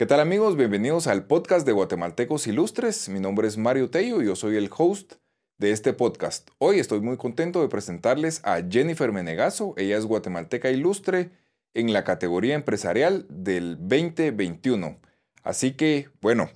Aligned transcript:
¿Qué 0.00 0.06
tal 0.06 0.20
amigos? 0.20 0.56
Bienvenidos 0.56 1.06
al 1.08 1.26
podcast 1.26 1.66
de 1.66 1.72
Guatemaltecos 1.72 2.46
Ilustres. 2.46 3.10
Mi 3.10 3.20
nombre 3.20 3.46
es 3.46 3.58
Mario 3.58 3.90
Tello 3.90 4.22
y 4.22 4.24
yo 4.24 4.34
soy 4.34 4.56
el 4.56 4.70
host 4.74 5.16
de 5.58 5.72
este 5.72 5.92
podcast. 5.92 6.48
Hoy 6.56 6.78
estoy 6.78 7.02
muy 7.02 7.18
contento 7.18 7.60
de 7.60 7.68
presentarles 7.68 8.40
a 8.42 8.62
Jennifer 8.66 9.12
Menegazo. 9.12 9.74
Ella 9.76 9.98
es 9.98 10.06
guatemalteca 10.06 10.70
ilustre 10.70 11.32
en 11.74 11.92
la 11.92 12.02
categoría 12.02 12.54
empresarial 12.54 13.26
del 13.28 13.76
2021. 13.76 14.98
Así 15.42 15.72
que, 15.72 16.08
bueno, 16.22 16.48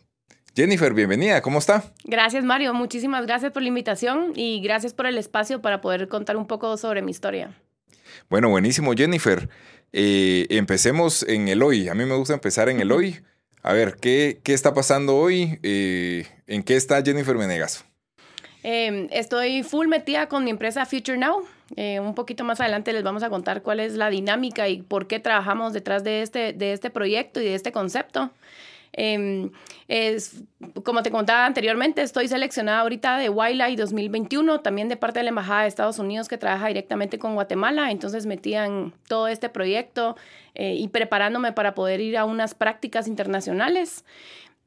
Jennifer, 0.56 0.94
bienvenida, 0.94 1.42
¿cómo 1.42 1.58
está? 1.58 1.92
Gracias 2.04 2.44
Mario, 2.44 2.72
muchísimas 2.72 3.26
gracias 3.26 3.52
por 3.52 3.60
la 3.60 3.68
invitación 3.68 4.32
y 4.34 4.62
gracias 4.62 4.94
por 4.94 5.04
el 5.04 5.18
espacio 5.18 5.60
para 5.60 5.82
poder 5.82 6.08
contar 6.08 6.38
un 6.38 6.46
poco 6.46 6.78
sobre 6.78 7.02
mi 7.02 7.10
historia. 7.10 7.54
Bueno, 8.30 8.48
buenísimo 8.48 8.94
Jennifer. 8.94 9.50
Eh, 9.92 10.46
empecemos 10.48 11.24
en 11.24 11.48
el 11.48 11.62
hoy. 11.62 11.90
A 11.90 11.94
mí 11.94 12.06
me 12.06 12.16
gusta 12.16 12.32
empezar 12.32 12.70
en 12.70 12.80
el 12.80 12.90
hoy. 12.90 13.20
A 13.66 13.72
ver, 13.72 13.96
¿qué, 13.96 14.40
qué 14.44 14.52
está 14.52 14.74
pasando 14.74 15.16
hoy? 15.16 15.58
Eh, 15.62 16.26
¿En 16.46 16.62
qué 16.62 16.76
está 16.76 17.02
Jennifer 17.02 17.34
Menegazo? 17.34 17.82
Em, 18.62 19.08
estoy 19.10 19.62
full 19.62 19.88
metida 19.88 20.28
con 20.28 20.44
mi 20.44 20.50
empresa 20.50 20.84
Future 20.84 21.16
Now. 21.16 21.46
Eh, 21.74 21.98
un 21.98 22.14
poquito 22.14 22.44
más 22.44 22.60
adelante 22.60 22.92
les 22.92 23.02
vamos 23.02 23.22
a 23.22 23.30
contar 23.30 23.62
cuál 23.62 23.80
es 23.80 23.94
la 23.94 24.10
dinámica 24.10 24.68
y 24.68 24.82
por 24.82 25.06
qué 25.06 25.18
trabajamos 25.18 25.72
detrás 25.72 26.04
de 26.04 26.20
este, 26.20 26.52
de 26.52 26.74
este 26.74 26.90
proyecto 26.90 27.40
y 27.40 27.44
de 27.44 27.54
este 27.54 27.72
concepto. 27.72 28.30
Em, 28.96 29.50
como 30.84 31.02
te 31.02 31.10
contaba 31.10 31.46
anteriormente, 31.46 32.02
estoy 32.02 32.28
seleccionada 32.28 32.80
ahorita 32.80 33.18
de 33.18 33.28
Wildlife 33.28 33.76
2021, 33.76 34.60
también 34.60 34.88
de 34.88 34.96
parte 34.96 35.18
de 35.18 35.24
la 35.24 35.30
Embajada 35.30 35.62
de 35.62 35.68
Estados 35.68 35.98
Unidos 35.98 36.28
que 36.28 36.38
trabaja 36.38 36.68
directamente 36.68 37.18
con 37.18 37.34
Guatemala. 37.34 37.90
Entonces 37.90 38.26
metía 38.26 38.66
en 38.66 38.92
todo 39.08 39.28
este 39.28 39.48
proyecto 39.48 40.16
eh, 40.54 40.74
y 40.74 40.88
preparándome 40.88 41.52
para 41.52 41.74
poder 41.74 42.00
ir 42.00 42.16
a 42.16 42.24
unas 42.24 42.54
prácticas 42.54 43.08
internacionales. 43.08 44.04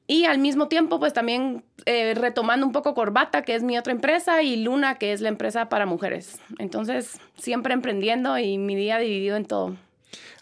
Y 0.10 0.24
al 0.24 0.40
mismo 0.40 0.70
tiempo, 0.70 1.00
pues 1.00 1.12
también 1.12 1.64
eh, 1.86 2.14
retomando 2.16 2.66
un 2.66 2.72
poco 2.72 2.94
Corbata, 2.94 3.42
que 3.42 3.56
es 3.56 3.64
mi 3.64 3.78
otra 3.78 3.92
empresa, 3.92 4.42
y 4.42 4.56
Luna, 4.56 4.96
que 4.96 5.12
es 5.12 5.20
la 5.20 5.28
empresa 5.28 5.68
para 5.68 5.86
mujeres. 5.86 6.40
Entonces, 6.60 7.20
siempre 7.38 7.74
emprendiendo 7.74 8.38
y 8.38 8.58
mi 8.58 8.76
día 8.76 9.00
dividido 9.00 9.36
en 9.36 9.46
todo. 9.46 9.76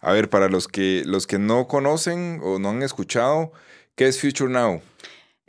A 0.01 0.11
ver, 0.11 0.29
para 0.29 0.49
los 0.49 0.67
que, 0.67 1.03
los 1.05 1.27
que 1.27 1.39
no 1.39 1.67
conocen 1.67 2.39
o 2.43 2.59
no 2.59 2.69
han 2.69 2.83
escuchado, 2.83 3.51
¿qué 3.95 4.07
es 4.07 4.19
Future 4.19 4.51
Now? 4.51 4.81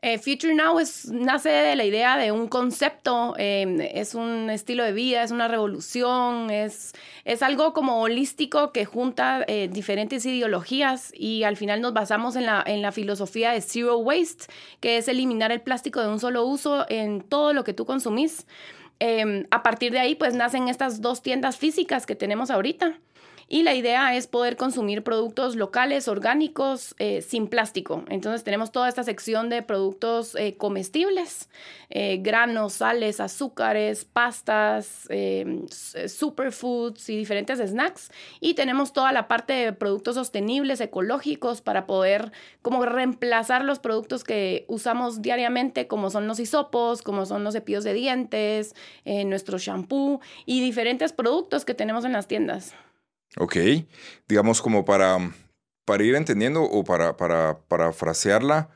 Eh, 0.02 0.18
Future 0.18 0.54
Now 0.54 0.78
es, 0.78 1.10
nace 1.10 1.48
de 1.48 1.74
la 1.74 1.84
idea 1.84 2.16
de 2.16 2.30
un 2.30 2.48
concepto, 2.48 3.34
em, 3.38 3.80
es 3.80 4.14
un 4.14 4.50
estilo 4.50 4.84
de 4.84 4.92
vida, 4.92 5.22
es 5.22 5.30
una 5.30 5.48
revolución, 5.48 6.50
es, 6.50 6.92
es 7.24 7.42
algo 7.42 7.72
como 7.72 8.00
holístico 8.02 8.72
que 8.72 8.84
junta 8.84 9.44
eh, 9.48 9.68
diferentes 9.72 10.24
ideologías 10.24 11.12
y 11.12 11.44
al 11.44 11.56
final 11.56 11.80
nos 11.80 11.92
basamos 11.92 12.36
en 12.36 12.46
la, 12.46 12.62
en 12.64 12.82
la 12.82 12.92
filosofía 12.92 13.50
de 13.50 13.60
Zero 13.62 13.96
Waste, 13.96 14.44
que 14.80 14.98
es 14.98 15.08
eliminar 15.08 15.50
el 15.50 15.62
plástico 15.62 16.00
de 16.00 16.08
un 16.08 16.20
solo 16.20 16.44
uso 16.44 16.86
en 16.88 17.22
todo 17.22 17.52
lo 17.52 17.64
que 17.64 17.72
tú 17.72 17.84
consumís. 17.84 18.46
Em, 19.00 19.46
a 19.50 19.62
partir 19.62 19.92
de 19.92 19.98
ahí, 19.98 20.14
pues 20.14 20.34
nacen 20.34 20.68
estas 20.68 21.00
dos 21.00 21.22
tiendas 21.22 21.56
físicas 21.56 22.06
que 22.06 22.14
tenemos 22.14 22.50
ahorita. 22.50 22.98
Y 23.48 23.62
la 23.62 23.74
idea 23.74 24.16
es 24.16 24.26
poder 24.26 24.56
consumir 24.56 25.04
productos 25.04 25.54
locales, 25.54 26.08
orgánicos, 26.08 26.96
eh, 26.98 27.22
sin 27.22 27.46
plástico. 27.46 28.04
Entonces 28.08 28.42
tenemos 28.42 28.72
toda 28.72 28.88
esta 28.88 29.04
sección 29.04 29.50
de 29.50 29.62
productos 29.62 30.34
eh, 30.34 30.56
comestibles, 30.56 31.48
eh, 31.88 32.18
granos, 32.20 32.72
sales, 32.72 33.20
azúcares, 33.20 34.04
pastas, 34.04 35.08
superfoods 36.08 37.08
y 37.08 37.16
diferentes 37.16 37.60
snacks. 37.60 38.10
Y 38.40 38.54
tenemos 38.54 38.92
toda 38.92 39.12
la 39.12 39.28
parte 39.28 39.52
de 39.52 39.72
productos 39.72 40.16
sostenibles, 40.16 40.80
ecológicos, 40.80 41.60
para 41.60 41.86
poder 41.86 42.32
como 42.62 42.84
reemplazar 42.84 43.64
los 43.64 43.78
productos 43.78 44.24
que 44.24 44.64
usamos 44.66 45.22
diariamente, 45.22 45.86
como 45.86 46.10
son 46.10 46.26
los 46.26 46.40
hisopos, 46.40 47.02
como 47.02 47.26
son 47.26 47.44
los 47.44 47.54
cepillos 47.54 47.84
de 47.84 47.92
dientes, 47.92 48.74
nuestro 49.04 49.58
shampoo 49.58 50.20
y 50.46 50.60
diferentes 50.60 51.12
productos 51.12 51.64
que 51.64 51.74
tenemos 51.74 52.04
en 52.04 52.12
las 52.12 52.26
tiendas. 52.26 52.74
Ok, 53.38 53.56
digamos 54.28 54.62
como 54.62 54.84
para, 54.84 55.18
para 55.84 56.04
ir 56.04 56.14
entendiendo 56.14 56.62
o 56.62 56.84
para, 56.84 57.16
para, 57.16 57.58
para 57.68 57.92
frasearla. 57.92 58.70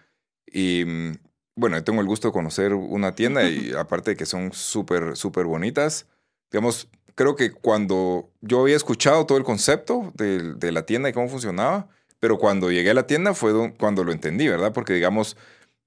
Y 0.46 0.84
mm, 0.84 1.12
bueno, 1.56 1.82
tengo 1.84 2.00
el 2.00 2.06
gusto 2.06 2.28
de 2.28 2.32
conocer 2.32 2.74
una 2.74 3.14
tienda 3.14 3.42
y 3.48 3.72
aparte 3.72 4.12
de 4.12 4.16
que 4.16 4.26
son 4.26 4.52
súper, 4.52 5.16
súper 5.16 5.46
bonitas, 5.46 6.06
digamos, 6.50 6.88
creo 7.14 7.36
que 7.36 7.52
cuando 7.52 8.30
yo 8.40 8.60
había 8.60 8.76
escuchado 8.76 9.26
todo 9.26 9.38
el 9.38 9.44
concepto 9.44 10.12
de, 10.14 10.54
de, 10.54 10.72
la 10.72 10.86
tienda 10.86 11.08
y 11.08 11.12
cómo 11.12 11.28
funcionaba, 11.28 11.88
pero 12.18 12.38
cuando 12.38 12.70
llegué 12.70 12.90
a 12.90 12.94
la 12.94 13.06
tienda 13.06 13.34
fue 13.34 13.74
cuando 13.78 14.04
lo 14.04 14.12
entendí, 14.12 14.48
¿verdad? 14.48 14.72
Porque 14.72 14.94
digamos, 14.94 15.36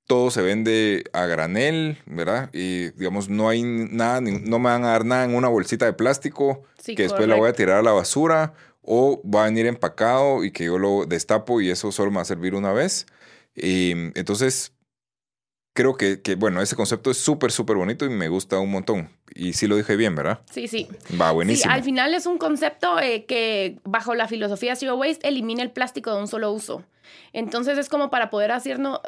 todo 0.08 0.31
se 0.31 0.41
vende 0.41 1.06
a 1.14 1.25
granel, 1.25 1.97
¿verdad? 2.06 2.50
Y 2.53 2.91
digamos, 2.91 3.30
no 3.30 3.50
hay 3.50 3.64
nada, 3.64 4.22
no 4.22 4.59
me 4.59 4.69
van 4.69 4.84
a 4.84 4.90
dar 4.90 5.06
nada 5.06 5.25
en 5.25 5.36
una 5.36 5.47
bolsita 5.47 5.86
de 5.86 5.94
plástico 5.94 6.64
que 6.84 7.03
después 7.03 7.28
la 7.28 7.36
voy 7.36 7.50
a 7.50 7.53
tirar 7.53 7.78
a 7.78 7.81
la 7.84 7.91
basura 7.91 8.53
o 8.81 9.22
va 9.28 9.44
a 9.44 9.46
venir 9.46 9.66
empacado 9.66 10.44
y 10.44 10.52
que 10.52 10.66
yo 10.66 10.78
lo 10.78 11.06
destapo 11.06 11.62
y 11.62 11.69
eso 11.69 11.91
solo 11.91 12.12
me 12.12 12.18
va 12.18 12.24
a 12.24 12.25
servir 12.25 12.53
una 12.53 12.74
vez. 12.74 13.06
Y 13.56 13.91
entonces, 14.16 14.74
creo 15.74 15.96
que, 15.96 16.22
que 16.22 16.35
bueno, 16.35 16.62
ese 16.62 16.75
concepto 16.75 17.09
es 17.09 17.18
súper, 17.18 17.52
súper 17.52 17.78
bonito 17.78 18.06
y 18.06 18.09
me 18.09 18.28
gusta 18.28 18.59
un 18.59 18.72
montón. 18.72 19.09
Y 19.34 19.53
sí 19.53 19.68
lo 19.68 19.78
dije 19.78 19.96
bien, 19.96 20.16
¿verdad? 20.16 20.41
Sí, 20.52 20.68
sí. 20.68 20.90
Va, 21.20 21.31
buenísimo. 21.31 21.72
Sí, 21.72 21.75
al 21.75 21.84
final 21.84 22.14
es 22.14 22.25
un 22.25 22.38
concepto 22.38 23.00
eh, 23.00 23.25
que 23.25 23.80
bajo 23.85 24.16
la 24.16 24.28
filosofía 24.28 24.75
Zero 24.75 24.96
Waste 24.96 25.28
elimina 25.28 25.64
el 25.64 25.72
plástico 25.72 26.14
de 26.14 26.20
un 26.20 26.28
solo 26.28 26.52
uso. 26.52 26.84
Entonces 27.31 27.78
es 27.78 27.90
como 27.90 28.09
para 28.09 28.30
poder 28.30 28.52
hacernos 28.52 29.00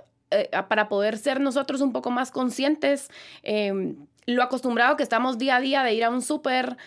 eh, 0.41 0.50
para 0.68 0.88
poder 0.88 1.18
ser 1.18 1.40
nosotros 1.40 1.81
un 1.81 1.91
poco 1.91 2.12
más 2.12 2.31
conscientes, 2.31 3.09
em, 3.44 3.96
lo 4.25 4.44
acostumbrado 4.44 4.96
que 4.96 5.03
estamos 5.03 5.38
día 5.38 5.57
a 5.57 5.62
día 5.62 5.84
de 5.84 5.94
ir 5.94 6.03
a 6.03 6.09
un 6.09 6.22
súper, 6.22 6.78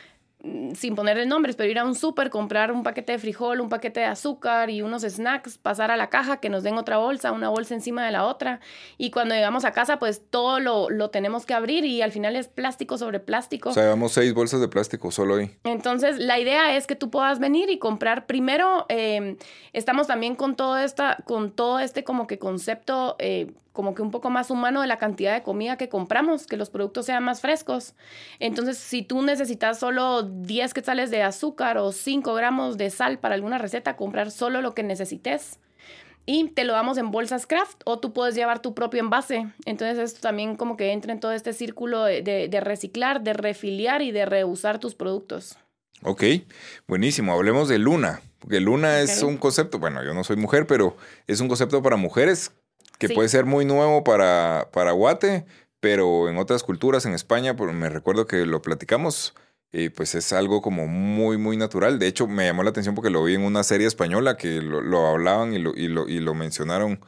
sin 0.74 0.94
ponerle 0.94 1.26
nombres, 1.26 1.56
pero 1.56 1.68
ir 1.68 1.78
a 1.78 1.84
un 1.84 1.96
súper, 1.96 2.30
comprar 2.30 2.70
un 2.70 2.84
paquete 2.84 3.12
de 3.12 3.18
frijol, 3.18 3.60
un 3.60 3.68
paquete 3.68 4.00
de 4.00 4.06
azúcar 4.06 4.70
y 4.70 4.82
unos 4.82 5.02
snacks, 5.02 5.58
pasar 5.58 5.90
a 5.90 5.96
la 5.96 6.10
caja, 6.10 6.38
que 6.38 6.48
nos 6.48 6.62
den 6.62 6.78
otra 6.78 6.98
bolsa, 6.98 7.32
una 7.32 7.48
bolsa 7.48 7.74
encima 7.74 8.06
de 8.06 8.12
la 8.12 8.24
otra. 8.24 8.60
Y 8.98 9.10
cuando 9.10 9.34
llegamos 9.34 9.64
a 9.64 9.72
casa, 9.72 9.98
pues 9.98 10.22
todo 10.30 10.60
lo, 10.60 10.90
lo 10.90 11.10
tenemos 11.10 11.44
que 11.44 11.54
abrir 11.54 11.84
y 11.84 12.02
al 12.02 12.12
final 12.12 12.36
es 12.36 12.46
plástico 12.46 12.98
sobre 12.98 13.18
plástico. 13.18 13.70
O 13.70 13.72
sea, 13.72 13.82
llevamos 13.82 14.12
seis 14.12 14.32
bolsas 14.32 14.60
de 14.60 14.68
plástico 14.68 15.10
solo 15.10 15.34
hoy. 15.34 15.50
Entonces, 15.64 16.18
la 16.18 16.38
idea 16.38 16.76
es 16.76 16.86
que 16.86 16.94
tú 16.94 17.10
puedas 17.10 17.40
venir 17.40 17.68
y 17.68 17.78
comprar 17.78 18.26
primero. 18.26 18.86
Em, 18.88 19.36
estamos 19.72 20.06
también 20.06 20.36
con 20.36 20.54
todo, 20.54 20.78
esta, 20.78 21.16
con 21.24 21.50
todo 21.50 21.80
este 21.80 22.04
como 22.04 22.28
que 22.28 22.38
concepto 22.38 23.16
eh, 23.18 23.52
como 23.78 23.94
que 23.94 24.02
un 24.02 24.10
poco 24.10 24.28
más 24.28 24.50
humano 24.50 24.80
de 24.80 24.88
la 24.88 24.98
cantidad 24.98 25.32
de 25.32 25.44
comida 25.44 25.76
que 25.76 25.88
compramos, 25.88 26.48
que 26.48 26.56
los 26.56 26.68
productos 26.68 27.06
sean 27.06 27.22
más 27.22 27.40
frescos. 27.40 27.94
Entonces, 28.40 28.76
si 28.76 29.02
tú 29.02 29.22
necesitas 29.22 29.78
solo 29.78 30.24
10 30.24 30.74
quetzales 30.74 31.12
de 31.12 31.22
azúcar 31.22 31.78
o 31.78 31.92
5 31.92 32.34
gramos 32.34 32.76
de 32.76 32.90
sal 32.90 33.20
para 33.20 33.36
alguna 33.36 33.56
receta, 33.56 33.94
comprar 33.94 34.32
solo 34.32 34.62
lo 34.62 34.74
que 34.74 34.82
necesites. 34.82 35.60
Y 36.26 36.48
te 36.48 36.64
lo 36.64 36.72
damos 36.72 36.98
en 36.98 37.12
bolsas 37.12 37.46
craft 37.46 37.82
o 37.84 38.00
tú 38.00 38.12
puedes 38.12 38.34
llevar 38.34 38.60
tu 38.60 38.74
propio 38.74 38.98
envase. 38.98 39.46
Entonces 39.64 39.96
esto 40.00 40.22
también 40.22 40.56
como 40.56 40.76
que 40.76 40.90
entra 40.90 41.12
en 41.12 41.20
todo 41.20 41.30
este 41.30 41.52
círculo 41.52 42.02
de, 42.02 42.60
reciclar, 42.60 43.22
de 43.22 43.32
refiliar 43.32 44.02
y 44.02 44.10
de 44.10 44.26
reusar 44.26 44.80
tus 44.80 44.96
productos. 44.96 45.56
Ok, 46.02 46.24
buenísimo. 46.88 47.32
Hablemos 47.32 47.68
de 47.68 47.78
Luna. 47.78 48.22
Porque 48.40 48.58
Luna 48.58 48.98
es 48.98 49.22
un 49.22 49.36
concepto, 49.36 49.78
bueno, 49.78 50.02
yo 50.02 50.14
no 50.14 50.24
soy 50.24 50.36
mujer, 50.36 50.66
pero 50.66 50.96
es 51.28 51.40
un 51.40 51.46
concepto 51.46 51.80
para 51.80 51.96
mujeres 51.96 52.50
que 52.98 53.08
puede 53.08 53.28
ser 53.28 53.44
muy 53.44 53.64
nuevo 53.64 54.04
para, 54.04 54.68
para 54.72 54.92
Guate, 54.92 55.46
pero 55.80 56.28
en 56.28 56.38
otras 56.38 56.62
culturas, 56.62 57.06
en 57.06 57.14
España, 57.14 57.54
me 57.54 57.88
recuerdo 57.88 58.26
que 58.26 58.44
lo 58.44 58.60
platicamos, 58.62 59.34
y 59.72 59.90
pues 59.90 60.14
es 60.14 60.32
algo 60.32 60.62
como 60.62 60.86
muy, 60.86 61.36
muy 61.36 61.56
natural. 61.56 61.98
De 61.98 62.06
hecho, 62.06 62.26
me 62.26 62.46
llamó 62.46 62.62
la 62.62 62.70
atención 62.70 62.94
porque 62.94 63.10
lo 63.10 63.22
vi 63.22 63.34
en 63.34 63.42
una 63.42 63.62
serie 63.62 63.86
española 63.86 64.36
que 64.36 64.62
lo, 64.62 65.06
hablaban 65.06 65.54
y 65.54 65.58
lo, 65.58 65.74
y 65.74 65.88
lo, 65.88 66.08
y 66.08 66.20
lo 66.20 66.34
mencionaron. 66.34 67.00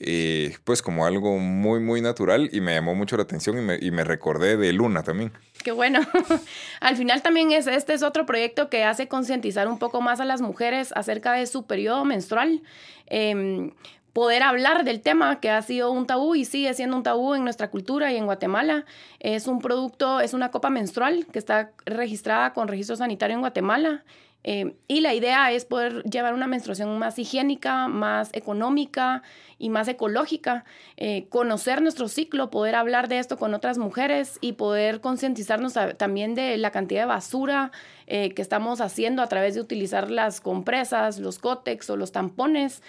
Eh, 0.00 0.56
pues 0.64 0.82
como 0.82 1.06
algo 1.06 1.38
muy, 1.38 1.78
muy 1.78 2.00
natural 2.00 2.50
y 2.52 2.60
me 2.60 2.74
llamó 2.74 2.96
mucho 2.96 3.16
la 3.16 3.22
atención 3.22 3.56
y 3.58 3.60
me, 3.60 3.78
y 3.80 3.92
me 3.92 4.02
recordé 4.02 4.56
de 4.56 4.72
Luna 4.72 5.02
también. 5.04 5.32
Qué 5.62 5.70
bueno. 5.70 6.00
Al 6.80 6.96
final 6.96 7.22
también 7.22 7.52
es, 7.52 7.68
este 7.68 7.94
es 7.94 8.02
otro 8.02 8.26
proyecto 8.26 8.68
que 8.68 8.82
hace 8.84 9.06
concientizar 9.06 9.68
un 9.68 9.78
poco 9.78 10.00
más 10.00 10.18
a 10.20 10.24
las 10.24 10.40
mujeres 10.40 10.92
acerca 10.96 11.32
de 11.32 11.46
su 11.46 11.66
periodo 11.66 12.04
menstrual. 12.04 12.62
Eh, 13.06 13.72
poder 14.14 14.44
hablar 14.44 14.84
del 14.84 15.02
tema 15.02 15.40
que 15.40 15.50
ha 15.50 15.60
sido 15.60 15.90
un 15.90 16.06
tabú 16.06 16.36
y 16.36 16.44
sigue 16.46 16.72
siendo 16.72 16.96
un 16.96 17.02
tabú 17.02 17.34
en 17.34 17.42
nuestra 17.42 17.68
cultura 17.68 18.12
y 18.12 18.16
en 18.16 18.24
Guatemala. 18.24 18.86
Es 19.18 19.48
un 19.48 19.58
producto, 19.58 20.20
es 20.20 20.32
una 20.32 20.50
copa 20.50 20.70
menstrual 20.70 21.26
que 21.26 21.38
está 21.38 21.72
registrada 21.84 22.54
con 22.54 22.68
registro 22.68 22.96
sanitario 22.96 23.34
en 23.34 23.40
Guatemala. 23.40 24.04
Eh, 24.46 24.74
y 24.88 25.00
la 25.00 25.14
idea 25.14 25.50
es 25.52 25.64
poder 25.64 26.02
llevar 26.04 26.34
una 26.34 26.46
menstruación 26.46 26.96
más 26.98 27.18
higiénica, 27.18 27.88
más 27.88 28.28
económica 28.34 29.22
y 29.58 29.70
más 29.70 29.88
ecológica, 29.88 30.64
eh, 30.98 31.26
conocer 31.30 31.80
nuestro 31.80 32.08
ciclo, 32.08 32.50
poder 32.50 32.74
hablar 32.74 33.08
de 33.08 33.18
esto 33.18 33.38
con 33.38 33.54
otras 33.54 33.78
mujeres 33.78 34.38
y 34.42 34.52
poder 34.52 35.00
concientizarnos 35.00 35.74
también 35.96 36.34
de 36.34 36.58
la 36.58 36.70
cantidad 36.70 37.02
de 37.02 37.06
basura 37.06 37.72
eh, 38.06 38.34
que 38.34 38.42
estamos 38.42 38.82
haciendo 38.82 39.22
a 39.22 39.28
través 39.28 39.54
de 39.54 39.62
utilizar 39.62 40.10
las 40.10 40.42
compresas, 40.42 41.18
los 41.18 41.38
cótex 41.38 41.88
o 41.88 41.96
los 41.96 42.12
tampones 42.12 42.82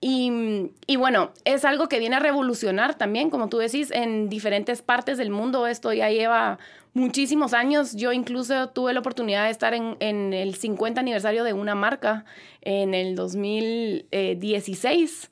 Y, 0.00 0.70
y, 0.86 0.96
bueno, 0.96 1.32
es 1.44 1.66
algo 1.66 1.88
que 1.88 1.98
viene 1.98 2.16
a 2.16 2.20
revolucionar 2.20 2.96
también, 2.96 3.28
como 3.28 3.50
tú 3.50 3.58
decís, 3.58 3.90
en 3.90 4.30
diferentes 4.30 4.80
partes 4.80 5.18
del 5.18 5.30
mundo. 5.30 5.66
Esto 5.66 5.92
ya 5.92 6.08
lleva 6.08 6.58
muchísimos 6.94 7.52
años. 7.52 7.94
Yo 7.94 8.12
incluso 8.12 8.70
tuve 8.70 8.92
la 8.92 9.00
oportunidad 9.00 9.44
de 9.44 9.50
estar 9.50 9.74
en, 9.74 9.96
en 10.00 10.32
el 10.32 10.54
50 10.54 11.00
aniversario 11.00 11.44
de 11.44 11.52
una 11.52 11.74
marca 11.74 12.24
en 12.62 12.94
el 12.94 13.14
2016. 13.14 15.30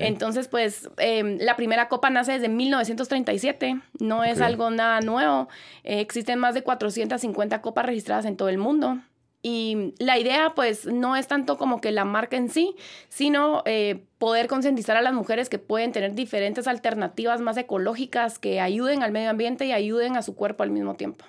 Entonces, 0.00 0.48
pues 0.48 0.88
em, 0.98 1.38
la 1.40 1.56
primera 1.56 1.88
copa 1.88 2.10
nace 2.10 2.32
desde 2.32 2.48
1937, 2.48 3.80
no 4.00 4.24
es 4.24 4.40
algo 4.40 4.70
nada 4.70 5.00
nuevo. 5.00 5.48
Eh, 5.82 6.00
existen 6.00 6.38
más 6.38 6.54
de 6.54 6.62
450 6.62 7.60
copas 7.60 7.86
registradas 7.86 8.26
en 8.26 8.36
todo 8.36 8.48
el 8.48 8.58
mundo. 8.58 8.98
Y 9.46 9.92
la 9.98 10.18
idea, 10.18 10.54
pues, 10.54 10.86
no 10.86 11.16
es 11.16 11.28
tanto 11.28 11.58
como 11.58 11.82
que 11.82 11.92
la 11.92 12.06
marca 12.06 12.38
en 12.38 12.48
sí, 12.48 12.76
sino 13.10 13.62
eh, 13.66 14.06
poder 14.16 14.46
concientizar 14.48 14.96
a 14.96 15.02
las 15.02 15.12
mujeres 15.12 15.50
que 15.50 15.58
pueden 15.58 15.92
tener 15.92 16.14
diferentes 16.14 16.66
alternativas 16.66 17.42
más 17.42 17.58
ecológicas 17.58 18.38
que 18.38 18.62
ayuden 18.62 19.02
al 19.02 19.12
medio 19.12 19.28
ambiente 19.28 19.66
y 19.66 19.72
ayuden 19.72 20.16
a 20.16 20.22
su 20.22 20.34
cuerpo 20.34 20.62
al 20.62 20.70
mismo 20.70 20.94
tiempo. 20.94 21.26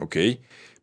Ok. 0.00 0.16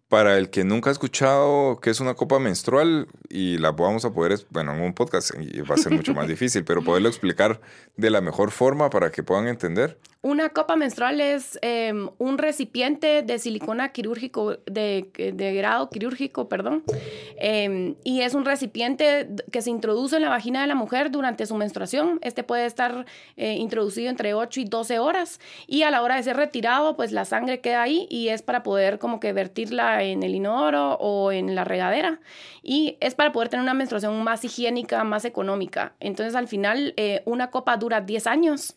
Para 0.09 0.37
el 0.37 0.49
que 0.49 0.65
nunca 0.65 0.89
ha 0.89 0.91
escuchado 0.91 1.79
qué 1.79 1.91
es 1.91 2.01
una 2.01 2.13
copa 2.13 2.39
menstrual 2.39 3.07
y 3.29 3.57
la 3.57 3.71
vamos 3.71 4.03
a 4.03 4.11
poder, 4.11 4.37
bueno, 4.49 4.73
en 4.73 4.81
un 4.81 4.93
podcast 4.93 5.31
va 5.33 5.75
a 5.75 5.77
ser 5.77 5.93
mucho 5.93 6.13
más 6.13 6.27
difícil, 6.27 6.65
pero 6.65 6.83
poderlo 6.83 7.07
explicar 7.07 7.61
de 7.95 8.09
la 8.09 8.19
mejor 8.19 8.51
forma 8.51 8.89
para 8.89 9.13
que 9.13 9.23
puedan 9.23 9.47
entender. 9.47 9.97
Una 10.25 10.49
copa 10.49 10.75
menstrual 10.75 11.21
es 11.21 11.59
em, 11.61 12.09
un 12.17 12.39
recipiente 12.39 13.21
de 13.21 13.37
silicona 13.37 13.91
quirúrgico, 13.91 14.57
de, 14.65 15.07
grado 15.55 15.91
quirúrgico, 15.91 16.49
perdón, 16.49 16.83
em, 17.37 17.93
y 18.03 18.21
es 18.21 18.33
un 18.33 18.43
recipiente 18.43 19.29
que 19.51 19.61
se 19.61 19.69
introduce 19.69 20.15
en 20.15 20.23
la 20.23 20.29
vagina 20.29 20.61
de 20.61 20.67
la 20.67 20.73
mujer 20.73 21.11
durante 21.11 21.45
su 21.45 21.55
menstruación. 21.57 22.17
Este 22.23 22.43
puede 22.43 22.65
estar 22.65 23.05
eh, 23.37 23.53
introducido 23.53 24.09
entre 24.09 24.33
8 24.33 24.61
y 24.61 24.65
12 24.65 24.97
horas 24.97 25.39
y 25.67 25.83
a 25.83 25.91
la 25.91 26.01
hora 26.01 26.15
de 26.15 26.23
ser 26.23 26.37
retirado, 26.37 26.95
pues 26.95 27.11
la 27.11 27.25
sangre 27.25 27.61
queda 27.61 27.83
ahí 27.83 28.07
y 28.09 28.29
es 28.29 28.41
para 28.41 28.63
poder 28.63 28.97
como 28.97 29.19
que 29.19 29.31
vertirla 29.31 30.01
en 30.01 30.23
el 30.23 30.33
inodoro 30.33 30.93
o 30.95 31.31
en 31.31 31.53
la 31.53 31.65
regadera. 31.65 32.19
Y 32.63 32.97
es 32.99 33.13
para 33.13 33.31
poder 33.31 33.49
tener 33.49 33.61
una 33.61 33.75
menstruación 33.75 34.23
más 34.23 34.43
higiénica, 34.43 35.03
más 35.03 35.23
económica. 35.23 35.93
Entonces 35.99 36.33
al 36.33 36.47
final 36.47 36.95
eh, 36.97 37.21
una 37.25 37.51
copa 37.51 37.77
dura 37.77 38.01
10 38.01 38.25
años 38.25 38.75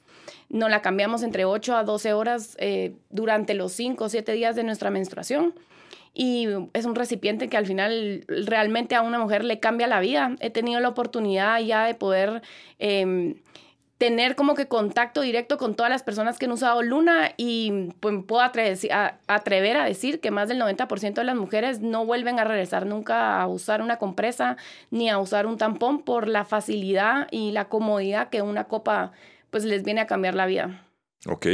no 0.49 0.69
la 0.69 0.83
cambiamos 0.83 1.23
entre 1.23 1.38
8 1.45 1.77
a 1.77 1.85
12 1.85 2.13
horas 2.13 2.57
eh, 2.59 2.95
durante 3.11 3.55
los 3.55 3.73
5 3.73 4.05
o 4.05 4.09
7 4.09 4.33
días 4.33 4.57
de 4.57 4.65
nuestra 4.65 4.91
menstruación. 4.91 5.55
Y 6.15 6.49
es 6.73 6.85
un 6.85 6.95
recipiente 6.95 7.49
que 7.49 7.57
al 7.57 7.67
final 7.67 8.25
realmente 8.27 8.95
a 8.95 9.03
una 9.03 9.19
mujer 9.19 9.45
le 9.45 9.61
cambia 9.61 9.87
la 9.87 10.01
vida. 10.01 10.35
He 10.41 10.51
tenido 10.51 10.81
la 10.81 10.89
oportunidad 10.89 11.61
ya 11.61 11.85
de 11.85 11.95
poder 11.95 12.43
em, 12.79 13.37
tener 13.99 14.37
como 14.37 14.55
que 14.55 14.69
contacto 14.69 15.21
directo 15.21 15.59
con 15.59 15.75
todas 15.75 15.91
las 15.91 16.05
personas 16.05 16.39
que 16.39 16.47
han 16.47 16.53
usado 16.53 16.83
Luna 16.83 17.33
y 17.37 17.91
pues, 18.01 18.15
puedo 18.27 18.43
atrever 18.43 19.77
a 19.77 19.85
decir 19.85 20.21
que 20.21 20.31
más 20.31 20.49
del 20.49 20.61
90% 20.61 21.15
de 21.15 21.25
las 21.25 21.37
mujeres 21.37 21.81
no 21.81 22.07
vuelven 22.07 22.39
a 22.39 22.45
regresar 22.45 22.87
nunca 22.87 23.43
a 23.43 23.47
usar 23.49 23.83
una 23.83 23.99
compresa 23.99 24.57
ni 24.91 25.11
a 25.11 25.19
usar 25.19 25.47
un 25.47 25.59
tampón 25.59 26.03
por 26.03 26.29
la 26.29 26.45
facilidad 26.45 27.27
y 27.33 27.51
la 27.51 27.67
comodidad 27.67 28.29
que 28.29 28.41
una 28.41 28.65
copa 28.65 29.13
pues 29.51 29.65
les 29.65 29.83
viene 29.83 30.01
a 30.01 30.07
cambiar 30.07 30.35
la 30.35 30.47
vida. 30.47 30.88
Ok. 31.27 31.47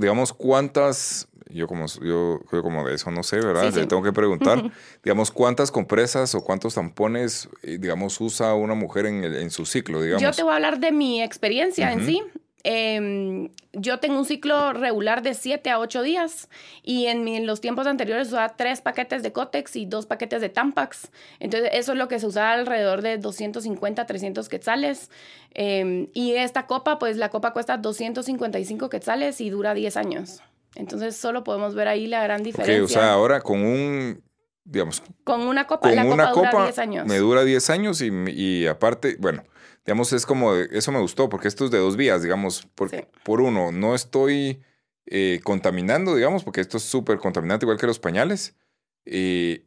Digamos, 0.00 0.32
¿cuántas, 0.32 1.28
yo 1.48 1.66
como, 1.66 1.86
yo 1.86 2.40
como 2.48 2.86
de 2.86 2.94
eso 2.94 3.10
no 3.10 3.22
sé, 3.22 3.36
¿verdad? 3.40 3.72
Le 3.72 3.86
tengo 3.86 4.02
que 4.02 4.12
preguntar, 4.12 4.62
digamos, 5.02 5.30
¿cuántas 5.30 5.72
compresas 5.72 6.34
o 6.34 6.44
cuántos 6.44 6.74
tampones, 6.74 7.48
eh, 7.62 7.78
digamos, 7.80 8.20
usa 8.20 8.54
una 8.54 8.74
mujer 8.74 9.06
en, 9.06 9.24
en 9.24 9.50
su 9.50 9.66
ciclo, 9.66 10.00
digamos? 10.00 10.22
Yo 10.22 10.30
te 10.30 10.42
voy 10.42 10.52
a 10.52 10.56
hablar 10.56 10.78
de 10.78 10.92
mi 10.92 11.22
experiencia 11.22 11.92
en 11.92 12.06
sí. 12.06 12.22
Em, 12.64 13.48
yo 13.72 13.98
tengo 13.98 14.18
un 14.18 14.24
ciclo 14.24 14.72
regular 14.72 15.22
de 15.22 15.34
7 15.34 15.70
a 15.70 15.80
8 15.80 16.02
días 16.02 16.48
y 16.82 17.06
en, 17.06 17.46
los 17.46 17.60
tiempos 17.60 17.86
anteriores 17.86 18.28
usaba 18.28 18.50
3 18.56 18.80
paquetes 18.82 19.22
de 19.22 19.32
Cotex 19.32 19.74
y 19.76 19.86
2 19.86 20.06
paquetes 20.06 20.40
de 20.40 20.48
Tampax. 20.48 21.10
Entonces 21.40 21.70
eso 21.72 21.92
es 21.92 21.98
lo 21.98 22.08
que 22.08 22.20
se 22.20 22.26
usaba 22.26 22.52
alrededor 22.52 23.02
de 23.02 23.18
250, 23.18 24.06
300 24.06 24.48
quetzales. 24.48 25.10
Em, 25.54 26.08
y 26.14 26.32
esta 26.32 26.66
copa, 26.66 26.98
pues 26.98 27.16
la 27.16 27.30
copa 27.30 27.52
cuesta 27.52 27.76
255 27.78 28.88
quetzales 28.88 29.40
y 29.40 29.50
dura 29.50 29.74
10 29.74 29.96
años. 29.96 30.42
Entonces 30.76 31.16
solo 31.16 31.44
podemos 31.44 31.74
ver 31.74 31.88
ahí 31.88 32.06
la 32.06 32.22
gran 32.22 32.42
diferencia. 32.42 32.84
o 32.84 32.88
sea, 32.88 33.12
ahora 33.12 33.40
con 33.40 33.64
un 33.64 34.22
digamos. 34.64 35.02
Con 35.24 35.42
una 35.42 35.66
copa, 35.66 35.90
la 35.90 36.04
copa, 36.04 36.32
dura 36.32 36.62
10 36.64 36.78
años. 36.78 37.06
Me 37.06 37.18
dura 37.18 37.42
10 37.42 37.70
años 37.70 38.00
y, 38.00 38.10
y 38.30 38.66
aparte, 38.68 39.16
bueno, 39.18 39.42
digamos, 39.84 40.12
es 40.12 40.26
como, 40.26 40.54
eso 40.54 40.92
me 40.92 41.00
gustó, 41.00 41.28
porque 41.28 41.48
esto 41.48 41.64
es 41.64 41.70
de 41.70 41.78
dos 41.78 41.96
vías, 41.96 42.22
digamos, 42.22 42.68
porque 42.74 43.08
por 43.24 43.40
uno, 43.40 43.72
no 43.72 43.94
estoy 43.94 44.62
eh, 45.06 45.40
contaminando, 45.42 46.14
digamos, 46.14 46.44
porque 46.44 46.60
esto 46.60 46.76
es 46.76 46.84
súper 46.84 47.18
contaminante, 47.18 47.64
igual 47.64 47.78
que 47.78 47.86
los 47.86 47.98
pañales. 47.98 48.56
Eh, 49.04 49.66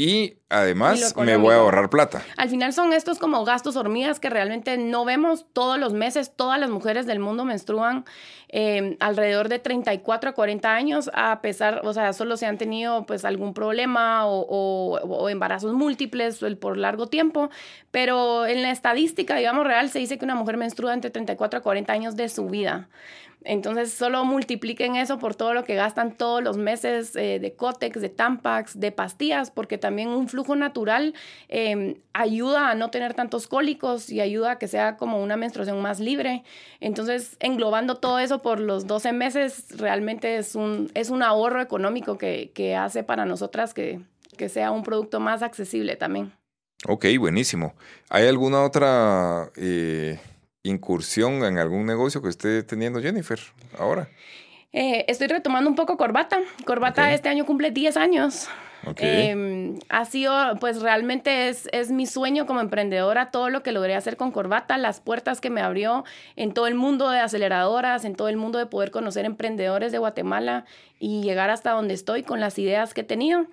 y 0.00 0.36
además 0.48 1.16
me 1.16 1.36
voy 1.36 1.54
a 1.54 1.56
ahorrar 1.56 1.90
plata. 1.90 2.22
Al 2.36 2.48
final 2.48 2.72
son 2.72 2.92
estos 2.92 3.18
como 3.18 3.44
gastos 3.44 3.74
hormigas 3.74 4.20
que 4.20 4.30
realmente 4.30 4.78
no 4.78 5.04
vemos 5.04 5.46
todos 5.52 5.76
los 5.76 5.92
meses. 5.92 6.30
Todas 6.36 6.60
las 6.60 6.70
mujeres 6.70 7.04
del 7.04 7.18
mundo 7.18 7.44
menstruan 7.44 8.04
em, 8.46 8.96
alrededor 9.00 9.48
de 9.48 9.58
34 9.58 10.30
a 10.30 10.32
40 10.34 10.72
años, 10.72 11.10
a 11.14 11.40
pesar, 11.40 11.80
o 11.82 11.92
sea, 11.92 12.12
solo 12.12 12.36
se 12.36 12.46
han 12.46 12.58
tenido 12.58 13.06
pues 13.06 13.24
algún 13.24 13.54
problema 13.54 14.22
o, 14.24 15.28
embarazos 15.28 15.74
múltiples 15.74 16.44
por 16.60 16.76
largo 16.76 17.08
tiempo. 17.08 17.50
Pero 17.90 18.46
en 18.46 18.62
la 18.62 18.70
estadística, 18.70 19.34
digamos, 19.34 19.66
real 19.66 19.90
se 19.90 19.98
dice 19.98 20.16
que 20.16 20.24
una 20.24 20.36
mujer 20.36 20.58
menstrua 20.58 20.94
entre 20.94 21.10
34 21.10 21.58
a 21.58 21.62
40 21.62 21.92
años 21.92 22.14
de 22.14 22.28
su 22.28 22.46
vida. 22.46 22.88
Entonces, 23.44 23.92
solo 23.92 24.24
multipliquen 24.24 24.96
eso 24.96 25.18
por 25.18 25.34
todo 25.34 25.54
lo 25.54 25.64
que 25.64 25.74
gastan 25.76 26.16
todos 26.16 26.42
los 26.42 26.56
meses 26.56 27.14
eh, 27.14 27.38
de 27.38 27.54
Cotex, 27.54 28.00
de 28.00 28.08
Tampax, 28.08 28.78
de 28.80 28.90
pastillas, 28.90 29.50
porque 29.50 29.78
también 29.78 30.08
un 30.08 30.28
flujo 30.28 30.56
natural 30.56 31.14
em, 31.48 31.94
ayuda 32.12 32.70
a 32.70 32.74
no 32.74 32.90
tener 32.90 33.14
tantos 33.14 33.46
cólicos 33.46 34.10
y 34.10 34.20
ayuda 34.20 34.52
a 34.52 34.58
que 34.58 34.66
sea 34.66 34.96
como 34.96 35.22
una 35.22 35.36
menstruación 35.36 35.80
más 35.80 36.00
libre. 36.00 36.42
Entonces, 36.80 37.36
englobando 37.40 37.94
todo 37.96 38.18
eso 38.18 38.40
por 38.40 38.58
los 38.58 38.86
12 38.86 39.12
meses, 39.12 39.66
realmente 39.78 40.36
es 40.36 40.54
un, 40.54 40.90
es 40.94 41.10
un 41.10 41.22
ahorro 41.22 41.60
económico 41.60 42.18
que, 42.18 42.48
hace 42.78 43.02
para 43.02 43.24
nosotras 43.24 43.72
que, 43.72 44.00
que 44.36 44.48
sea 44.48 44.72
un 44.72 44.82
producto 44.82 45.20
más 45.20 45.42
accesible 45.42 45.96
también. 45.96 46.32
Ok, 46.86 47.06
buenísimo. 47.18 47.74
¿Hay 48.10 48.26
alguna 48.26 48.62
otra... 48.62 49.50
Eh 49.56 50.18
incursión 50.62 51.44
en 51.44 51.58
algún 51.58 51.86
negocio 51.86 52.22
que 52.22 52.28
esté 52.28 52.62
teniendo 52.62 53.00
Jennifer 53.00 53.38
ahora? 53.78 54.08
Eh, 54.72 55.04
estoy 55.08 55.28
retomando 55.28 55.70
un 55.70 55.76
poco 55.76 55.96
Corbata. 55.96 56.40
Corbata 56.66 57.12
este 57.12 57.28
año 57.28 57.46
cumple 57.46 57.70
10 57.70 57.96
años. 57.96 58.48
Em, 58.96 59.78
ha 59.88 60.04
sido, 60.04 60.32
pues 60.60 60.80
realmente 60.80 61.48
es, 61.48 61.68
es 61.72 61.90
mi 61.90 62.06
sueño 62.06 62.46
como 62.46 62.60
emprendedora, 62.60 63.30
todo 63.30 63.50
lo 63.50 63.62
que 63.62 63.72
logré 63.72 63.94
hacer 63.94 64.16
con 64.16 64.30
Corbata, 64.30 64.78
las 64.78 65.00
puertas 65.00 65.40
que 65.40 65.50
me 65.50 65.60
abrió 65.60 66.04
en 66.36 66.52
todo 66.54 66.66
el 66.66 66.74
mundo 66.74 67.10
de 67.10 67.18
aceleradoras, 67.18 68.04
en 68.04 68.14
todo 68.14 68.28
el 68.28 68.36
mundo 68.36 68.58
de 68.58 68.66
poder 68.66 68.90
conocer 68.90 69.24
emprendedores 69.24 69.90
de 69.90 69.98
Guatemala 69.98 70.64
y 70.98 71.22
llegar 71.22 71.50
hasta 71.50 71.72
donde 71.72 71.94
estoy 71.94 72.22
con 72.22 72.40
las 72.40 72.58
ideas 72.58 72.94
que 72.94 73.00
he 73.00 73.04
tenido. 73.04 73.46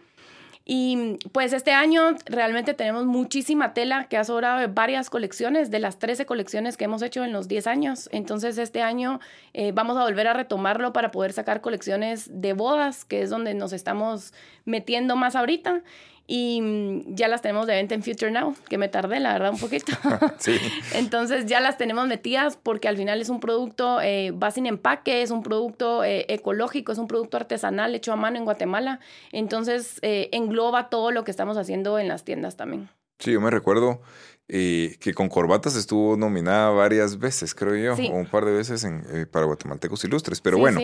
Y 0.68 1.20
pues 1.32 1.54
este 1.54 1.74
año 1.74 2.16
realmente 2.26 2.74
tenemos 2.74 3.06
muchísima 3.06 3.76
tela 3.76 4.06
que 4.06 4.18
ha 4.18 4.24
sobrado 4.24 4.60
de 4.60 4.66
varias 4.66 5.12
colecciones, 5.12 5.70
de 5.70 5.78
las 5.78 6.00
13 6.00 6.26
colecciones 6.26 6.76
que 6.76 6.86
hemos 6.86 7.04
hecho 7.04 7.24
en 7.24 7.32
los 7.32 7.48
10 7.48 7.68
años. 7.68 8.10
Entonces 8.12 8.58
este 8.58 8.82
año 8.82 9.20
eh, 9.54 9.72
vamos 9.74 9.96
a 9.96 10.04
volver 10.04 10.28
a 10.28 10.34
retomarlo 10.34 10.92
para 10.92 11.12
poder 11.12 11.34
sacar 11.34 11.62
colecciones 11.62 12.42
de 12.42 12.54
bodas, 12.54 13.06
que 13.06 13.22
es 13.22 13.30
donde 13.30 13.54
nos 13.54 13.74
estamos 13.74 14.34
metiendo 14.66 15.16
más 15.16 15.36
ahorita 15.36 15.84
y 16.28 16.60
mm, 16.62 17.16
ya 17.16 17.28
las 17.28 17.42
tenemos 17.42 17.68
de 17.68 17.74
venta 17.74 17.94
en 17.94 18.04
Future 18.04 18.32
Now, 18.32 18.56
que 18.68 18.78
me 18.78 18.88
tardé, 18.88 19.20
la 19.20 19.34
verdad, 19.34 19.52
un 19.52 19.60
poquito. 19.60 19.92
sí. 20.40 20.58
Entonces 20.94 21.46
ya 21.46 21.60
las 21.60 21.78
tenemos 21.78 22.08
metidas 22.08 22.58
porque 22.62 22.88
al 22.88 22.98
final 22.98 23.22
es 23.22 23.30
un 23.30 23.40
producto, 23.40 24.02
eh, 24.02 24.32
va 24.32 24.52
sin 24.52 24.66
empaque, 24.66 25.22
es 25.22 25.32
un 25.32 25.44
producto 25.44 26.04
eh, 26.04 26.26
ecológico, 26.30 26.92
es 26.92 26.98
un 26.98 27.08
producto 27.08 27.38
artesanal 27.38 27.94
hecho 27.94 28.12
a 28.12 28.16
mano 28.16 28.38
en 28.38 28.46
Guatemala. 28.46 29.00
Entonces 29.32 30.00
eh, 30.02 30.30
engloba 30.32 30.90
todo 30.90 31.12
lo 31.12 31.24
que 31.24 31.32
estamos 31.32 31.58
haciendo 31.58 32.00
en 32.00 32.08
las 32.08 32.24
tiendas 32.24 32.56
también. 32.56 32.90
Sí, 33.20 33.32
yo 33.32 33.42
me 33.42 33.52
recuerdo 33.52 34.02
que 34.48 35.14
con 35.16 35.28
corbatas 35.28 35.76
estuvo 35.76 36.18
nominada 36.18 36.70
varias 36.70 37.18
veces, 37.18 37.56
creo 37.56 37.76
yo, 37.76 38.14
o 38.14 38.16
un 38.16 38.28
par 38.28 38.46
de 38.46 38.52
veces 38.52 38.84
en, 38.84 39.28
para 39.32 39.46
Guatemaltecos 39.46 40.04
Ilustres. 40.04 40.40
Pero 40.40 40.60
bueno, 40.60 40.80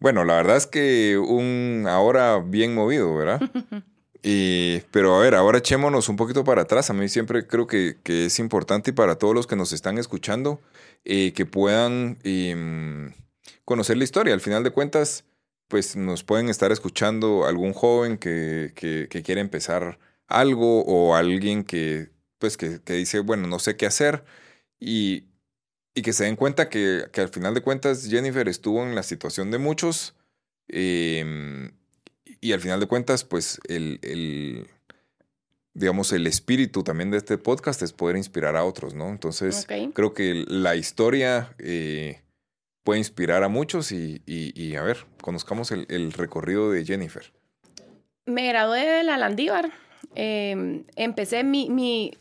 bueno, 0.00 0.24
la 0.24 0.34
verdad 0.34 0.56
es 0.56 0.66
que 0.66 1.16
un 1.16 1.86
ahora 1.88 2.40
bien 2.44 2.74
movido, 2.74 3.14
¿verdad? 3.14 3.40
pero 4.22 5.16
a 5.16 5.20
ver, 5.20 5.34
ahora 5.34 5.58
echémonos 5.58 6.08
un 6.08 6.16
poquito 6.16 6.44
para 6.44 6.62
atrás. 6.62 6.90
A 6.90 6.92
mí 6.92 7.08
siempre 7.08 7.46
creo 7.46 7.66
que, 7.66 7.96
es 8.04 8.38
importante 8.38 8.90
y 8.90 8.94
para 8.94 9.16
todos 9.16 9.34
los 9.34 9.46
que 9.46 9.56
nos 9.56 9.72
están 9.72 9.98
escuchando 9.98 10.60
eh, 11.04 11.32
que 11.32 11.46
puedan 11.46 12.18
em, 12.22 13.12
conocer 13.64 13.96
la 13.96 14.04
historia. 14.04 14.34
Al 14.34 14.40
final 14.40 14.62
de 14.64 14.70
cuentas, 14.70 15.24
pues 15.68 15.96
nos 15.96 16.22
pueden 16.24 16.48
estar 16.48 16.72
escuchando 16.72 17.46
algún 17.46 17.72
joven 17.72 18.18
que, 18.18 18.72
que, 18.74 19.22
quiere 19.22 19.40
empezar 19.40 19.98
algo 20.28 20.82
o 20.84 21.14
alguien 21.16 21.64
que, 21.64 22.10
pues, 22.38 22.56
que, 22.56 22.80
dice, 22.86 23.20
bueno, 23.20 23.48
no 23.48 23.58
sé 23.58 23.76
qué 23.76 23.86
hacer. 23.86 24.24
y, 24.80 25.24
y 25.94 26.02
que 26.02 26.12
se 26.12 26.24
den 26.24 26.36
cuenta 26.36 26.68
que, 26.68 27.06
que, 27.12 27.20
al 27.20 27.28
final 27.28 27.54
de 27.54 27.62
cuentas 27.62 28.08
Jennifer 28.08 28.48
estuvo 28.48 28.82
en 28.82 28.94
la 28.94 29.02
situación 29.02 29.50
de 29.50 29.58
muchos 29.58 30.14
eh, 30.68 31.70
y 32.42 32.52
al 32.52 32.60
final 32.60 32.80
de 32.80 32.86
cuentas 32.86 33.24
pues 33.24 33.60
el, 33.68 33.98
el, 34.02 34.66
digamos 35.72 36.12
el 36.12 36.26
espíritu 36.26 36.82
también 36.82 37.10
de 37.10 37.16
este 37.16 37.38
podcast 37.38 37.80
es 37.82 37.92
poder 37.92 38.16
inspirar 38.16 38.56
a 38.56 38.64
otros, 38.64 38.94
¿no? 38.94 39.08
Entonces 39.08 39.66
creo 39.94 40.12
que 40.12 40.44
la 40.48 40.74
historia 40.76 41.54
eh, 41.58 42.20
puede 42.82 42.98
inspirar 42.98 43.44
a 43.44 43.48
muchos 43.48 43.92
y, 43.92 44.22
y, 44.26 44.60
y, 44.60 44.74
a 44.74 44.82
ver, 44.82 45.06
conozcamos 45.22 45.70
el, 45.70 45.86
el 45.88 46.12
recorrido 46.12 46.70
de 46.72 46.84
Jennifer. 46.84 47.32
Me 48.26 48.48
gradué 48.48 48.84
de 48.86 49.04
la 49.04 49.16
Landívar. 49.16 49.72
Eh, 50.14 50.84
empecé 50.96 51.44
mi, 51.44 51.70
mi... 51.70 52.12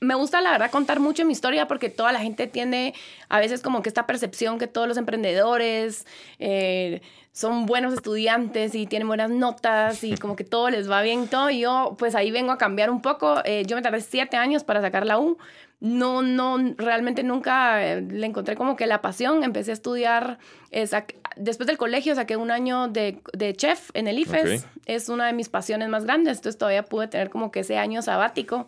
Me 0.00 0.14
gusta, 0.14 0.40
la 0.40 0.50
verdad, 0.50 0.70
contar 0.70 1.00
mucho 1.00 1.24
mi 1.24 1.32
historia 1.32 1.66
porque 1.66 1.88
toda 1.88 2.12
la 2.12 2.20
gente 2.20 2.46
tiene 2.46 2.94
a 3.28 3.38
veces 3.38 3.62
como 3.62 3.82
que 3.82 3.88
esta 3.88 4.06
percepción 4.06 4.58
que 4.58 4.66
todos 4.66 4.86
los 4.86 4.96
emprendedores 4.96 6.06
eh, 6.38 7.00
son 7.32 7.66
buenos 7.66 7.92
estudiantes 7.94 8.74
y 8.74 8.86
tienen 8.86 9.08
buenas 9.08 9.30
notas 9.30 10.04
y 10.04 10.16
como 10.16 10.36
que 10.36 10.44
todo 10.44 10.70
les 10.70 10.90
va 10.90 11.02
bien 11.02 11.24
y 11.24 11.26
todo. 11.26 11.50
Y 11.50 11.60
yo, 11.60 11.96
pues 11.98 12.14
ahí 12.14 12.30
vengo 12.30 12.52
a 12.52 12.58
cambiar 12.58 12.90
un 12.90 13.02
poco. 13.02 13.42
Eh, 13.44 13.64
yo 13.66 13.76
me 13.76 13.82
tardé 13.82 14.00
siete 14.00 14.36
años 14.36 14.62
para 14.62 14.80
sacar 14.80 15.06
la 15.06 15.18
U. 15.18 15.36
No, 15.84 16.22
no, 16.22 16.56
realmente 16.78 17.22
nunca 17.22 17.84
eh, 17.86 18.00
le 18.00 18.24
encontré 18.24 18.56
como 18.56 18.74
que 18.74 18.86
la 18.86 19.02
pasión. 19.02 19.44
Empecé 19.44 19.70
a 19.70 19.74
estudiar, 19.74 20.38
eh, 20.70 20.88
después 21.36 21.66
del 21.66 21.76
colegio 21.76 22.14
saqué 22.14 22.38
un 22.38 22.50
año 22.50 22.88
de, 22.88 23.20
de 23.34 23.52
chef 23.52 23.90
en 23.92 24.08
el 24.08 24.18
IFES. 24.18 24.64
Ok. 24.64 24.70
Es 24.86 25.10
una 25.10 25.26
de 25.26 25.34
mis 25.34 25.50
pasiones 25.50 25.90
más 25.90 26.06
grandes, 26.06 26.38
entonces 26.38 26.56
todavía 26.56 26.86
pude 26.86 27.08
tener 27.08 27.28
como 27.28 27.50
que 27.50 27.60
ese 27.60 27.76
año 27.76 28.00
sabático. 28.00 28.66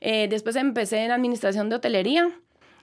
Eh, 0.00 0.26
después 0.28 0.56
empecé 0.56 1.04
en 1.04 1.12
administración 1.12 1.68
de 1.70 1.76
hotelería. 1.76 2.32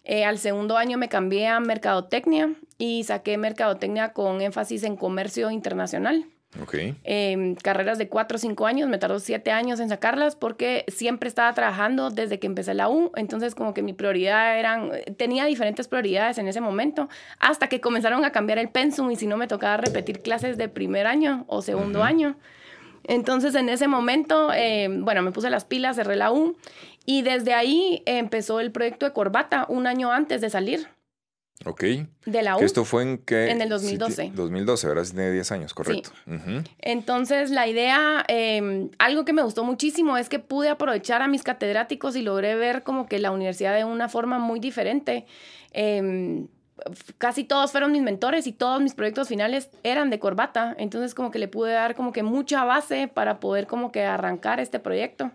Eh, 0.05 0.23
al 0.23 0.37
segundo 0.37 0.77
año 0.77 0.97
me 0.97 1.09
cambié 1.09 1.47
a 1.47 1.59
mercadotecnia 1.59 2.53
y 2.77 3.03
saqué 3.03 3.37
mercadotecnia 3.37 4.13
con 4.13 4.39
énfasis 4.39 4.83
en 4.83 4.95
comercio 4.95 5.51
internacional. 5.51 6.25
Ok. 6.61 6.75
Eh, 7.03 7.55
carreras 7.63 7.97
de 7.97 8.07
cuatro 8.07 8.35
o 8.35 8.39
cinco 8.39 8.67
años, 8.67 8.87
me 8.87 8.97
tardó 8.97 9.19
siete 9.19 9.51
años 9.51 9.79
en 9.79 9.89
sacarlas 9.89 10.35
porque 10.35 10.85
siempre 10.87 11.27
estaba 11.27 11.53
trabajando 11.53 12.09
desde 12.11 12.39
que 12.39 12.47
empecé 12.47 12.73
la 12.73 12.89
U, 12.89 13.11
entonces 13.15 13.55
como 13.55 13.73
que 13.73 13.81
mi 13.81 13.93
prioridad 13.93 14.59
eran, 14.59 14.91
tenía 15.17 15.45
diferentes 15.45 15.87
prioridades 15.87 16.37
en 16.37 16.47
ese 16.47 16.61
momento, 16.61 17.09
hasta 17.39 17.67
que 17.67 17.81
comenzaron 17.81 18.23
a 18.23 18.31
cambiar 18.31 18.59
el 18.59 18.69
pensum 18.69 19.09
y 19.11 19.15
si 19.15 19.25
no 19.25 19.37
me 19.37 19.47
tocaba 19.47 19.77
repetir 19.77 20.21
clases 20.21 20.57
de 20.57 20.69
primer 20.69 21.07
año 21.07 21.45
o 21.47 21.61
segundo 21.61 22.03
año. 22.03 22.37
Entonces 23.05 23.55
en 23.55 23.67
ese 23.67 23.87
momento, 23.87 24.53
eh, 24.53 24.87
bueno, 24.89 25.21
me 25.23 25.31
puse 25.31 25.49
las 25.49 25.65
pilas, 25.65 25.97
cerré 25.97 26.15
la 26.15 26.31
U 26.31 26.55
y 27.05 27.21
desde 27.21 27.53
ahí 27.53 28.01
empezó 28.05 28.59
el 28.59 28.71
proyecto 28.71 29.05
de 29.05 29.13
Corbata 29.13 29.65
un 29.67 29.87
año 29.87 30.11
antes 30.11 30.39
de 30.39 30.49
salir 30.49 30.87
Ok. 31.65 31.83
de 32.25 32.41
la 32.41 32.55
U. 32.57 32.59
Que 32.59 32.65
esto 32.65 32.83
fue 32.83 33.03
en 33.03 33.17
que... 33.19 33.49
En 33.49 33.61
el 33.61 33.67
sí, 33.79 33.95
2012. 33.97 34.23
ti- 34.23 34.29
2012, 34.35 34.87
¿verdad? 34.87 35.03
Sí, 35.05 35.13
Tiene 35.13 35.31
10 35.31 35.51
años, 35.53 35.73
correcto. 35.73 36.09
Ujú. 36.27 36.63
Entonces, 36.79 37.51
la 37.51 37.67
idea, 37.67 38.25
eh, 38.27 38.89
algo 38.99 39.23
que 39.23 39.31
me 39.33 39.43
gustó 39.43 39.63
muchísimo 39.63 40.17
es 40.17 40.27
que 40.27 40.39
pude 40.39 40.67
aprovechar 40.69 41.21
a 41.21 41.27
mis 41.27 41.41
catedráticos 41.43 42.15
y 42.17 42.21
logré 42.21 42.55
ver 42.55 42.83
como 42.83 43.07
que 43.07 43.19
la 43.19 43.31
universidad 43.31 43.75
de 43.75 43.85
una 43.85 44.09
forma 44.09 44.39
muy 44.39 44.59
diferente. 44.59 45.25
Eh, 45.71 46.45
f- 46.91 47.13
casi 47.17 47.45
todos 47.45 47.71
fueron 47.71 47.93
mis 47.93 48.01
mentores 48.01 48.45
y 48.45 48.51
todos 48.51 48.81
mis 48.81 48.93
proyectos 48.93 49.29
finales 49.29 49.69
eran 49.83 50.09
de 50.09 50.19
corbata. 50.19 50.75
Entonces, 50.77 51.15
como 51.15 51.31
que 51.31 51.39
le 51.39 51.47
pude 51.47 51.71
dar 51.71 51.95
como 51.95 52.11
que 52.11 52.23
mucha 52.23 52.65
base 52.65 53.07
para 53.07 53.39
poder 53.39 53.67
como 53.67 53.91
que 53.93 54.03
arrancar 54.03 54.59
este 54.59 54.79
proyecto. 54.79 55.31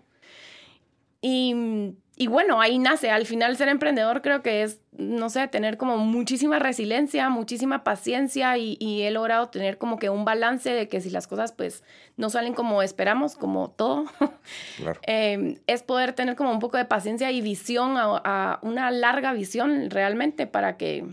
Y, 1.21 1.95
y 2.19 2.27
bueno, 2.27 2.59
ahí 2.61 2.77
nace. 2.79 3.09
Al 3.09 3.25
final 3.25 3.55
ser 3.57 3.69
emprendedor 3.69 4.21
creo 4.21 4.43
que 4.43 4.61
es, 4.63 4.81
no 4.91 5.29
sé, 5.29 5.47
tener 5.47 5.77
como 5.77 5.97
muchísima 5.97 6.59
resiliencia, 6.59 7.29
muchísima 7.29 7.83
paciencia 7.83 8.57
y, 8.57 8.75
y 8.79 9.03
he 9.03 9.11
logrado 9.11 9.47
tener 9.49 9.77
como 9.77 9.97
que 9.97 10.09
un 10.09 10.25
balance 10.25 10.69
de 10.69 10.87
que 10.89 10.99
si 11.01 11.09
las 11.09 11.27
cosas 11.27 11.53
pues 11.53 11.83
no 12.17 12.29
salen 12.29 12.53
como 12.53 12.83
esperamos, 12.83 13.35
como 13.35 13.71
todo, 13.71 14.03
Claro. 14.77 14.99
eh, 15.07 15.59
es 15.65 15.81
poder 15.81 16.11
tener 16.13 16.35
como 16.35 16.51
un 16.51 16.59
poco 16.59 16.75
de 16.77 16.85
paciencia 16.85 17.31
y 17.31 17.39
visión, 17.41 17.97
a, 17.97 18.21
a 18.23 18.59
una 18.63 18.91
larga 18.91 19.31
visión 19.33 19.89
realmente 19.89 20.45
para 20.45 20.75
que 20.77 21.05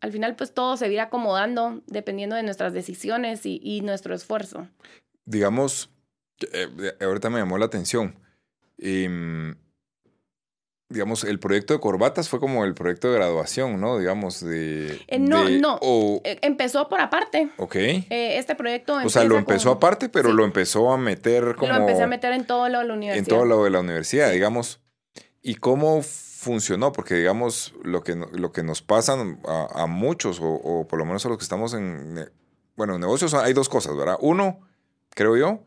al 0.00 0.10
final 0.12 0.36
pues 0.36 0.54
todo 0.54 0.76
se 0.78 0.86
vaya 0.88 1.04
acomodando 1.04 1.82
dependiendo 1.86 2.34
de 2.34 2.42
nuestras 2.42 2.72
decisiones 2.72 3.44
y, 3.44 3.60
y 3.62 3.82
nuestro 3.82 4.14
esfuerzo. 4.14 4.68
digamos, 5.26 5.90
eh, 6.52 6.68
eh, 7.00 7.04
ahorita 7.04 7.28
me 7.30 7.38
llamó 7.40 7.58
la 7.58 7.66
atención. 7.66 8.18
em, 8.78 9.54
digamos, 10.88 11.24
el 11.24 11.38
proyecto 11.40 11.74
de 11.74 11.80
corbatas 11.80 12.28
fue 12.28 12.38
como 12.38 12.64
el 12.64 12.74
proyecto 12.74 13.08
de 13.10 13.14
graduación, 13.16 13.80
¿no? 13.80 13.98
Digamos, 13.98 14.40
de... 14.44 15.00
Eh, 15.08 15.18
no, 15.18 15.44
de- 15.44 15.58
no. 15.58 15.78
o- 15.82 16.20
Eh, 16.24 16.38
empezó 16.42 16.88
por 16.88 17.00
aparte. 17.00 17.48
ok. 17.56 17.74
Eh, 17.74 18.04
este 18.38 18.54
proyecto 18.54 18.94
o 19.04 19.08
sea, 19.08 19.24
lo 19.24 19.36
empezó 19.36 19.70
con- 19.70 19.78
aparte, 19.78 20.08
pero 20.08 20.30
sí. 20.30 20.36
lo 20.36 20.44
empezó 20.44 20.92
a 20.92 20.96
meter 20.96 21.56
como... 21.56 21.72
Lo 21.72 21.78
empecé 21.78 22.02
a 22.02 22.06
meter 22.06 22.32
en 22.32 22.46
todo 22.46 22.68
lo 22.68 22.78
de 22.80 22.84
la 22.86 22.94
universidad. 22.94 23.18
en 23.18 23.24
todo 23.26 23.44
lo 23.44 23.64
de 23.64 23.70
la 23.70 23.80
universidad, 23.80 24.30
digamos. 24.30 24.80
¿Y 25.42 25.56
cómo 25.56 26.02
funcionó? 26.02 26.92
Porque, 26.92 27.14
digamos, 27.14 27.74
lo 27.82 28.02
que, 28.04 28.14
lo 28.14 28.52
que 28.52 28.62
nos 28.62 28.80
pasa 28.82 29.16
a, 29.46 29.82
a 29.82 29.86
muchos, 29.86 30.40
o, 30.40 30.46
o 30.54 30.86
por 30.86 30.98
lo 31.00 31.04
menos 31.04 31.26
a 31.26 31.28
los 31.28 31.38
que 31.38 31.44
estamos 31.44 31.74
en, 31.74 32.30
bueno, 32.76 32.94
en 32.94 33.00
negocios, 33.00 33.34
hay 33.34 33.52
dos 33.52 33.68
cosas, 33.68 33.96
¿verdad? 33.96 34.16
Uno, 34.20 34.60
creo 35.10 35.36
yo, 35.36 35.64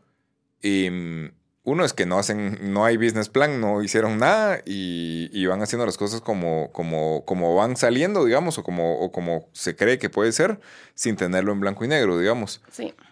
y, 0.62 0.88
mm, 0.90 1.32
uno 1.70 1.84
es 1.84 1.92
que 1.92 2.06
no 2.06 2.18
hacen, 2.18 2.58
no 2.72 2.84
hay 2.84 2.96
business 2.96 3.28
plan, 3.28 3.60
no 3.60 3.82
hicieron 3.82 4.18
nada 4.18 4.60
y, 4.64 5.30
y 5.32 5.46
van 5.46 5.62
haciendo 5.62 5.86
las 5.86 5.96
cosas 5.96 6.20
como, 6.20 6.70
como, 6.72 7.24
como 7.24 7.54
van 7.54 7.76
saliendo, 7.76 8.24
digamos, 8.24 8.58
o 8.58 8.62
como, 8.62 8.98
o 9.00 9.12
como 9.12 9.48
se 9.52 9.76
cree 9.76 9.98
que 9.98 10.10
puede 10.10 10.32
ser, 10.32 10.60
sin 10.94 11.16
tenerlo 11.16 11.52
en 11.52 11.60
blanco 11.60 11.84
y 11.84 11.88
negro, 11.88 12.18
digamos. 12.18 12.60
Sí. 12.70 12.94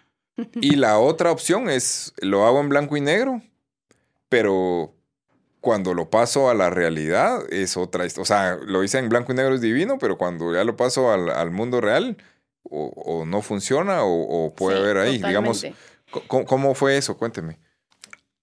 Y 0.61 0.77
la 0.77 0.99
otra 0.99 1.31
opción 1.31 1.69
es, 1.69 2.13
lo 2.21 2.45
hago 2.45 2.61
en 2.61 2.69
blanco 2.69 2.95
y 2.95 3.01
negro, 3.01 3.41
pero 4.29 4.93
cuando 5.59 5.93
lo 5.93 6.09
paso 6.09 6.49
a 6.49 6.53
la 6.53 6.69
realidad 6.69 7.41
es 7.49 7.75
otra 7.75 8.05
historia. 8.05 8.21
O 8.21 8.25
sea, 8.25 8.57
lo 8.65 8.81
hice 8.83 8.99
en 8.99 9.09
blanco 9.09 9.33
y 9.33 9.35
negro 9.35 9.55
es 9.55 9.59
divino, 9.59 9.97
pero 9.99 10.17
cuando 10.17 10.53
ya 10.53 10.63
lo 10.63 10.77
paso 10.77 11.11
al, 11.11 11.29
al 11.29 11.51
mundo 11.51 11.81
real, 11.81 12.15
o, 12.63 12.85
o 12.95 13.25
no 13.25 13.41
funciona 13.41 14.03
o, 14.03 14.45
o 14.45 14.55
puede 14.55 14.77
Sí, 14.77 14.83
haber 14.83 14.97
ahí. 14.97 15.17
Digamos, 15.17 15.61
totalmente. 15.61 16.27
¿cómo, 16.27 16.45
¿cómo 16.45 16.73
fue 16.73 16.95
eso? 16.97 17.17
Cuénteme. 17.17 17.59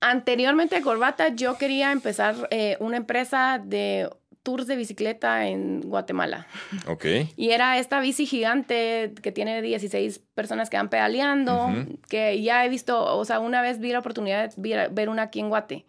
Anteriormente 0.01 0.77
de 0.77 0.83
Corbata, 0.83 1.29
yo 1.29 1.57
quería 1.59 1.93
empezar 1.93 2.49
eh, 2.51 2.77
una 2.81 2.97
empresa 2.97 3.61
de 3.65 4.09
tours 4.47 4.69
de 4.69 4.77
bicicleta 4.77 5.49
en 5.49 5.81
Guatemala. 5.81 6.47
Ok. 6.87 7.05
Y 7.37 7.51
era 7.51 7.79
esta 7.79 7.99
bici 7.99 8.27
gigante 8.27 9.13
que 9.21 9.33
tiene 9.33 9.61
16 9.61 10.21
personas 10.37 10.71
que 10.71 10.77
van 10.77 10.89
pedaleando, 10.89 11.75
que 12.09 12.41
ya 12.41 12.65
he 12.65 12.69
visto, 12.69 13.17
o 13.17 13.25
sea, 13.25 13.41
una 13.41 13.61
vez 13.61 13.81
vi 13.81 13.91
la 13.91 13.99
oportunidad 13.99 14.55
de 14.55 14.89
ver 14.93 15.09
una 15.09 15.23
aquí 15.23 15.41
en 15.41 15.49
Guate. 15.49 15.87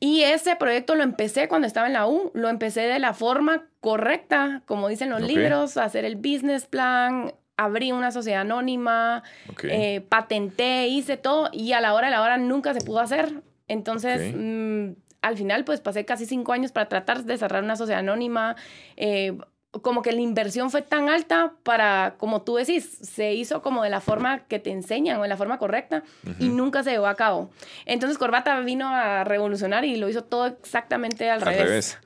Y 0.00 0.20
ese 0.20 0.54
proyecto 0.56 0.96
lo 0.96 1.02
empecé 1.02 1.48
cuando 1.48 1.66
estaba 1.66 1.86
en 1.86 1.94
la 1.94 2.06
U, 2.06 2.30
lo 2.34 2.50
empecé 2.50 2.82
de 2.82 2.98
la 2.98 3.14
forma 3.14 3.64
correcta, 3.80 4.60
como 4.66 4.88
dicen 4.88 5.08
los 5.08 5.22
libros, 5.22 5.78
hacer 5.78 6.04
el 6.04 6.16
business 6.16 6.66
plan, 6.66 7.32
abrí 7.56 7.92
una 7.92 8.10
sociedad 8.10 8.40
anónima, 8.42 9.22
Ok. 9.50 9.64
eh, 9.64 10.00
patenté, 10.08 10.86
hice 10.88 11.16
todo 11.16 11.50
y 11.52 11.72
a 11.72 11.80
la 11.80 11.94
hora 11.94 12.08
de 12.08 12.12
la 12.12 12.22
hora 12.22 12.36
nunca 12.38 12.74
se 12.74 12.80
pudo 12.80 13.00
hacer. 13.00 13.42
Entonces, 13.68 14.32
Ok. 14.34 14.40
mm, 14.40 14.92
al 15.22 15.36
final, 15.36 15.64
pues 15.64 15.80
pasé 15.80 16.04
casi 16.04 16.26
cinco 16.26 16.52
años 16.52 16.72
para 16.72 16.88
tratar 16.88 17.24
de 17.24 17.38
cerrar 17.38 17.62
una 17.62 17.76
sociedad 17.76 18.00
anónima. 18.00 18.56
eh, 18.96 19.36
como 19.80 20.02
que 20.02 20.12
la 20.12 20.20
inversión 20.20 20.70
fue 20.70 20.82
tan 20.82 21.08
alta 21.08 21.54
para, 21.62 22.16
como 22.18 22.42
tú 22.42 22.56
decís, 22.56 22.84
se 23.00 23.32
hizo 23.32 23.62
como 23.62 23.82
de 23.82 23.88
la 23.88 24.02
forma 24.02 24.40
que 24.40 24.58
te 24.58 24.70
enseñan 24.70 25.18
o 25.18 25.22
de 25.22 25.28
la 25.28 25.38
forma 25.38 25.56
correcta 25.58 26.02
y 26.38 26.48
Ujú. 26.48 26.56
nunca 26.56 26.82
se 26.82 26.90
llevó 26.90 27.06
a 27.06 27.14
cabo. 27.14 27.48
Entonces 27.86 28.18
Corbata 28.18 28.60
vino 28.60 28.86
a 28.90 29.24
revolucionar 29.24 29.86
y 29.86 29.96
lo 29.96 30.10
hizo 30.10 30.24
todo 30.24 30.44
exactamente 30.44 31.30
al, 31.30 31.40
Al 31.40 31.46
revés. 31.46 31.64
revés. 31.64 31.98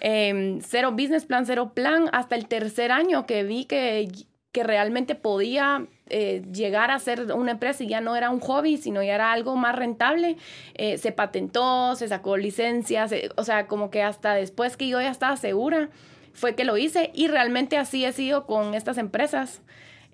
Eh, 0.00 0.58
cero 0.62 0.92
business 0.92 1.26
plan, 1.26 1.44
cero 1.44 1.72
plan, 1.74 2.08
hasta 2.12 2.36
el 2.36 2.46
tercer 2.46 2.92
año 2.92 3.26
que 3.26 3.42
vi 3.42 3.64
que, 3.64 4.08
que 4.52 4.62
realmente 4.64 5.14
podía 5.14 5.86
eh, 6.08 6.42
llegar 6.52 6.90
a 6.90 6.98
ser 6.98 7.32
una 7.32 7.50
empresa 7.52 7.84
y 7.84 7.88
ya 7.88 8.00
no 8.00 8.16
era 8.16 8.30
un 8.30 8.40
hobby, 8.40 8.78
sino 8.78 9.02
ya 9.02 9.14
era 9.14 9.32
algo 9.32 9.56
más 9.56 9.76
rentable. 9.76 10.36
Eh, 10.74 10.96
se 10.98 11.12
patentó, 11.12 11.94
se 11.96 12.08
sacó 12.08 12.36
licencias, 12.36 13.12
o 13.36 13.44
sea, 13.44 13.66
como 13.66 13.90
que 13.90 14.02
hasta 14.02 14.34
después 14.34 14.76
que 14.76 14.88
yo 14.88 15.00
ya 15.00 15.10
estaba 15.10 15.36
segura, 15.36 15.90
fue 16.32 16.54
que 16.54 16.64
lo 16.64 16.78
hice 16.78 17.10
y 17.14 17.28
realmente 17.28 17.76
así 17.76 18.04
he 18.04 18.12
sido 18.12 18.46
con 18.46 18.74
estas 18.74 18.96
empresas. 18.96 19.60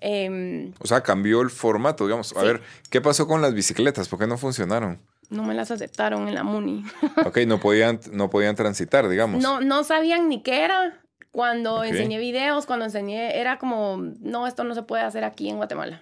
Em, 0.01 0.73
O 0.79 0.87
sea, 0.87 1.01
cambió 1.01 1.41
el 1.41 1.49
formato, 1.49 2.05
digamos. 2.05 2.35
A 2.35 2.41
Sí. 2.41 2.45
ver, 2.45 2.61
¿qué 2.89 2.99
pasó 2.99 3.27
con 3.27 3.41
las 3.41 3.53
bicicletas? 3.53 4.09
¿Por 4.09 4.19
qué 4.19 4.27
no 4.27 4.37
funcionaron? 4.37 4.99
no 5.31 5.43
me 5.43 5.55
las 5.55 5.71
aceptaron 5.71 6.27
en 6.27 6.35
la 6.35 6.43
MUNI. 6.43 6.83
Ok, 7.25 7.39
no 7.47 7.59
podían, 7.59 7.99
no 8.11 8.29
podían 8.29 8.55
transitar, 8.55 9.07
digamos. 9.09 9.41
No, 9.41 9.59
no 9.59 9.83
sabían 9.83 10.29
ni 10.29 10.43
qué 10.43 10.63
era. 10.63 10.99
Cuando 11.35 11.83
enseñé 11.83 12.17
videos, 12.17 12.65
cuando 12.65 12.85
enseñé, 12.85 13.41
era 13.41 13.57
como, 13.57 13.97
no, 14.21 14.47
esto 14.47 14.63
no 14.63 14.73
se 14.73 14.83
puede 14.83 15.03
hacer 15.03 15.25
aquí 15.25 15.49
en 15.49 15.57
Guatemala. 15.57 16.01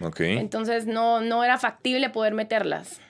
Ok. 0.00 0.18
Entonces 0.18 0.86
no, 0.86 1.20
no 1.20 1.44
era 1.44 1.58
factible 1.58 2.10
poder 2.10 2.34
meterlas. 2.34 3.00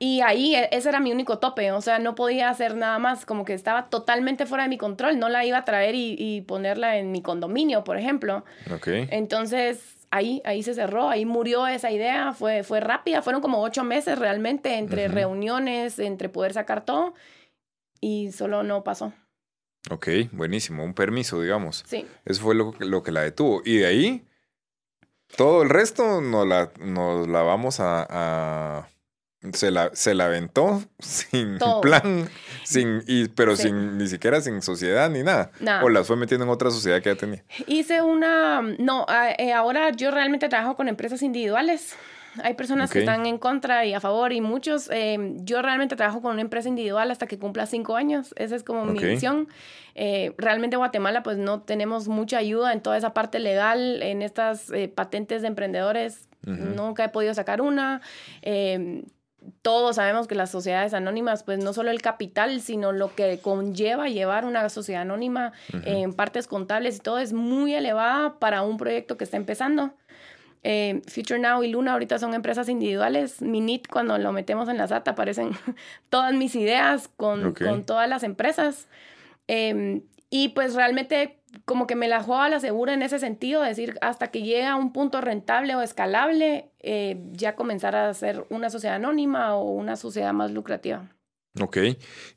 Y 0.00 0.20
ahí 0.22 0.56
e, 0.56 0.68
ese 0.72 0.88
era 0.88 0.98
mi 0.98 1.12
único 1.12 1.38
tope, 1.38 1.70
o 1.70 1.80
sea, 1.80 2.00
no 2.00 2.16
podía 2.16 2.48
hacer 2.48 2.74
nada 2.74 2.98
más, 2.98 3.24
como 3.24 3.44
que 3.44 3.54
estaba 3.54 3.88
totalmente 3.88 4.46
fuera 4.46 4.64
de 4.64 4.68
mi 4.68 4.76
control, 4.76 5.16
no 5.20 5.28
la 5.28 5.44
iba 5.44 5.58
a 5.58 5.64
traer 5.64 5.94
y, 5.94 6.40
ponerla 6.40 6.96
en 6.96 7.12
mi 7.12 7.22
condominio, 7.22 7.84
por 7.84 7.96
ejemplo. 7.96 8.44
Okay. 8.74 9.06
Entonces, 9.12 9.96
ahí, 10.10 10.42
ahí 10.44 10.64
se 10.64 10.74
cerró, 10.74 11.08
ahí 11.08 11.24
murió 11.24 11.68
esa 11.68 11.92
idea, 11.92 12.32
fue, 12.32 12.64
fue 12.64 12.80
rápida, 12.80 13.22
fueron 13.22 13.40
como 13.40 13.62
ocho 13.62 13.84
meses 13.84 14.18
realmente 14.18 14.74
entre 14.76 15.06
reuniones, 15.06 16.00
entre 16.00 16.28
poder 16.28 16.52
sacar 16.52 16.84
todo, 16.84 17.14
y 18.00 18.32
solo 18.32 18.64
no 18.64 18.82
pasó. 18.82 19.12
Ok, 19.90 20.08
buenísimo, 20.32 20.84
un 20.84 20.94
permiso, 20.94 21.40
digamos. 21.40 21.84
Sí. 21.86 22.06
Eso 22.24 22.42
fue 22.42 22.54
lo, 22.54 22.74
lo 22.78 23.02
que 23.02 23.12
la 23.12 23.22
detuvo. 23.22 23.62
Y 23.64 23.78
de 23.78 23.86
ahí, 23.86 24.24
todo 25.36 25.62
el 25.62 25.68
resto 25.68 26.20
nos 26.20 26.46
la, 26.46 26.70
nos 26.78 27.28
la 27.28 27.42
vamos 27.42 27.80
a 27.80 28.88
se 29.52 29.70
la, 29.70 29.90
se 29.94 30.14
la 30.14 30.26
aventó 30.26 30.82
sin 30.98 31.58
plan, 31.82 32.28
sin, 32.64 33.02
y, 33.06 33.28
pero 33.28 33.56
sin 33.56 33.98
ni 33.98 34.08
siquiera 34.08 34.40
sin 34.40 34.62
sociedad 34.62 35.10
ni 35.10 35.22
nada. 35.22 35.50
O 35.82 35.88
las 35.88 36.06
fue 36.06 36.16
metiendo 36.16 36.44
en 36.44 36.50
otra 36.50 36.70
sociedad 36.70 37.02
que 37.02 37.10
ya 37.10 37.16
tenía. 37.16 37.44
Hice 37.66 38.00
una, 38.02 38.62
no, 38.62 39.06
eh, 39.38 39.52
ahora 39.52 39.90
yo 39.90 40.10
realmente 40.10 40.48
trabajo 40.48 40.76
con 40.76 40.88
empresas 40.88 41.22
individuales. 41.22 41.96
Hay 42.42 42.54
personas 42.54 42.90
que 42.90 43.00
están 43.00 43.26
en 43.26 43.38
contra 43.38 43.84
y 43.84 43.94
a 43.94 44.00
favor 44.00 44.32
y 44.32 44.40
muchos. 44.40 44.90
Eh, 44.92 45.34
yo 45.38 45.62
realmente 45.62 45.96
trabajo 45.96 46.22
con 46.22 46.32
una 46.32 46.42
empresa 46.42 46.68
individual 46.68 47.10
hasta 47.10 47.26
que 47.26 47.38
cumpla 47.38 47.66
cinco 47.66 47.96
años. 47.96 48.34
Esa 48.36 48.56
es 48.56 48.62
como 48.62 48.84
mi 48.84 48.98
visión. 48.98 49.48
Eh, 49.94 50.34
realmente 50.38 50.76
Guatemala 50.76 51.22
pues 51.22 51.38
no 51.38 51.62
tenemos 51.62 52.08
mucha 52.08 52.38
ayuda 52.38 52.72
en 52.72 52.80
toda 52.82 52.96
esa 52.96 53.14
parte 53.14 53.38
legal, 53.38 54.02
en 54.02 54.22
estas 54.22 54.72
patentes 54.94 55.42
de 55.42 55.48
emprendedores. 55.48 56.28
Nunca 56.42 57.04
he 57.04 57.08
podido 57.08 57.32
sacar 57.32 57.60
una 57.62 58.02
todos 59.62 59.96
sabemos 59.96 60.26
que 60.26 60.34
las 60.34 60.50
sociedades 60.50 60.94
anónimas, 60.94 61.42
pues 61.42 61.58
no 61.58 61.72
solo 61.72 61.90
el 61.90 62.00
capital, 62.00 62.60
sino 62.60 62.92
lo 62.92 63.14
que 63.14 63.38
conlleva 63.38 64.08
llevar 64.08 64.44
una 64.44 64.68
sociedad 64.68 65.02
anónima 65.02 65.52
en 65.84 66.12
partes 66.12 66.46
contables 66.46 66.96
y 66.96 67.00
todo 67.00 67.18
es 67.18 67.32
muy 67.32 67.74
elevada 67.74 68.38
para 68.38 68.62
un 68.62 68.76
proyecto 68.76 69.16
que 69.16 69.24
está 69.24 69.36
empezando. 69.36 69.94
Eh, 70.64 71.02
Future 71.06 71.38
Now 71.38 71.62
y 71.62 71.68
Luna 71.68 71.92
ahorita 71.92 72.18
son 72.18 72.34
empresas 72.34 72.68
individuales. 72.68 73.42
Minit, 73.42 73.86
cuando 73.86 74.16
lo 74.18 74.32
metemos 74.32 74.68
en 74.68 74.78
la 74.78 74.88
SAT, 74.88 75.08
aparecen 75.08 75.50
todas 76.08 76.32
mis 76.34 76.56
ideas 76.56 77.08
con, 77.08 77.54
con 77.54 77.84
todas 77.84 78.08
las 78.08 78.22
empresas. 78.22 78.88
Em, 79.46 80.02
y 80.30 80.48
pues 80.48 80.74
realmente 80.74 81.38
como 81.64 81.86
que 81.86 81.94
me 81.94 82.08
la 82.08 82.22
juego 82.22 82.42
a 82.42 82.48
la 82.48 82.60
segura 82.60 82.94
en 82.94 83.02
ese 83.02 83.18
sentido, 83.18 83.62
decir, 83.62 83.96
hasta 84.00 84.28
que 84.28 84.40
llegue 84.40 84.66
a 84.66 84.76
un 84.76 84.92
punto 84.92 85.20
rentable 85.20 85.76
o 85.76 85.82
escalable, 85.82 86.70
eh, 86.80 87.22
ya 87.32 87.54
comenzar 87.54 87.94
a 87.94 88.12
ser 88.14 88.44
una 88.48 88.70
sociedad 88.70 88.96
anónima 88.96 89.54
o 89.54 89.70
una 89.70 89.96
sociedad 89.96 90.32
más 90.32 90.50
lucrativa. 90.50 91.08
Ok, 91.60 91.76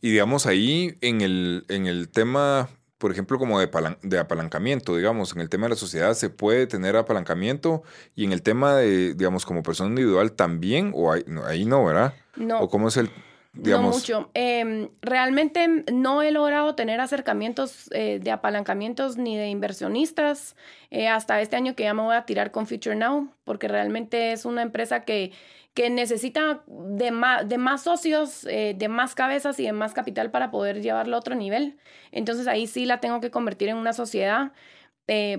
y 0.02 0.12
digamos 0.12 0.46
ahí 0.46 0.98
en 1.02 1.22
el, 1.22 1.66
en 1.70 1.88
el 1.88 2.10
tema, 2.10 2.70
por 2.98 3.12
ejemplo, 3.12 3.38
como 3.38 3.60
de, 3.60 3.70
de, 4.02 4.20
apalancamiento, 4.20 4.96
digamos, 4.96 5.34
en 5.34 5.42
el 5.42 5.50
tema 5.50 5.66
de 5.66 5.72
la 5.72 5.76
sociedad 5.76 6.14
se 6.14 6.30
puede 6.30 6.68
tener 6.68 6.96
apalancamiento 6.96 7.84
y 8.16 8.24
en 8.24 8.32
el 8.32 8.42
tema 8.42 8.76
de, 8.76 9.14
digamos, 9.14 9.46
como 9.46 9.64
persona 9.64 9.90
individual 9.90 10.32
también, 10.32 10.92
o 10.96 11.12
ahí 11.12 11.66
no, 11.66 11.86
¿verdad? 11.86 12.14
No. 12.36 12.60
¿O 12.60 12.70
cómo 12.70 12.88
es 12.88 12.98
el, 12.98 13.10
no 13.58 13.82
mucho. 13.82 14.30
Em, 14.34 14.90
realmente 15.02 15.68
no 15.92 16.22
he 16.22 16.32
logrado 16.32 16.76
tener 16.76 17.00
acercamientos 17.00 17.90
eh, 17.94 18.20
de 18.22 18.32
apalancamientos 18.32 19.18
ni 19.18 19.38
de 19.38 19.48
inversionistas 19.48 20.56
eh, 20.92 21.08
hasta 21.08 21.42
este 21.42 21.56
año 21.56 21.76
que 21.76 21.84
ya 21.84 21.94
me 21.94 22.04
voy 22.04 22.16
a 22.16 22.26
tirar 22.26 22.52
con 22.52 22.68
Future 22.68 22.96
Now, 22.96 23.30
porque 23.44 23.68
realmente 23.68 24.32
es 24.32 24.46
una 24.46 24.62
empresa 24.62 25.04
que, 25.04 25.32
que 25.78 25.92
necesita 25.92 26.64
de 26.66 27.12
más, 27.12 27.84
socios, 27.84 28.46
eh, 28.46 28.74
de 28.76 28.88
más 28.88 29.14
cabezas 29.14 29.60
y 29.60 29.64
de 29.66 29.74
más 29.74 29.94
capital 29.94 30.32
para 30.32 30.50
poder 30.50 30.82
llevarlo 30.82 31.16
a 31.16 31.20
otro 31.20 31.36
nivel. 31.36 31.78
Entonces 32.12 32.48
ahí 32.48 32.66
sí 32.66 32.86
la 32.86 33.00
tengo 33.00 33.22
que 33.22 33.30
convertir 33.30 33.70
en 33.70 33.78
una 33.78 33.94
sociedad. 33.94 34.54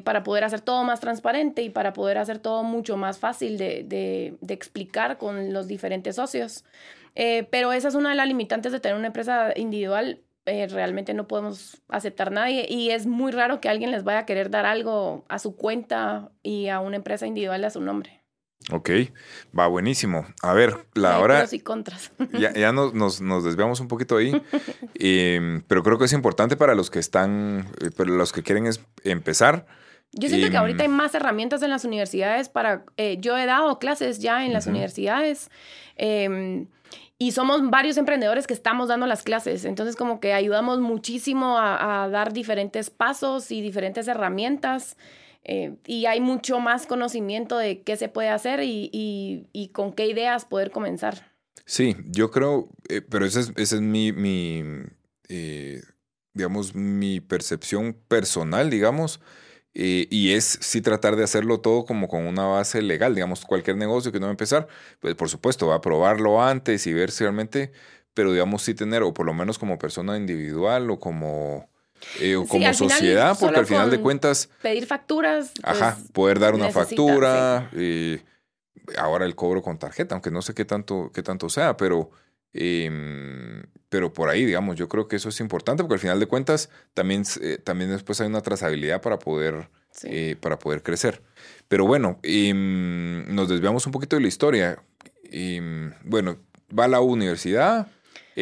para 0.05 0.23
poder 0.23 0.45
hacer 0.45 0.61
todo 0.63 0.85
más 0.85 1.01
transparente 1.01 1.63
y 1.63 1.71
para 1.71 1.93
poder 1.93 2.19
hacer 2.19 2.39
todo 2.39 2.63
mucho 2.63 2.97
más 2.97 3.19
fácil 3.19 3.59
de, 3.59 4.39
explicar 4.49 5.19
con 5.19 5.53
los 5.53 5.67
diferentes 5.69 6.17
socios. 6.17 6.65
Eh, 7.17 7.49
pero 7.51 7.73
esa 7.73 7.89
es 7.89 7.95
una 7.97 8.11
de 8.11 8.17
las 8.17 8.29
limitantes 8.29 8.73
de 8.73 8.81
tener 8.81 8.97
una 8.97 9.09
empresa 9.09 9.53
individual. 9.57 10.23
Eh, 10.47 10.69
realmente 10.69 11.15
no 11.15 11.27
podemos 11.29 11.83
aceptar 11.89 12.31
nadie 12.33 12.67
y 12.69 12.91
es 12.91 13.07
muy 13.07 13.33
raro 13.33 13.61
que 13.61 13.69
alguien 13.69 13.91
les 13.91 14.05
vaya 14.05 14.21
a 14.21 14.27
querer 14.27 14.51
dar 14.51 14.67
algo 14.67 15.25
a 15.29 15.39
su 15.39 15.57
cuenta 15.57 16.31
y 16.43 16.69
a 16.69 16.81
una 16.81 16.97
empresa 16.97 17.27
individual 17.27 17.65
a 17.65 17.71
su 17.71 17.81
nombre. 17.81 18.18
Ok, 18.71 18.91
va 19.59 19.67
buenísimo. 19.67 20.27
A 20.43 20.53
ver, 20.53 20.77
la 20.95 21.21
hora... 21.21 21.47
y 21.51 21.61
contras. 21.61 22.13
Ya, 22.39 22.53
ya 22.53 22.73
nos, 22.73 22.93
nos, 22.93 23.21
nos, 23.21 23.45
desviamos 23.45 23.81
un 23.81 23.89
poquito 23.89 24.17
ahí, 24.19 24.33
em, 24.95 25.63
pero 25.63 25.83
creo 25.83 25.99
que 25.99 26.05
es 26.05 26.13
importante 26.13 26.57
para 26.57 26.75
los 26.75 26.91
que 26.91 26.99
están, 26.99 27.67
eh, 27.81 27.91
para 27.91 28.11
los 28.11 28.33
que 28.33 28.43
quieren 28.43 28.67
es 28.67 28.81
empezar. 29.05 29.67
Yo 30.13 30.29
siento 30.29 30.51
que 30.51 30.57
ahorita 30.57 30.83
hay 30.83 30.89
más 30.89 31.15
herramientas 31.15 31.63
en 31.63 31.71
las 31.71 31.85
universidades 31.85 32.49
para... 32.49 32.85
yo 33.19 33.37
he 33.37 33.45
dado 33.45 33.79
clases 33.79 34.21
ya 34.21 34.47
en 34.47 34.55
las 34.55 34.67
universidades. 34.67 35.51
Eh, 35.97 36.67
y 37.21 37.33
somos 37.33 37.69
varios 37.69 37.97
emprendedores 37.97 38.47
que 38.47 38.55
estamos 38.55 38.89
dando 38.89 39.07
las 39.07 39.25
clases. 39.25 39.65
Entonces, 39.65 39.97
como 39.97 40.21
que 40.21 40.35
ayudamos 40.35 40.79
muchísimo 40.79 41.59
a, 41.59 42.09
dar 42.09 42.33
diferentes 42.33 42.91
pasos 42.91 43.51
y 43.51 43.61
diferentes 43.61 44.07
herramientas. 44.07 44.97
Eh, 45.45 45.77
y 45.87 46.07
hay 46.07 46.21
mucho 46.21 46.61
más 46.61 46.87
conocimiento 46.87 47.57
de 47.57 47.83
qué 47.83 47.97
se 47.97 48.09
puede 48.09 48.29
hacer 48.29 48.61
y, 48.63 49.71
con 49.73 49.93
qué 49.93 50.07
ideas 50.07 50.45
poder 50.45 50.71
comenzar. 50.71 51.33
Sí, 51.65 51.97
yo 52.05 52.31
creo, 52.31 52.69
eh, 52.89 53.01
pero 53.03 53.25
esa 53.25 53.41
es, 53.41 53.53
es 53.57 53.81
mi, 53.81 54.13
eh, 55.29 55.83
digamos, 56.35 56.75
mi 56.75 57.21
percepción 57.21 57.97
personal, 58.09 58.71
digamos. 58.71 59.21
Y 59.75 60.33
es 60.33 60.59
sí 60.61 60.81
tratar 60.81 61.15
de 61.15 61.23
hacerlo 61.23 61.61
todo 61.61 61.85
como 61.85 62.09
con 62.09 62.27
una 62.27 62.45
base 62.47 62.83
legal, 62.83 63.15
digamos, 63.15 63.45
cualquier 63.45 63.77
negocio 63.77 64.11
que 64.11 64.19
no 64.19 64.27
va 64.27 64.31
a 64.31 64.33
empezar, 64.33 64.67
pues 64.99 65.15
por 65.15 65.29
supuesto 65.29 65.69
va 65.69 65.77
a 65.77 65.81
probarlo 65.81 66.43
antes 66.43 66.85
y 66.89 66.93
ver 66.93 67.13
si 67.13 67.23
realmente, 67.23 67.71
pero 68.13 68.33
digamos 68.33 68.63
sí 68.63 68.75
tener, 68.75 69.05
o 69.05 69.15
por 69.15 69.27
lo 69.27 69.35
menos 69.35 69.57
como 69.57 69.79
persona 69.79 70.17
individual 70.17 70.91
o 70.91 70.99
como, 70.99 71.71
eh, 72.21 72.37
como 72.49 72.73
sociedad, 72.75 73.37
porque 73.39 73.59
al 73.59 73.67
final 73.67 73.91
de 73.91 74.01
cuentas... 74.01 74.49
Pedir 74.63 74.87
facturas. 74.87 75.53
Ajá, 75.63 75.97
pues, 75.97 76.13
poder 76.13 76.39
dar 76.39 76.55
una 76.55 76.71
factura, 76.71 77.71
eh, 77.75 78.23
ahora 78.97 79.25
el 79.25 79.35
cobro 79.35 79.63
con 79.63 79.79
tarjeta, 79.79 80.15
aunque 80.15 80.31
no 80.31 80.43
sé 80.43 80.55
qué 80.55 80.65
tanto, 80.65 81.11
qué 81.13 81.23
tanto 81.23 81.49
sea, 81.49 81.77
pero... 81.77 82.11
Em, 82.55 83.63
pero 83.91 84.13
por 84.13 84.31
ahí, 84.31 84.45
digamos, 84.45 84.77
yo 84.77 84.89
creo 84.89 85.07
que 85.07 85.17
eso 85.17 85.29
es 85.29 85.39
importante 85.41 85.83
porque 85.83 85.95
al 85.95 86.01
final 86.01 86.21
de 86.21 86.27
cuentas 86.27 86.71
también, 86.95 87.25
eh, 87.43 87.59
también 87.63 87.91
después 87.91 88.21
hay 88.21 88.27
una 88.27 88.41
trazabilidad 88.41 89.03
para 89.03 89.19
poder, 89.19 89.69
para 90.41 90.59
poder 90.59 90.83
crecer. 90.83 91.23
Pero 91.69 91.87
bueno, 91.87 92.19
em, 92.23 93.35
nos 93.35 93.49
desviamos 93.49 93.87
un 93.87 93.93
poquito 93.93 94.17
de 94.17 94.23
la 94.23 94.29
historia. 94.29 94.83
Em, 95.25 95.93
bueno, 96.05 96.39
va 96.77 96.85
a 96.85 96.89
la 96.89 97.01
universidad, 97.01 97.89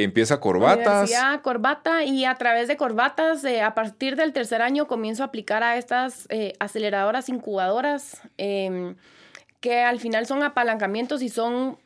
empieza 0.03 0.41
corbatas. 0.41 0.87
Universidad, 0.87 1.41
corbata 1.43 2.05
y 2.05 2.25
a 2.25 2.35
través 2.35 2.69
de 2.69 2.77
corbatas, 2.77 3.45
eh, 3.45 3.63
a 3.63 3.75
partir 3.75 4.17
del 4.17 4.33
tercer 4.33 4.63
año 4.63 4.87
comienzo 4.87 5.23
a 5.23 5.27
aplicar 5.27 5.63
a 5.63 5.77
estas 5.77 6.29
aceleradoras 6.59 7.29
incubadoras 7.29 8.23
que 8.37 9.83
al 9.83 9.99
final 9.99 10.27
son 10.27 10.43
apalancamientos 10.43 11.23
y 11.23 11.29
son 11.29 11.79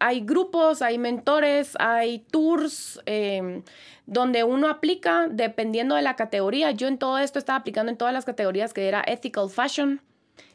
hay 0.00 0.20
grupos, 0.22 0.80
hay 0.82 0.98
mentores, 0.98 1.74
hay 1.78 2.20
tours 2.30 3.00
em, 3.04 3.62
donde 4.06 4.42
uno 4.44 4.68
aplica 4.68 5.28
dependiendo 5.30 5.94
de 5.94 6.02
la 6.02 6.16
categoría. 6.16 6.70
Yo 6.70 6.88
en 6.88 6.98
todo 6.98 7.18
esto 7.18 7.38
estaba 7.38 7.58
aplicando 7.58 7.92
en 7.92 7.98
todas 7.98 8.14
las 8.14 8.24
categorías 8.24 8.72
que 8.72 8.88
era 8.88 9.04
ethical 9.06 9.50
fashion, 9.50 10.00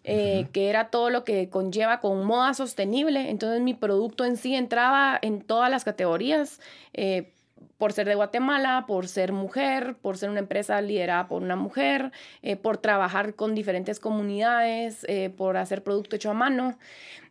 eh, 0.04 0.48
que 0.54 0.70
era 0.70 0.90
todo 0.90 1.10
lo 1.10 1.24
que 1.24 1.50
conlleva 1.50 2.00
con 2.00 2.26
moda 2.26 2.54
sostenible. 2.54 3.30
Entonces 3.30 3.62
mi 3.62 3.74
producto 3.74 4.26
en 4.26 4.38
sí 4.38 4.56
entraba 4.56 5.18
en 5.22 5.42
todas 5.42 5.70
las 5.70 5.84
categorías. 5.84 6.60
Eh, 6.94 7.32
por 7.78 7.92
ser 7.92 8.08
de 8.08 8.16
Guatemala, 8.16 8.86
por 8.88 9.10
ser 9.10 9.34
mujer, 9.34 9.98
por 10.02 10.18
ser 10.18 10.30
una 10.30 10.40
empresa 10.40 10.80
liderada 10.80 11.28
por 11.28 11.42
una 11.42 11.58
mujer, 11.58 12.14
eh, 12.42 12.56
por 12.56 12.78
trabajar 12.78 13.36
con 13.36 13.54
diferentes 13.54 14.00
comunidades, 14.00 15.06
por 15.36 15.58
hacer 15.58 15.84
producto 15.84 16.16
hecho 16.16 16.32
a 16.32 16.34
mano. 16.34 16.78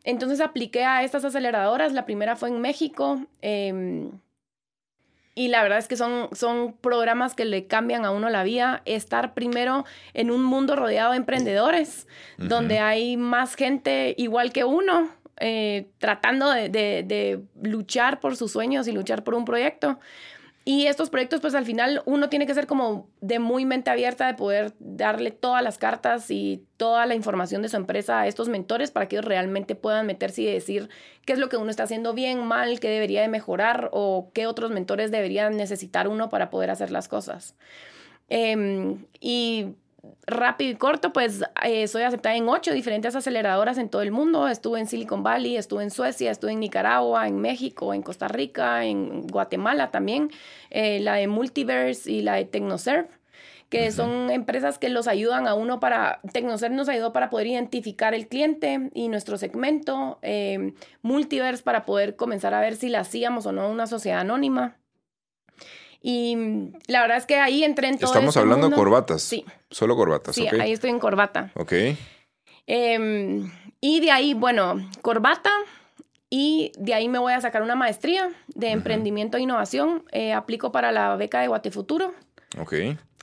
Entonces 0.02 0.42
apliqué 0.42 0.84
a 0.84 1.02
estas 1.02 1.24
aceleradoras. 1.24 1.94
La 1.94 2.04
primera 2.04 2.36
fue 2.36 2.50
en 2.50 2.60
México. 2.60 3.20
Y 5.34 5.48
la 5.48 5.62
verdad 5.62 5.78
es 5.78 5.88
que 5.88 5.96
son, 5.96 6.28
son 6.32 6.74
programas 6.74 7.34
que 7.34 7.44
le 7.44 7.66
cambian 7.66 8.04
a 8.04 8.12
uno 8.12 8.30
la 8.30 8.44
vida. 8.44 8.82
Estar 8.84 9.34
primero 9.34 9.84
en 10.12 10.30
un 10.30 10.44
mundo 10.44 10.76
rodeado 10.76 11.10
de 11.10 11.16
emprendedores, 11.16 12.06
donde 12.38 12.78
hay 12.78 13.16
más 13.16 13.56
gente 13.56 14.14
igual 14.16 14.52
que 14.52 14.64
uno, 14.64 15.10
eh, 15.40 15.88
tratando 15.98 16.48
de, 16.50 17.42
luchar 17.60 18.20
por 18.20 18.36
sus 18.36 18.52
sueños 18.52 18.86
y 18.86 18.92
luchar 18.92 19.24
por 19.24 19.34
un 19.34 19.44
proyecto. 19.44 19.98
Y 20.66 20.86
estos 20.86 21.10
proyectos, 21.10 21.40
pues 21.40 21.54
al 21.54 21.66
final 21.66 22.02
uno 22.06 22.30
tiene 22.30 22.46
que 22.46 22.54
ser 22.54 22.66
como 22.66 23.10
de 23.20 23.38
muy 23.38 23.66
mente 23.66 23.90
abierta, 23.90 24.26
de 24.26 24.32
poder 24.32 24.72
darle 24.78 25.30
todas 25.30 25.62
las 25.62 25.76
cartas 25.76 26.30
y 26.30 26.64
toda 26.78 27.04
la 27.04 27.14
información 27.14 27.60
de 27.60 27.68
su 27.68 27.76
empresa 27.76 28.20
a 28.20 28.26
estos 28.26 28.48
mentores 28.48 28.90
para 28.90 29.06
que 29.06 29.16
ellos 29.16 29.26
realmente 29.26 29.74
puedan 29.74 30.06
meterse 30.06 30.40
y 30.40 30.46
decir 30.46 30.88
qué 31.26 31.34
es 31.34 31.38
lo 31.38 31.50
que 31.50 31.58
uno 31.58 31.68
está 31.68 31.82
haciendo 31.82 32.14
bien, 32.14 32.46
mal, 32.46 32.80
qué 32.80 32.88
debería 32.88 33.20
de 33.20 33.28
mejorar 33.28 33.90
o 33.92 34.30
qué 34.32 34.46
otros 34.46 34.70
mentores 34.70 35.10
deberían 35.10 35.58
necesitar 35.58 36.08
uno 36.08 36.30
para 36.30 36.48
poder 36.48 36.70
hacer 36.70 36.90
las 36.90 37.08
cosas. 37.08 37.54
Em, 38.30 39.04
y 39.20 39.74
rápido 40.26 40.70
y 40.70 40.74
corto, 40.76 41.12
pues 41.12 41.42
eh, 41.62 41.86
soy 41.88 42.02
aceptada 42.02 42.36
en 42.36 42.48
ocho 42.48 42.72
diferentes 42.72 43.14
aceleradoras 43.14 43.78
en 43.78 43.88
todo 43.88 44.02
el 44.02 44.10
mundo. 44.10 44.48
Estuve 44.48 44.80
en 44.80 44.86
Silicon 44.86 45.22
Valley, 45.22 45.56
estuve 45.56 45.82
en 45.82 45.90
Suecia, 45.90 46.30
estuve 46.30 46.52
en 46.52 46.60
Nicaragua, 46.60 47.28
en 47.28 47.40
México, 47.40 47.94
en 47.94 48.02
Costa 48.02 48.28
Rica, 48.28 48.84
en 48.84 49.26
Guatemala 49.26 49.90
también, 49.90 50.30
eh, 50.70 51.00
la 51.00 51.14
de 51.14 51.26
Multiverse 51.26 52.10
y 52.10 52.22
la 52.22 52.34
de 52.34 52.44
Tecnoserve 52.44 53.08
que 53.70 53.90
son 53.90 54.30
empresas 54.30 54.78
que 54.78 54.88
los 54.88 55.08
ayudan 55.08 55.48
a 55.48 55.54
uno 55.54 55.80
para, 55.80 56.20
Tecnoserve 56.32 56.76
nos 56.76 56.88
ayudó 56.88 57.12
para 57.12 57.28
poder 57.28 57.48
identificar 57.48 58.14
el 58.14 58.28
cliente 58.28 58.90
y 58.94 59.08
nuestro 59.08 59.36
segmento, 59.36 60.20
eh, 60.22 60.74
Multiverse 61.02 61.64
para 61.64 61.84
poder 61.84 62.14
comenzar 62.14 62.54
a 62.54 62.60
ver 62.60 62.76
si 62.76 62.88
la 62.88 63.00
hacíamos 63.00 63.46
o 63.46 63.52
no 63.52 63.68
una 63.68 63.88
sociedad 63.88 64.20
anónima. 64.20 64.76
Y 66.06 66.36
la 66.86 67.00
verdad 67.00 67.16
es 67.16 67.24
que 67.24 67.36
ahí 67.36 67.64
entré 67.64 67.88
en 67.88 67.96
todo 67.96 68.08
Estamos 68.10 68.28
este 68.36 68.40
hablando 68.40 68.66
mundo. 68.66 68.76
corbatas. 68.76 69.22
Sí. 69.22 69.42
Solo 69.70 69.96
corbatas, 69.96 70.34
Sí, 70.34 70.46
ok. 70.46 70.60
ahí 70.60 70.72
estoy 70.72 70.90
en 70.90 70.98
corbata. 70.98 71.50
Ok. 71.54 71.72
Em, 72.66 73.50
y 73.80 74.00
de 74.00 74.10
ahí, 74.10 74.34
bueno, 74.34 74.86
corbata. 75.00 75.50
Y 76.28 76.72
de 76.76 76.92
ahí 76.92 77.08
me 77.08 77.18
voy 77.18 77.32
a 77.32 77.40
sacar 77.40 77.62
una 77.62 77.74
maestría 77.74 78.30
de 78.48 78.70
emprendimiento 78.70 79.38
e 79.38 79.40
innovación. 79.40 80.04
Eh, 80.12 80.34
aplico 80.34 80.72
para 80.72 80.92
la 80.92 81.16
beca 81.16 81.40
de 81.40 81.48
Guatefuturo. 81.48 82.12
Ok. 82.60 82.74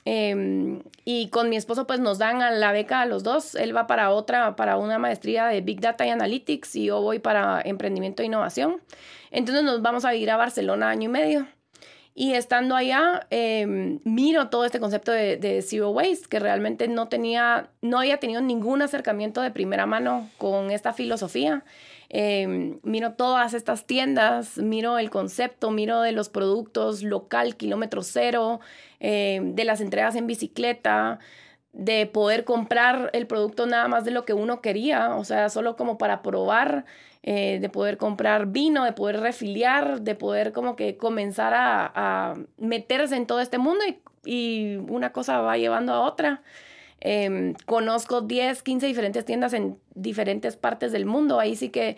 Em, 0.04 0.82
y 1.04 1.28
con 1.30 1.48
mi 1.50 1.56
esposo, 1.56 1.86
pues 1.86 2.00
nos 2.00 2.18
dan 2.18 2.42
a 2.42 2.50
la 2.50 2.72
beca 2.72 3.00
a 3.02 3.06
los 3.06 3.22
dos. 3.22 3.54
Él 3.54 3.76
va 3.76 3.86
para 3.86 4.10
otra, 4.10 4.56
para 4.56 4.76
una 4.76 4.98
maestría 4.98 5.46
de 5.46 5.60
Big 5.60 5.80
Data 5.80 6.04
y 6.04 6.10
Analytics. 6.10 6.74
Y 6.74 6.86
yo 6.86 7.00
voy 7.00 7.20
para 7.20 7.60
emprendimiento 7.64 8.22
e 8.22 8.26
innovación. 8.26 8.80
Entonces 9.30 9.62
nos 9.62 9.82
vamos 9.82 10.04
a 10.04 10.10
vivir 10.10 10.30
a 10.32 10.36
Barcelona 10.36 10.88
año 10.90 11.04
y 11.04 11.12
medio. 11.12 11.46
Y 12.14 12.34
estando 12.34 12.76
allá, 12.76 13.26
eh, 13.30 13.98
miro 14.04 14.50
todo 14.50 14.66
este 14.66 14.80
concepto 14.80 15.12
de, 15.12 15.64
zero 15.66 15.90
waste, 15.90 16.28
que 16.28 16.38
realmente 16.38 16.86
no 16.86 17.08
tenía, 17.08 17.70
no 17.80 18.00
había 18.00 18.18
tenido 18.18 18.42
ningún 18.42 18.82
acercamiento 18.82 19.40
de 19.40 19.50
primera 19.50 19.86
mano 19.86 20.28
con 20.36 20.70
esta 20.70 20.92
filosofía. 20.92 21.64
Eh, 22.10 22.76
miro 22.82 23.14
todas 23.14 23.54
estas 23.54 23.86
tiendas, 23.86 24.58
miro 24.58 24.98
el 24.98 25.08
concepto, 25.08 25.70
miro 25.70 26.02
de 26.02 26.12
los 26.12 26.28
productos 26.28 27.02
local, 27.02 27.56
kilómetro 27.56 28.02
cero, 28.02 28.60
eh, 29.00 29.40
de 29.42 29.64
las 29.64 29.80
entregas 29.80 30.14
en 30.14 30.26
bicicleta, 30.26 31.18
de 31.72 32.04
poder 32.04 32.44
comprar 32.44 33.08
el 33.14 33.26
producto 33.26 33.64
nada 33.64 33.88
más 33.88 34.04
de 34.04 34.10
lo 34.10 34.26
que 34.26 34.34
uno 34.34 34.60
quería, 34.60 35.16
o 35.16 35.24
sea, 35.24 35.48
solo 35.48 35.76
como 35.76 35.96
para 35.96 36.20
probar. 36.20 36.84
Eh, 37.24 37.58
de 37.60 37.68
poder 37.68 37.98
comprar 37.98 38.46
vino, 38.46 38.84
de 38.84 38.92
poder 38.92 39.20
refiliar, 39.20 40.00
de 40.00 40.16
poder 40.16 40.52
como 40.52 40.74
que 40.74 40.96
comenzar 40.96 41.54
a, 41.54 41.92
a 41.94 42.34
meterse 42.58 43.14
en 43.14 43.28
todo 43.28 43.40
este 43.40 43.58
mundo 43.58 43.84
y, 43.86 44.00
y, 44.24 44.76
una 44.88 45.12
cosa 45.12 45.40
va 45.40 45.56
llevando 45.56 45.92
a 45.92 46.00
otra. 46.00 46.42
Eh, 47.00 47.54
conozco 47.66 48.22
10, 48.22 48.62
15 48.62 48.86
diferentes 48.86 49.24
tiendas 49.24 49.52
en 49.52 49.78
diferentes 49.94 50.56
partes 50.56 50.90
del 50.90 51.06
mundo. 51.06 51.38
Ahí 51.38 51.54
sí 51.54 51.68
que 51.68 51.96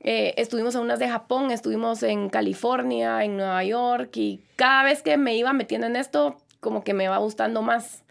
eh, 0.00 0.34
estuvimos 0.36 0.74
en 0.74 0.82
unas 0.82 0.98
de 0.98 1.08
Japón, 1.08 1.50
estuvimos 1.50 2.02
en 2.02 2.28
California, 2.28 3.24
en 3.24 3.36
Nueva 3.36 3.64
York 3.64 4.16
y 4.16 4.42
cada 4.56 4.84
vez 4.84 5.02
que 5.02 5.16
me 5.16 5.36
iba 5.36 5.52
metiendo 5.52 5.86
en 5.86 5.96
esto, 5.96 6.36
como 6.60 6.84
que 6.84 6.94
me 6.94 7.08
va 7.08 7.18
gustando 7.18 7.62
más. 7.62 8.04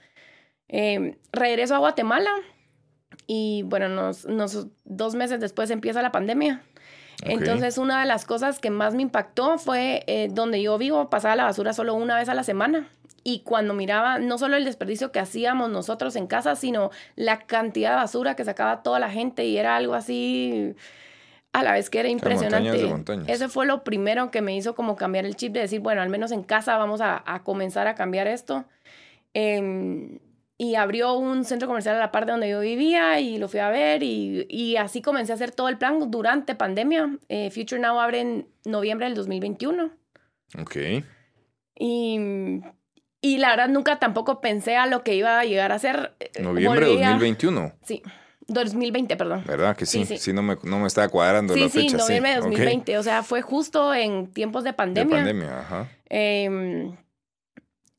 Eh, 0.68 1.18
regreso 1.32 1.76
a 1.76 1.80
Guatemala 1.80 2.32
y 3.28 3.64
bueno, 3.64 3.90
nos, 3.90 4.26
nos, 4.26 4.68
dos 4.84 5.16
meses 5.16 5.40
después 5.40 5.70
empieza 5.72 6.02
la 6.02 6.12
pandemia. 6.12 6.62
Okay. 7.22 7.36
Entonces, 7.36 7.78
una 7.78 8.02
de 8.02 8.06
las 8.06 8.26
cosas 8.26 8.60
que 8.60 8.70
más 8.70 8.94
me 8.94 9.02
impactó 9.02 9.58
fue 9.58 10.04
eh, 10.08 10.28
donde 10.32 10.62
yo 10.62 10.78
vivo, 10.78 11.10
pasaba 11.10 11.36
la 11.36 11.46
basura 11.46 11.74
solo 11.74 11.94
una 11.96 12.18
vez 12.18 12.30
a 12.30 12.34
la 12.34 12.44
semana. 12.44 12.90
Y 13.24 13.40
cuando 13.40 13.74
miraba 13.74 14.20
no 14.20 14.38
solo 14.38 14.56
el 14.56 14.66
desperdicio 14.66 15.12
que 15.12 15.20
hacíamos 15.20 15.70
nosotros 15.72 16.16
en 16.16 16.28
casa, 16.28 16.56
sino 16.56 16.92
la 17.16 17.40
cantidad 17.40 17.92
de 17.92 17.96
basura 17.96 18.36
que 18.36 18.46
sacaba 18.46 18.84
toda 18.84 19.00
la 19.00 19.10
gente 19.10 19.46
y 19.46 19.58
era 19.58 19.76
algo 19.76 19.96
así 19.96 20.76
a 21.52 21.64
la 21.64 21.72
vez 21.72 21.90
que 21.90 22.02
era 22.02 22.10
impresionante. 22.10 22.70
Montañas 22.70 22.82
de 22.84 22.90
montañas. 22.90 23.30
Ese 23.30 23.50
fue 23.50 23.66
lo 23.66 23.84
primero 23.84 24.30
que 24.30 24.42
me 24.42 24.56
hizo 24.56 24.76
como 24.76 24.96
cambiar 24.96 25.26
el 25.26 25.36
chip 25.36 25.54
de 25.54 25.62
decir, 25.62 25.80
bueno, 25.80 26.02
al 26.02 26.10
menos 26.10 26.32
en 26.32 26.44
casa 26.44 26.78
vamos 26.78 27.02
a, 27.02 27.24
a 27.26 27.44
comenzar 27.44 27.88
a 27.88 27.96
cambiar 27.96 28.28
esto. 28.28 28.66
Eh, 29.34 30.20
y 30.58 30.76
abrió 30.76 31.14
un 31.14 31.44
centro 31.44 31.68
comercial 31.68 31.96
a 31.98 32.00
la 32.00 32.12
parte 32.12 32.32
donde 32.32 32.50
yo 32.50 32.62
vivía 32.62 33.20
y 33.20 33.38
lo 33.38 33.50
fui 33.50 33.60
a 33.60 33.70
ver 33.70 34.04
y, 34.04 34.46
y 34.50 34.78
así 34.78 35.02
comencé 35.02 35.34
a 35.34 35.36
hacer 35.36 35.52
todo 35.52 35.68
el 35.68 35.78
plan 35.78 36.10
durante 36.10 36.56
pandemia. 36.56 37.18
Eh, 37.28 37.52
Future 37.52 37.82
Now 37.82 38.00
abre 38.00 38.22
en 38.22 38.48
noviembre 38.64 39.08
del 39.08 39.16
2021. 39.16 39.92
Ok. 40.60 40.76
Y, 41.78 42.62
y 43.22 43.38
la 43.38 43.50
verdad 43.50 43.68
nunca 43.68 44.00
tampoco 44.00 44.40
pensé 44.40 44.78
a 44.78 44.88
lo 44.88 45.04
que 45.04 45.16
iba 45.16 45.40
a 45.40 45.44
llegar 45.44 45.74
a 45.74 45.80
ser. 45.80 46.16
Noviembre 46.40 46.88
de 46.88 46.96
2021. 46.96 47.74
Sí. 47.84 48.02
2020, 48.48 49.18
perdón. 49.18 49.44
¿Verdad? 49.46 49.76
Que 49.76 49.86
sí, 49.86 50.06
sí, 50.06 50.18
sí. 50.18 50.26
sí 50.26 50.34
no, 50.34 50.44
me, 50.44 50.56
no, 50.64 50.80
me, 50.80 50.88
estaba 50.88 51.10
cuadrando 51.10 51.56
sí, 51.56 51.62
la 51.62 51.70
fecha. 51.70 51.90
Sí, 51.90 51.96
noviembre 51.98 52.32
de 52.32 52.38
2020. 52.38 52.82
Okay. 52.84 52.96
O 52.96 53.04
sea, 53.04 53.24
fue 53.24 53.42
justo 53.42 53.94
en 53.94 54.32
tiempos 54.32 54.64
de 54.64 54.72
pandemia. 54.72 55.18
De 55.18 55.24
pandemia, 55.24 55.60
ajá. 55.60 55.90
Eh, 56.10 56.94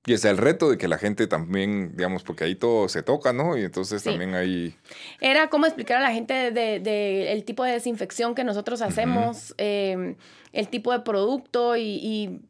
y 0.07 0.13
es 0.13 0.25
el 0.25 0.39
reto 0.39 0.71
de 0.71 0.79
que 0.79 0.87
la 0.87 0.99
gente 0.99 1.27
también, 1.27 1.97
digamos, 1.97 2.23
porque 2.23 2.45
ahí 2.45 2.55
todo 2.55 2.89
se 2.89 3.03
toca, 3.03 3.33
¿no? 3.33 3.59
Y 3.59 3.65
entonces 3.65 4.03
sí. 4.03 4.09
también 4.09 4.35
hay... 4.35 4.77
Era 5.21 5.49
como 5.49 5.67
explicar 5.67 5.99
a 5.99 6.01
la 6.01 6.13
gente 6.13 6.33
del 6.33 6.55
de, 6.55 6.79
de, 6.79 7.33
el 7.33 7.45
tipo 7.45 7.65
de 7.65 7.73
desinfección 7.73 8.37
que 8.37 8.45
nosotros 8.45 8.83
hacemos, 8.83 9.51
uh 9.51 9.55
-huh. 9.55 9.55
eh, 9.59 10.17
el 10.53 10.69
tipo 10.69 10.93
de 10.93 11.01
producto 11.01 11.77
y, 11.77 11.83
y, 11.83 12.41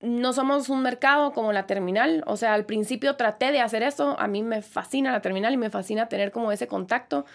no 0.00 0.32
somos 0.32 0.68
un 0.68 0.82
mercado 0.82 1.32
como 1.32 1.52
la 1.52 1.66
terminal. 1.66 2.22
O 2.26 2.36
sea, 2.36 2.54
al 2.54 2.64
principio 2.66 3.16
traté 3.16 3.50
de 3.50 3.60
hacer 3.60 3.82
eso. 3.82 4.18
A 4.20 4.28
mí 4.28 4.42
me 4.42 4.62
fascina 4.62 5.10
la 5.10 5.20
terminal 5.22 5.52
y 5.52 5.56
me 5.56 5.70
fascina 5.70 6.08
tener 6.08 6.30
como 6.30 6.52
ese 6.52 6.68
contacto. 6.68 7.26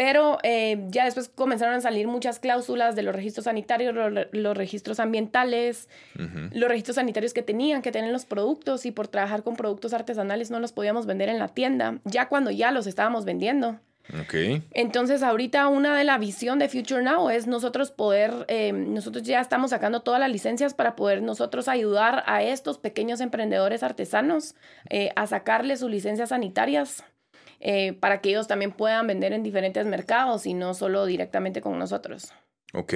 Pero 0.00 0.38
eh, 0.42 0.86
ya 0.88 1.04
después 1.04 1.28
comenzaron 1.28 1.74
a 1.74 1.80
salir 1.82 2.08
muchas 2.08 2.38
cláusulas 2.38 2.96
de 2.96 3.02
los 3.02 3.14
registros 3.14 3.44
sanitarios, 3.44 3.94
los, 3.94 4.28
los 4.32 4.56
registros 4.56 4.98
ambientales, 4.98 5.90
uh 6.18 6.22
-huh. 6.22 6.50
los 6.54 6.70
registros 6.70 6.94
sanitarios 6.94 7.34
que 7.34 7.42
tenían 7.42 7.82
que 7.82 7.92
tener 7.92 8.10
los 8.10 8.24
productos 8.24 8.86
y 8.86 8.92
por 8.92 9.08
trabajar 9.08 9.42
con 9.42 9.56
productos 9.56 9.92
artesanales 9.92 10.50
no 10.50 10.58
los 10.58 10.72
podíamos 10.72 11.04
vender 11.04 11.28
en 11.28 11.38
la 11.38 11.48
tienda, 11.48 11.98
ya 12.06 12.30
cuando 12.30 12.50
ya 12.50 12.70
los 12.70 12.86
estábamos 12.86 13.26
vendiendo. 13.26 13.78
Okay. 14.22 14.62
Entonces, 14.72 15.22
ahorita 15.22 15.68
una 15.68 15.94
de 15.98 16.04
la 16.04 16.16
visión 16.16 16.58
de 16.58 16.70
Future 16.70 17.02
Now 17.02 17.28
es 17.28 17.46
nosotros 17.46 17.90
poder, 17.90 18.46
eh, 18.48 18.72
nosotros 18.72 19.24
ya 19.24 19.38
estamos 19.42 19.68
sacando 19.68 20.00
todas 20.00 20.18
las 20.18 20.30
licencias 20.30 20.72
para 20.72 20.96
poder 20.96 21.20
nosotros 21.20 21.68
ayudar 21.68 22.24
a 22.26 22.42
estos 22.42 22.78
pequeños 22.78 23.20
emprendedores 23.20 23.82
artesanos 23.82 24.54
eh, 24.88 25.10
a 25.14 25.26
sacarle 25.26 25.76
sus 25.76 25.90
licencias 25.90 26.30
sanitarias 26.30 27.04
eh, 27.60 27.92
para 27.92 28.20
que 28.20 28.30
ellos 28.30 28.48
también 28.48 28.72
puedan 28.72 29.06
vender 29.06 29.32
en 29.32 29.42
diferentes 29.42 29.86
mercados 29.86 30.46
y 30.46 30.54
no 30.54 30.72
solo 30.74 31.04
directamente 31.04 31.60
con 31.60 31.78
nosotros. 31.78 32.32
Ok. 32.72 32.94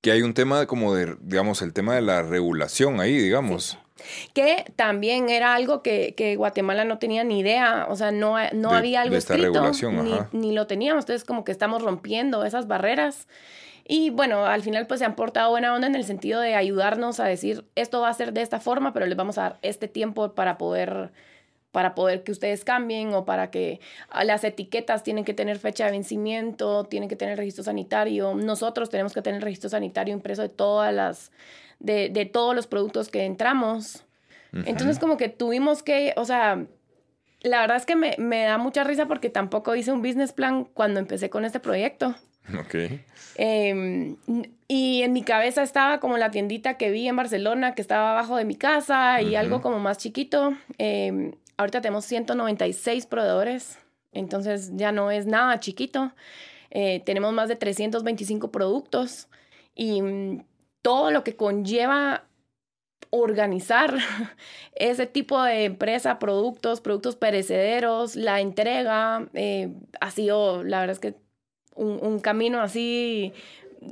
Que 0.00 0.12
hay 0.12 0.22
un 0.22 0.32
tema 0.32 0.66
como 0.66 0.94
de, 0.94 1.16
digamos, 1.20 1.60
el 1.60 1.72
tema 1.72 1.96
de 1.96 2.00
la 2.00 2.22
regulación 2.22 3.00
ahí, 3.00 3.18
digamos. 3.18 3.64
Sí. 3.96 4.30
Que 4.32 4.64
también 4.76 5.28
era 5.28 5.54
algo 5.54 5.82
que, 5.82 6.14
que, 6.16 6.36
Guatemala 6.36 6.84
no 6.84 6.98
tenía 6.98 7.22
ni 7.24 7.40
idea, 7.40 7.86
o 7.90 7.96
sea, 7.96 8.12
no, 8.12 8.36
no 8.54 8.70
de, 8.70 8.78
había 8.78 9.02
algo 9.02 9.12
de 9.12 9.18
esta 9.18 9.34
escrito, 9.34 9.52
regulación, 9.54 10.04
ni, 10.04 10.12
ajá. 10.12 10.28
ni 10.32 10.52
lo 10.52 10.66
teníamos, 10.66 11.02
entonces 11.02 11.24
como 11.24 11.44
que 11.44 11.52
estamos 11.52 11.82
rompiendo 11.82 12.44
esas 12.44 12.66
barreras. 12.66 13.28
Y 13.86 14.10
bueno, 14.10 14.46
al 14.46 14.62
final 14.62 14.86
pues 14.86 15.00
se 15.00 15.06
han 15.06 15.16
portado 15.16 15.50
buena 15.50 15.74
onda 15.74 15.88
en 15.88 15.96
el 15.96 16.04
sentido 16.04 16.40
de 16.40 16.54
ayudarnos 16.54 17.18
a 17.18 17.24
decir, 17.24 17.66
esto 17.74 18.00
va 18.00 18.08
a 18.08 18.14
ser 18.14 18.32
de 18.32 18.40
esta 18.40 18.60
forma, 18.60 18.92
pero 18.92 19.04
les 19.04 19.16
vamos 19.16 19.36
a 19.36 19.42
dar 19.42 19.58
este 19.62 19.88
tiempo 19.88 20.32
para 20.34 20.58
poder 20.58 21.12
para 21.72 21.94
poder 21.94 22.22
que 22.24 22.32
ustedes 22.32 22.64
cambien 22.64 23.14
o 23.14 23.24
para 23.24 23.50
que 23.50 23.80
las 24.24 24.44
etiquetas 24.44 25.02
tienen 25.02 25.24
que 25.24 25.34
tener 25.34 25.58
fecha 25.58 25.86
de 25.86 25.92
vencimiento, 25.92 26.84
tienen 26.84 27.08
que 27.08 27.16
tener 27.16 27.38
registro 27.38 27.64
sanitario. 27.64 28.34
Nosotros 28.34 28.90
tenemos 28.90 29.12
que 29.12 29.22
tener 29.22 29.42
registro 29.42 29.70
sanitario 29.70 30.12
impreso 30.12 30.42
de 30.42 30.48
todas 30.48 30.92
las 30.92 31.30
de, 31.78 32.10
de 32.10 32.26
todos 32.26 32.54
los 32.54 32.66
productos 32.66 33.08
que 33.08 33.24
entramos. 33.24 34.04
Uh 34.52 34.58
-huh. 34.58 34.64
Entonces 34.66 34.98
como 34.98 35.16
que 35.16 35.28
tuvimos 35.28 35.82
que, 35.82 36.12
o 36.16 36.24
sea, 36.24 36.66
la 37.42 37.60
verdad 37.60 37.76
es 37.76 37.86
que 37.86 37.96
me, 37.96 38.16
me, 38.18 38.44
da 38.44 38.58
mucha 38.58 38.84
risa 38.84 39.06
porque 39.06 39.30
tampoco 39.30 39.74
hice 39.74 39.92
un 39.92 40.02
business 40.02 40.32
plan 40.32 40.64
cuando 40.64 41.00
empecé 41.00 41.30
con 41.30 41.44
este 41.44 41.60
proyecto. 41.60 42.14
Ok. 42.58 42.74
Eh, 43.36 44.16
y 44.68 45.02
en 45.02 45.12
mi 45.12 45.22
cabeza 45.22 45.62
estaba 45.62 46.00
como 46.00 46.18
la 46.18 46.30
tiendita 46.30 46.74
que 46.74 46.90
vi 46.90 47.08
en 47.08 47.16
Barcelona, 47.16 47.74
que 47.74 47.80
estaba 47.80 48.10
abajo 48.10 48.36
de 48.36 48.44
mi 48.44 48.56
casa 48.56 49.22
y 49.22 49.26
uh 49.26 49.30
-huh. 49.30 49.38
algo 49.38 49.62
como 49.62 49.78
más 49.78 49.98
chiquito. 49.98 50.54
Eh, 50.78 51.32
Ahorita 51.60 51.82
tenemos 51.82 52.06
196 52.06 53.04
proveedores, 53.04 53.78
entonces 54.12 54.70
ya 54.76 54.92
no 54.92 55.10
es 55.10 55.26
nada 55.26 55.60
chiquito. 55.60 56.10
Eh, 56.70 57.02
tenemos 57.04 57.34
más 57.34 57.50
de 57.50 57.56
325 57.56 58.50
productos 58.50 59.28
y 59.74 60.00
mm, 60.00 60.42
todo 60.80 61.10
lo 61.10 61.22
que 61.22 61.36
conlleva 61.36 62.24
organizar 63.10 63.94
ese 64.74 65.04
tipo 65.04 65.42
de 65.42 65.66
empresa, 65.66 66.18
productos, 66.18 66.80
productos 66.80 67.16
perecederos, 67.16 68.16
la 68.16 68.40
entrega, 68.40 69.28
eh, 69.34 69.70
ha 70.00 70.10
sido, 70.10 70.64
la 70.64 70.80
verdad 70.80 70.94
es 70.94 71.00
que 71.00 71.14
un, 71.74 72.20
camino 72.20 72.62
así 72.62 73.34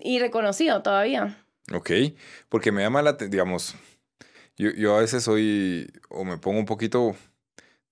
irreconocido 0.03 0.81
todavía. 0.81 1.45
Ok, 1.75 1.91
porque 2.49 2.73
me 2.73 2.81
llama 2.81 3.03
la, 3.03 3.13
digamos, 3.13 3.75
yo, 4.57 4.71
yo 4.71 4.97
a 4.97 5.01
veces 5.01 5.23
soy, 5.23 5.93
o 6.09 6.25
me 6.25 6.39
pongo 6.39 6.61
un 6.61 6.65
poquito 6.65 7.15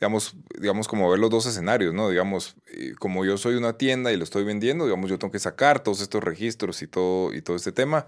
digamos, 0.00 0.36
digamos, 0.58 0.88
como 0.88 1.10
ver 1.10 1.18
los 1.18 1.30
dos 1.30 1.46
escenarios, 1.46 1.94
¿no? 1.94 2.10
Digamos, 2.10 2.56
eh, 2.66 2.94
como 2.98 3.24
yo 3.24 3.38
soy 3.38 3.54
una 3.54 3.78
tienda 3.78 4.12
y 4.12 4.16
lo 4.16 4.24
estoy 4.24 4.44
vendiendo, 4.44 4.84
digamos, 4.84 5.08
yo 5.08 5.18
tengo 5.18 5.32
que 5.32 5.38
sacar 5.38 5.80
todos 5.80 6.00
estos 6.00 6.22
registros 6.22 6.82
y 6.82 6.86
todo, 6.86 7.32
y 7.32 7.42
todo 7.42 7.56
este 7.56 7.72
tema. 7.72 8.06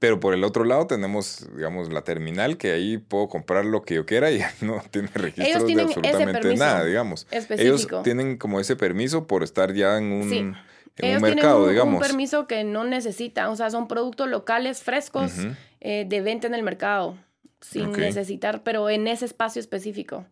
Pero 0.00 0.18
por 0.18 0.32
el 0.32 0.44
otro 0.44 0.64
lado 0.64 0.86
tenemos, 0.86 1.46
digamos, 1.54 1.92
la 1.92 2.02
terminal 2.02 2.56
que 2.56 2.72
ahí 2.72 2.96
puedo 2.96 3.28
comprar 3.28 3.66
lo 3.66 3.82
que 3.82 3.96
yo 3.96 4.06
quiera 4.06 4.30
y 4.30 4.40
no 4.62 4.82
tiene 4.90 5.08
registros 5.14 5.66
de 5.66 5.82
absolutamente 5.82 6.54
nada, 6.56 6.84
digamos. 6.84 7.26
Ellos 7.50 7.86
tienen 8.02 8.38
como 8.38 8.58
ese 8.58 8.76
permiso 8.76 9.26
por 9.26 9.42
estar 9.42 9.74
ya 9.74 9.98
en 9.98 10.04
un, 10.04 10.32
en 10.96 11.16
un 11.16 11.22
mercado, 11.22 11.64
un, 11.64 11.70
digamos. 11.70 11.94
un 11.94 12.00
permiso 12.00 12.46
que 12.46 12.64
no 12.64 12.84
necesita, 12.84 13.50
o 13.50 13.56
sea, 13.56 13.70
son 13.70 13.88
productos 13.88 14.28
locales 14.28 14.82
frescos 14.82 15.32
eh, 15.80 16.06
de 16.08 16.20
venta 16.22 16.46
en 16.46 16.54
el 16.54 16.62
mercado, 16.62 17.16
sin 17.60 17.92
necesitar, 17.92 18.62
pero 18.64 18.88
en 18.88 19.06
ese 19.06 19.26
espacio 19.26 19.60
específico. 19.60 20.26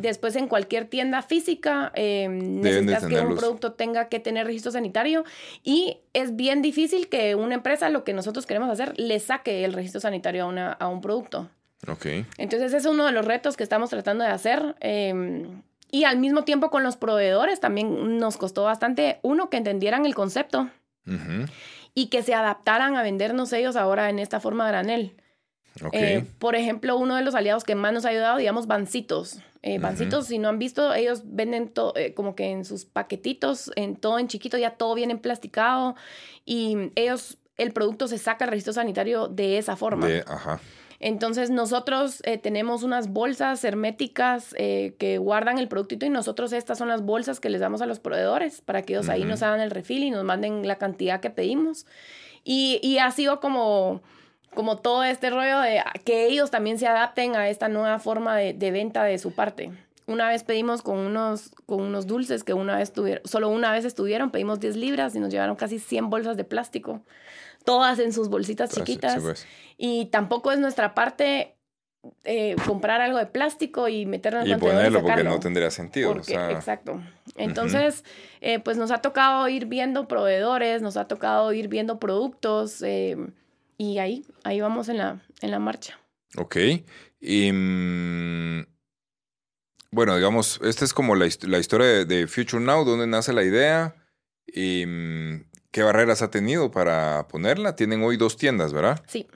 Después, 0.00 0.36
en 0.36 0.48
cualquier 0.48 0.86
tienda 0.86 1.22
física, 1.22 1.92
eh, 1.94 2.28
necesitas 2.28 3.06
que 3.06 3.20
un 3.20 3.36
producto 3.36 3.72
tenga 3.72 4.08
que 4.08 4.20
tener 4.20 4.46
registro 4.46 4.72
sanitario 4.72 5.24
y 5.62 5.98
es 6.12 6.36
bien 6.36 6.62
difícil 6.62 7.08
que 7.08 7.34
una 7.34 7.54
empresa, 7.54 7.88
lo 7.88 8.04
que 8.04 8.12
nosotros 8.12 8.46
queremos 8.46 8.68
hacer, 8.70 8.98
le 8.98 9.18
saque 9.18 9.64
el 9.64 9.72
registro 9.72 10.00
sanitario 10.00 10.44
a, 10.44 10.46
una, 10.46 10.72
a 10.72 10.88
un 10.88 11.00
producto. 11.00 11.48
Okay. 11.86 12.26
Entonces, 12.38 12.72
es 12.74 12.86
uno 12.86 13.06
de 13.06 13.12
los 13.12 13.24
retos 13.24 13.56
que 13.56 13.62
estamos 13.62 13.90
tratando 13.90 14.24
de 14.24 14.30
hacer. 14.30 14.76
Em, 14.80 15.62
y 15.90 16.04
al 16.04 16.18
mismo 16.18 16.44
tiempo 16.44 16.70
con 16.70 16.82
los 16.82 16.96
proveedores 16.96 17.60
también 17.60 18.18
nos 18.18 18.36
costó 18.36 18.64
bastante, 18.64 19.20
uno, 19.22 19.50
que 19.50 19.56
entendieran 19.56 20.04
el 20.04 20.14
concepto 20.14 20.68
y 21.94 22.06
que 22.08 22.22
se 22.22 22.34
adaptaran 22.34 22.96
a 22.96 23.02
vendernos 23.02 23.52
ellos 23.52 23.76
ahora 23.76 24.10
en 24.10 24.18
esta 24.18 24.40
forma 24.40 24.64
de 24.66 24.72
granel. 24.72 25.16
Eh, 25.92 26.24
por 26.38 26.54
ejemplo, 26.54 26.96
uno 26.96 27.16
de 27.16 27.22
los 27.22 27.34
aliados 27.34 27.64
que 27.64 27.74
más 27.74 27.92
nos 27.92 28.04
ha 28.04 28.10
ayudado, 28.10 28.38
digamos, 28.38 28.66
Bancitos. 28.66 29.40
Eh, 29.62 29.78
Bancitos, 29.78 30.26
si 30.26 30.38
no 30.38 30.48
han 30.48 30.58
visto, 30.58 30.94
ellos 30.94 31.22
venden 31.24 31.68
todo, 31.68 31.92
eh, 31.96 32.14
como 32.14 32.36
que 32.36 32.50
en 32.50 32.64
sus 32.64 32.84
paquetitos, 32.84 33.72
en 33.74 33.96
todo 33.96 34.18
en 34.18 34.28
chiquito, 34.28 34.56
ya 34.58 34.70
todo 34.70 34.94
viene 34.94 35.16
plasticado 35.16 35.96
y 36.44 36.92
ellos, 36.94 37.38
el 37.56 37.72
producto 37.72 38.06
se 38.06 38.18
saca 38.18 38.44
el 38.44 38.50
registro 38.50 38.72
sanitario 38.72 39.28
de 39.28 39.58
esa 39.58 39.76
forma. 39.76 40.08
Entonces 40.98 41.50
nosotros 41.50 42.22
tenemos 42.42 42.82
unas 42.82 43.08
bolsas 43.08 43.62
herméticas 43.64 44.54
que 44.54 45.18
guardan 45.20 45.58
el 45.58 45.68
productito 45.68 46.06
y 46.06 46.10
nosotros 46.10 46.52
estas 46.52 46.78
son 46.78 46.88
las 46.88 47.02
bolsas 47.02 47.38
que 47.38 47.50
les 47.50 47.60
damos 47.60 47.82
a 47.82 47.86
los 47.86 47.98
proveedores 47.98 48.62
para 48.62 48.82
que 48.82 48.94
ellos 48.94 49.08
ahí 49.08 49.24
nos 49.24 49.42
hagan 49.42 49.60
el 49.60 49.70
refill 49.70 50.04
y 50.04 50.10
nos 50.10 50.24
manden 50.24 50.66
la 50.66 50.76
cantidad 50.76 51.20
que 51.20 51.28
pedimos. 51.28 51.86
Y, 52.44 52.78
y 52.82 52.98
ha 52.98 53.10
sido 53.10 53.40
como 53.40 54.00
como 54.54 54.78
todo 54.78 55.04
este 55.04 55.30
rollo 55.30 55.60
de 55.60 55.82
que 56.04 56.26
ellos 56.26 56.50
también 56.50 56.78
se 56.78 56.86
adapten 56.86 57.36
a 57.36 57.48
esta 57.48 57.68
nueva 57.68 57.98
forma 57.98 58.36
de, 58.36 58.70
venta 58.70 59.04
de 59.04 59.18
su 59.18 59.32
parte. 59.32 59.70
Una 60.06 60.28
vez 60.28 60.44
pedimos 60.44 60.82
con 60.82 60.98
unos, 60.98 61.50
con 61.66 61.82
unos 61.82 62.06
dulces 62.06 62.44
que 62.44 62.54
una 62.54 62.76
vez 62.76 62.92
tuvieron, 62.92 63.26
solo 63.26 63.48
una 63.48 63.72
vez 63.72 63.84
estuvieron, 63.84 64.30
pedimos 64.30 64.60
10 64.60 64.76
libras 64.76 65.14
y 65.16 65.20
nos 65.20 65.30
llevaron 65.30 65.56
casi 65.56 65.78
100 65.78 66.10
bolsas 66.10 66.36
de 66.36 66.44
plástico, 66.44 67.02
todas 67.64 67.98
en 67.98 68.12
sus 68.12 68.28
bolsitas 68.28 68.70
pues, 68.70 68.84
chiquitas. 68.84 69.20
Pues. 69.20 69.46
Y 69.76 70.06
tampoco 70.06 70.52
es 70.52 70.58
nuestra 70.60 70.94
parte 70.94 71.56
eh, 72.24 72.56
comprar 72.66 73.00
algo 73.00 73.18
de 73.18 73.26
plástico 73.26 73.88
y 73.88 74.06
meterlo 74.06 74.40
en 74.40 74.46
el 74.46 74.52
y 74.52 74.60
ponerlo 74.60 75.02
porque 75.02 75.24
no 75.24 75.40
tendría 75.40 75.70
sentido. 75.70 76.16
Exacto. 76.16 77.00
Entonces, 77.36 78.04
eh, 78.40 78.58
pues 78.60 78.76
nos 78.76 78.90
ha 78.90 78.98
tocado 78.98 79.48
ir 79.48 79.66
viendo 79.66 80.08
proveedores, 80.08 80.82
nos 80.82 80.96
ha 80.96 81.08
tocado 81.08 81.52
ir 81.52 81.68
viendo 81.68 81.98
productos. 81.98 82.82
Eh, 82.82 83.16
y 83.78 83.98
ahí, 83.98 84.24
ahí 84.44 84.60
vamos 84.60 84.88
en 84.88 84.98
la, 84.98 85.20
en 85.40 85.50
la 85.50 85.58
marcha. 85.58 85.98
Ok. 86.36 86.56
Y, 87.20 87.52
mm, 87.52 88.66
bueno, 89.90 90.16
digamos, 90.16 90.60
esta 90.62 90.84
es 90.84 90.92
como 90.92 91.14
la, 91.14 91.26
historia 91.26 92.04
de, 92.04 92.26
Future 92.26 92.62
Now, 92.62 92.84
dónde 92.84 93.06
nace 93.06 93.32
la 93.32 93.44
idea 93.44 93.94
y 94.46 94.84
mm, 94.86 95.44
qué 95.70 95.82
barreras 95.82 96.22
ha 96.22 96.30
tenido 96.30 96.70
para 96.70 97.28
ponerla. 97.28 97.76
Tienen 97.76 98.02
hoy 98.02 98.16
dos 98.16 98.36
tiendas, 98.36 98.72
¿verdad? 98.72 99.02
Sí. 99.06 99.26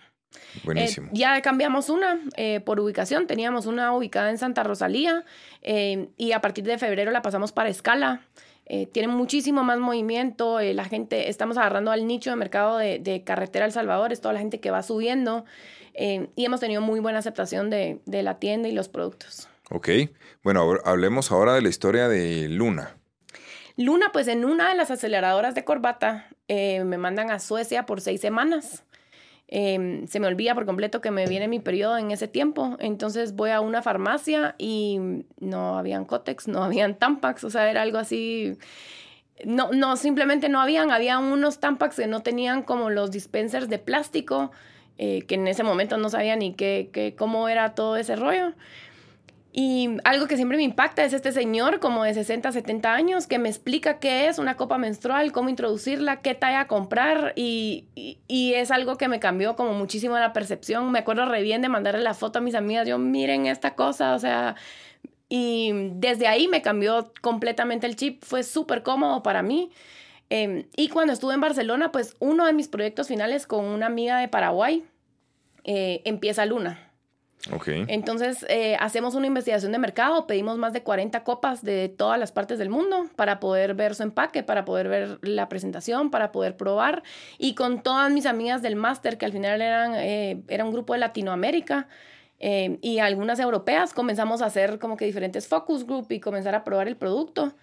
Buenísimo. 0.64 1.08
Eh, 1.08 1.10
ya 1.14 1.40
cambiamos 1.42 1.88
una 1.88 2.20
eh, 2.36 2.60
por 2.60 2.80
ubicación. 2.80 3.26
Teníamos 3.26 3.66
una 3.66 3.92
ubicada 3.92 4.30
en 4.30 4.38
Santa 4.38 4.62
Rosalía 4.62 5.24
eh, 5.62 6.08
y 6.16 6.32
a 6.32 6.40
partir 6.40 6.64
de 6.64 6.78
febrero 6.78 7.10
la 7.10 7.22
pasamos 7.22 7.52
para 7.52 7.68
Escala. 7.68 8.22
Eh, 8.72 8.86
tienen 8.86 9.10
muchísimo 9.10 9.64
más 9.64 9.80
movimiento, 9.80 10.60
eh, 10.60 10.74
la 10.74 10.84
gente, 10.84 11.28
estamos 11.28 11.58
agarrando 11.58 11.90
al 11.90 12.06
nicho 12.06 12.30
de 12.30 12.36
mercado 12.36 12.78
de, 12.78 13.22
carretera 13.26 13.66
El 13.66 13.72
Salvador, 13.72 14.12
es 14.12 14.20
toda 14.20 14.32
la 14.32 14.38
gente 14.38 14.60
que 14.60 14.70
va 14.70 14.84
subiendo 14.84 15.44
eh, 15.94 16.28
y 16.36 16.44
hemos 16.44 16.60
tenido 16.60 16.80
muy 16.80 17.00
buena 17.00 17.18
aceptación 17.18 17.68
de, 17.68 17.98
la 18.06 18.38
tienda 18.38 18.68
y 18.68 18.72
los 18.72 18.88
productos. 18.88 19.48
Ok, 19.70 19.88
bueno, 20.44 20.78
hablemos 20.84 21.32
ahora 21.32 21.54
de 21.54 21.62
la 21.62 21.68
historia 21.68 22.06
de 22.06 22.48
Luna. 22.48 22.96
Luna, 23.76 24.12
pues 24.12 24.28
en 24.28 24.44
una 24.44 24.68
de 24.68 24.76
las 24.76 24.92
aceleradoras 24.92 25.56
de 25.56 25.64
corbata 25.64 26.28
me 26.48 26.96
mandan 26.96 27.32
a 27.32 27.40
Suecia 27.40 27.86
por 27.86 28.00
seis 28.00 28.20
semanas. 28.20 28.84
Em, 29.52 30.06
se 30.06 30.20
me 30.20 30.28
olvida 30.28 30.54
por 30.54 30.64
completo 30.64 31.00
que 31.00 31.10
me 31.10 31.26
viene 31.26 31.48
mi 31.48 31.58
periodo 31.58 31.98
en 31.98 32.12
ese 32.12 32.28
tiempo. 32.28 32.76
Entonces 32.78 33.34
voy 33.34 33.50
a 33.50 33.60
una 33.60 33.82
farmacia 33.82 34.54
y 34.58 35.24
no 35.40 35.76
habían 35.76 36.04
Cotex, 36.04 36.46
no 36.46 36.62
habían 36.64 36.94
Tampax, 36.94 37.42
o 37.42 37.50
sea, 37.50 37.68
era 37.68 37.82
algo 37.82 37.98
así. 37.98 38.56
No, 39.44 39.72
no, 39.72 39.96
simplemente 39.96 40.48
no 40.48 40.60
habían. 40.60 40.92
Había 40.92 41.18
unos 41.18 41.58
Tampax 41.58 41.96
que 41.96 42.06
no 42.06 42.22
tenían 42.22 42.62
como 42.62 42.90
los 42.90 43.10
dispensers 43.10 43.68
de 43.68 43.78
plástico, 43.78 44.52
eh, 44.98 45.22
que 45.22 45.34
en 45.34 45.48
ese 45.48 45.64
momento 45.64 45.96
no 45.96 46.10
sabía 46.10 46.36
ni 46.36 46.54
qué, 46.54 46.90
qué, 46.92 47.16
cómo 47.16 47.48
era 47.48 47.74
todo 47.74 47.96
ese 47.96 48.14
rollo. 48.14 48.52
Y 49.52 49.96
algo 50.04 50.28
que 50.28 50.36
siempre 50.36 50.56
me 50.56 50.62
impacta 50.62 51.04
es 51.04 51.12
este 51.12 51.32
señor 51.32 51.80
como 51.80 52.04
de 52.04 52.14
60, 52.14 52.52
70 52.52 52.94
años 52.94 53.26
que 53.26 53.40
me 53.40 53.48
explica 53.48 53.98
qué 53.98 54.28
es 54.28 54.38
una 54.38 54.56
copa 54.56 54.78
menstrual, 54.78 55.32
cómo 55.32 55.48
introducirla, 55.48 56.20
qué 56.22 56.36
talla 56.36 56.68
comprar 56.68 57.32
y, 57.34 57.86
y, 58.28 58.54
es 58.54 58.70
algo 58.70 58.96
que 58.96 59.08
me 59.08 59.18
cambió 59.18 59.56
como 59.56 59.74
muchísimo 59.74 60.16
la 60.18 60.32
percepción. 60.32 60.92
Me 60.92 61.00
acuerdo 61.00 61.26
re 61.26 61.42
bien 61.42 61.62
de 61.62 61.68
mandarle 61.68 62.00
la 62.02 62.14
foto 62.14 62.38
a 62.38 62.42
mis 62.42 62.54
amigas, 62.54 62.86
yo 62.86 62.98
miren 62.98 63.46
esta 63.46 63.74
cosa, 63.74 64.14
o 64.14 64.20
sea, 64.20 64.54
y 65.28 65.72
desde 65.94 66.28
ahí 66.28 66.46
me 66.48 66.62
cambió 66.62 67.12
completamente 67.20 67.86
el 67.86 67.96
chip, 67.96 68.22
fue 68.24 68.44
súper 68.44 68.82
cómodo 68.84 69.22
para 69.22 69.42
mí. 69.42 69.72
Em, 70.28 70.66
y 70.76 70.88
cuando 70.88 71.12
estuve 71.12 71.34
en 71.34 71.40
Barcelona, 71.40 71.90
pues 71.92 72.16
uno 72.20 72.46
de 72.46 72.52
mis 72.52 72.68
proyectos 72.68 73.08
finales 73.08 73.46
con 73.46 73.64
una 73.64 73.86
amiga 73.86 74.18
de 74.18 74.28
Paraguay 74.28 74.84
eh, 75.64 76.02
empieza 76.04 76.46
Luna. 76.46 76.89
Entonces, 77.88 78.44
eh, 78.48 78.76
hacemos 78.80 79.14
una 79.14 79.26
investigación 79.26 79.72
de 79.72 79.78
mercado, 79.78 80.26
pedimos 80.26 80.58
más 80.58 80.72
de 80.72 80.82
40 80.82 81.24
copas 81.24 81.62
de 81.62 81.88
todas 81.88 82.18
las 82.18 82.32
partes 82.32 82.58
del 82.58 82.68
mundo 82.68 83.06
para 83.16 83.40
poder 83.40 83.74
ver 83.74 83.94
su 83.94 84.02
empaque, 84.02 84.42
para 84.42 84.64
poder 84.66 84.88
ver 84.88 85.18
la 85.22 85.48
presentación, 85.48 86.10
para 86.10 86.32
poder 86.32 86.56
probar. 86.56 87.02
Y 87.38 87.54
con 87.54 87.82
todas 87.82 88.12
mis 88.12 88.26
amigas 88.26 88.60
del 88.60 88.76
máster, 88.76 89.16
que 89.16 89.24
al 89.24 89.32
final 89.32 89.62
eran, 89.62 89.94
eh, 89.94 90.42
era 90.48 90.64
un 90.64 90.72
grupo 90.72 90.92
de 90.92 90.98
Latinoamérica, 90.98 91.88
eh, 92.42 92.78
y 92.80 92.98
algunas 93.00 93.38
europeas, 93.38 93.92
comenzamos 93.92 94.40
a 94.40 94.46
hacer 94.46 94.78
como 94.78 94.96
que 94.96 95.04
diferentes 95.04 95.46
focus 95.46 95.86
group 95.86 96.06
y 96.10 96.20
comenzar 96.20 96.54
a 96.54 96.64
probar 96.64 96.88
el 96.88 96.96
producto. 96.96 97.54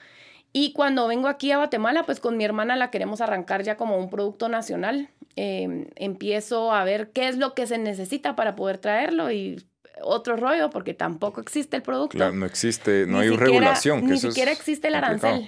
Y 0.59 0.73
cuando 0.73 1.05
vengo 1.07 1.27
aquí 1.27 1.51
a 1.51 1.57
Guatemala, 1.57 2.01
pues 2.01 2.19
con 2.19 2.35
mi 2.35 2.43
hermana 2.43 2.75
la 2.75 2.89
queremos 2.89 3.21
arrancar 3.21 3.61
ya 3.61 3.77
como 3.77 3.95
un 3.99 4.09
producto 4.09 4.49
nacional. 4.49 5.07
Em, 5.35 5.85
empiezo 5.95 6.73
a 6.73 6.83
ver 6.83 7.11
qué 7.11 7.27
es 7.27 7.37
lo 7.37 7.53
que 7.53 7.67
se 7.67 7.77
necesita 7.77 8.35
para 8.35 8.55
poder 8.55 8.79
traerlo 8.79 9.31
y 9.31 9.63
otro 10.01 10.35
rollo 10.35 10.71
porque 10.71 10.95
tampoco 10.95 11.41
existe 11.41 11.77
el 11.77 11.83
producto. 11.83 12.17
Claro, 12.17 12.33
no 12.33 12.47
existe, 12.47 13.05
no 13.05 13.19
hay 13.19 13.29
regulación. 13.29 14.03
ni 14.07 14.17
siquiera 14.17 14.51
existe 14.51 14.87
el 14.87 14.95
arancel. 14.95 15.47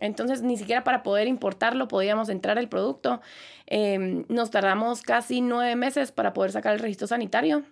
Entonces, 0.00 0.42
ni 0.42 0.58
siquiera 0.58 0.84
para 0.84 1.02
poder 1.02 1.26
importarlo 1.26 1.88
podíamos 1.88 2.28
entrar 2.28 2.58
el 2.58 2.68
producto. 2.68 3.22
Em, 3.64 4.26
nos 4.28 4.50
tardamos 4.50 5.00
casi 5.00 5.40
nueve 5.40 5.76
meses 5.76 6.12
para 6.12 6.34
poder 6.34 6.52
sacar 6.52 6.74
el 6.74 6.80
registro 6.80 7.06
sanitario, 7.06 7.62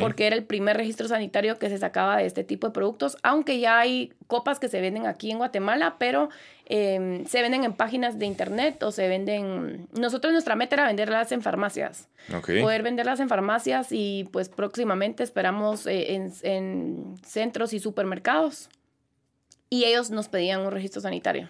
porque 0.00 0.26
era 0.26 0.36
el 0.36 0.44
primer 0.44 0.76
registro 0.76 1.08
sanitario 1.08 1.58
que 1.58 1.68
se 1.68 1.78
sacaba 1.78 2.18
de 2.18 2.26
este 2.26 2.44
tipo 2.44 2.68
de 2.68 2.72
productos, 2.72 3.16
aunque 3.22 3.58
ya 3.58 3.78
hay 3.78 4.12
copas 4.26 4.58
que 4.58 4.68
se 4.68 4.80
venden 4.80 5.06
aquí 5.06 5.30
en 5.30 5.38
Guatemala, 5.38 5.96
pero 5.98 6.28
em, 6.66 7.24
se 7.26 7.42
venden 7.42 7.64
en 7.64 7.72
páginas 7.72 8.18
de 8.18 8.26
internet 8.26 8.82
o 8.82 8.92
se 8.92 9.08
venden... 9.08 9.88
Nosotros 9.98 10.32
nuestra 10.32 10.56
meta 10.56 10.76
era 10.76 10.86
venderlas 10.86 11.32
en 11.32 11.42
farmacias, 11.42 12.08
poder 12.30 12.82
venderlas 12.82 13.20
en 13.20 13.28
farmacias 13.28 13.88
y 13.90 14.28
pues 14.32 14.48
próximamente 14.48 15.22
esperamos 15.22 15.86
eh, 15.86 16.14
en, 16.14 16.32
en 16.42 17.14
centros 17.24 17.72
y 17.72 17.80
supermercados. 17.80 18.68
Y 19.68 19.84
ellos 19.84 20.10
nos 20.10 20.28
pedían 20.28 20.60
un 20.60 20.70
registro 20.70 21.00
sanitario. 21.00 21.48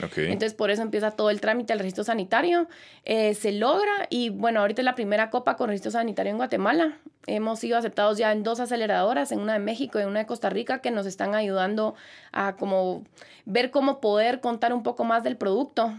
Entonces, 0.00 0.54
por 0.54 0.70
eso 0.70 0.82
empieza 0.82 1.10
todo 1.10 1.30
el 1.30 1.40
trámite 1.40 1.72
del 1.72 1.80
registro 1.80 2.04
sanitario. 2.04 2.68
Eh, 3.04 3.34
se 3.34 3.52
logra 3.52 4.06
y, 4.10 4.30
bueno, 4.30 4.60
ahorita 4.60 4.82
es 4.82 4.84
la 4.84 4.94
primera 4.94 5.30
copa 5.30 5.56
con 5.56 5.68
registro 5.68 5.90
sanitario 5.90 6.30
en 6.30 6.36
Guatemala. 6.36 6.98
Hemos 7.26 7.60
sido 7.60 7.78
aceptados 7.78 8.18
ya 8.18 8.32
en 8.32 8.42
dos 8.42 8.60
aceleradoras, 8.60 9.32
en 9.32 9.40
una 9.40 9.54
de 9.54 9.58
México 9.58 10.00
y 10.00 10.04
una 10.04 10.20
de 10.20 10.26
Costa 10.26 10.50
Rica, 10.50 10.80
que 10.80 10.90
nos 10.90 11.06
están 11.06 11.34
ayudando 11.34 11.94
a 12.32 12.56
como 12.56 13.04
ver 13.46 13.70
cómo 13.70 14.00
poder 14.00 14.40
contar 14.40 14.72
un 14.72 14.82
poco 14.82 15.04
más 15.04 15.24
del 15.24 15.36
producto 15.36 15.92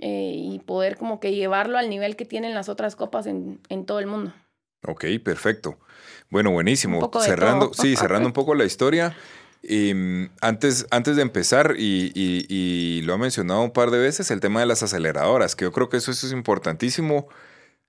eh, 0.00 0.32
y 0.34 0.58
poder 0.60 0.96
como 0.96 1.20
que 1.20 1.34
llevarlo 1.34 1.78
al 1.78 1.90
nivel 1.90 2.16
que 2.16 2.24
tienen 2.24 2.54
las 2.54 2.68
otras 2.68 2.96
copas 2.96 3.26
en, 3.26 3.60
en 3.68 3.84
todo 3.84 3.98
el 3.98 4.06
mundo. 4.06 4.32
Ok, 4.84 5.04
perfecto. 5.22 5.78
Bueno, 6.28 6.50
buenísimo. 6.50 7.10
Cerrando, 7.20 7.72
sí, 7.72 7.94
cerrando 7.94 8.26
un 8.26 8.32
poco 8.32 8.54
la 8.54 8.64
historia. 8.64 9.14
Y, 9.62 9.94
mm, 9.94 10.30
antes, 10.40 10.86
antes 10.90 11.16
de 11.16 11.22
empezar, 11.22 11.74
y, 11.78 13.02
lo 13.04 13.14
ha 13.14 13.18
mencionado 13.18 13.62
un 13.62 13.72
par 13.72 13.90
de 13.90 13.98
veces, 13.98 14.30
el 14.30 14.40
tema 14.40 14.60
de 14.60 14.66
las 14.66 14.82
aceleradoras, 14.82 15.56
que 15.56 15.64
yo 15.64 15.72
creo 15.72 15.88
que 15.88 15.98
eso, 15.98 16.10
es 16.10 16.32
importantísimo. 16.32 17.28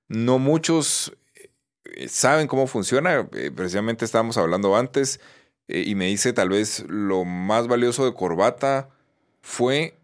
No 0.07 0.39
muchos 0.39 1.13
eh, 1.85 2.07
saben 2.07 2.47
cómo 2.47 2.67
funciona. 2.67 3.27
Eh, 3.33 3.51
precisamente 3.55 4.05
estábamos 4.05 4.37
hablando 4.37 4.75
antes 4.77 5.19
eh, 5.67 5.83
y 5.85 5.95
me 5.95 6.07
dice 6.07 6.33
tal 6.33 6.49
vez 6.49 6.85
lo 6.87 7.25
más 7.25 7.67
valioso 7.67 8.05
de 8.05 8.13
Corbata 8.13 8.89
fue 9.41 9.97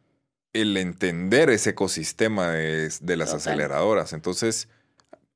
el 0.53 0.77
entender 0.77 1.49
ese 1.49 1.71
ecosistema 1.71 2.49
de, 2.51 3.17
las 3.17 3.33
aceleradoras. 3.33 4.13
Entonces, 4.13 4.67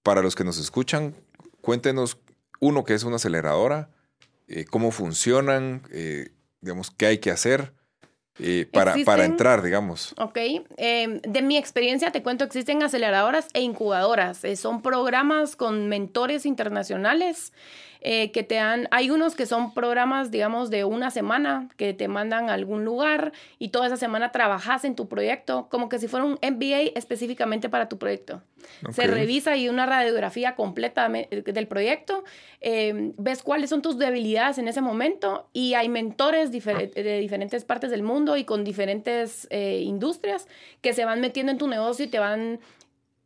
para 0.02 0.22
los 0.22 0.36
que 0.36 0.44
nos 0.44 0.58
escuchan, 0.58 1.16
cuéntenos, 1.62 2.18
uno, 2.60 2.84
qué 2.84 2.94
es 2.94 3.04
una 3.04 3.18
aceleradora, 3.18 3.90
eh, 4.48 4.66
cómo 4.66 4.92
funcionan, 4.92 5.84
eh, 5.92 6.30
digamos, 6.62 6.92
qué 6.92 7.08
hay 7.08 7.18
que 7.20 7.32
hacer. 7.32 7.74
Eh, 8.40 8.68
para, 8.74 8.96
para, 9.06 9.26
entrar, 9.26 9.62
digamos. 9.62 10.16
Ok. 10.18 10.40
Em, 10.78 11.22
de 11.22 11.42
mi 11.44 11.56
experiencia 11.56 12.12
te 12.12 12.24
cuento, 12.24 12.44
existen 12.44 12.82
aceleradoras 12.82 13.48
e 13.54 13.62
incubadoras. 13.62 14.42
son 14.56 14.82
programas 14.82 15.56
con 15.56 15.88
mentores 15.88 16.48
internacionales 16.48 17.54
eh, 18.06 18.32
que 18.32 18.44
te 18.44 18.56
dan, 18.56 18.90
hay 18.92 19.10
unos 19.10 19.34
que 19.34 19.46
son 19.46 19.74
programas, 19.74 20.30
digamos, 20.30 20.70
de 20.70 20.84
una 20.84 21.10
semana, 21.10 21.70
que 21.78 21.94
te 21.94 22.10
mandan 22.10 22.50
a 22.50 22.54
algún 22.54 22.84
lugar 22.84 23.32
y 23.60 23.70
toda 23.70 23.88
esa 23.88 23.96
semana 23.96 24.34
trabajas 24.34 24.84
en 24.84 24.96
tu 24.96 25.08
proyecto, 25.08 25.70
como 25.70 25.88
que 25.88 26.00
si 26.00 26.10
fuera 26.10 26.26
un 26.26 26.38
MBA 26.42 26.92
específicamente 26.96 27.70
para 27.70 27.88
tu 27.88 27.98
proyecto. 27.98 28.42
Se 28.92 29.08
revisa 29.08 29.56
y 29.56 29.70
una 29.70 29.86
radiografía 29.86 30.56
completa 30.56 31.08
del 31.08 31.68
proyecto, 31.68 32.26
em, 32.60 33.14
ves 33.18 33.42
cuáles 33.42 33.70
son 33.70 33.82
tus 33.82 33.98
debilidades 33.98 34.58
en 34.58 34.68
ese 34.68 34.82
momento 34.82 35.48
y 35.54 35.74
hay 35.76 35.88
mentores 35.88 36.52
de 36.52 37.20
diferentes 37.22 37.64
partes 37.64 37.90
del 37.90 38.04
mundo 38.04 38.36
y 38.36 38.44
con 38.44 38.66
diferentes 38.66 39.48
eh, 39.50 39.80
industrias 39.80 40.48
que 40.82 40.92
se 40.92 41.06
van 41.06 41.22
metiendo 41.22 41.54
en 41.54 41.58
tu 41.58 41.68
negocio 41.68 42.04
y 42.04 42.10
te 42.10 42.20
van 42.20 42.60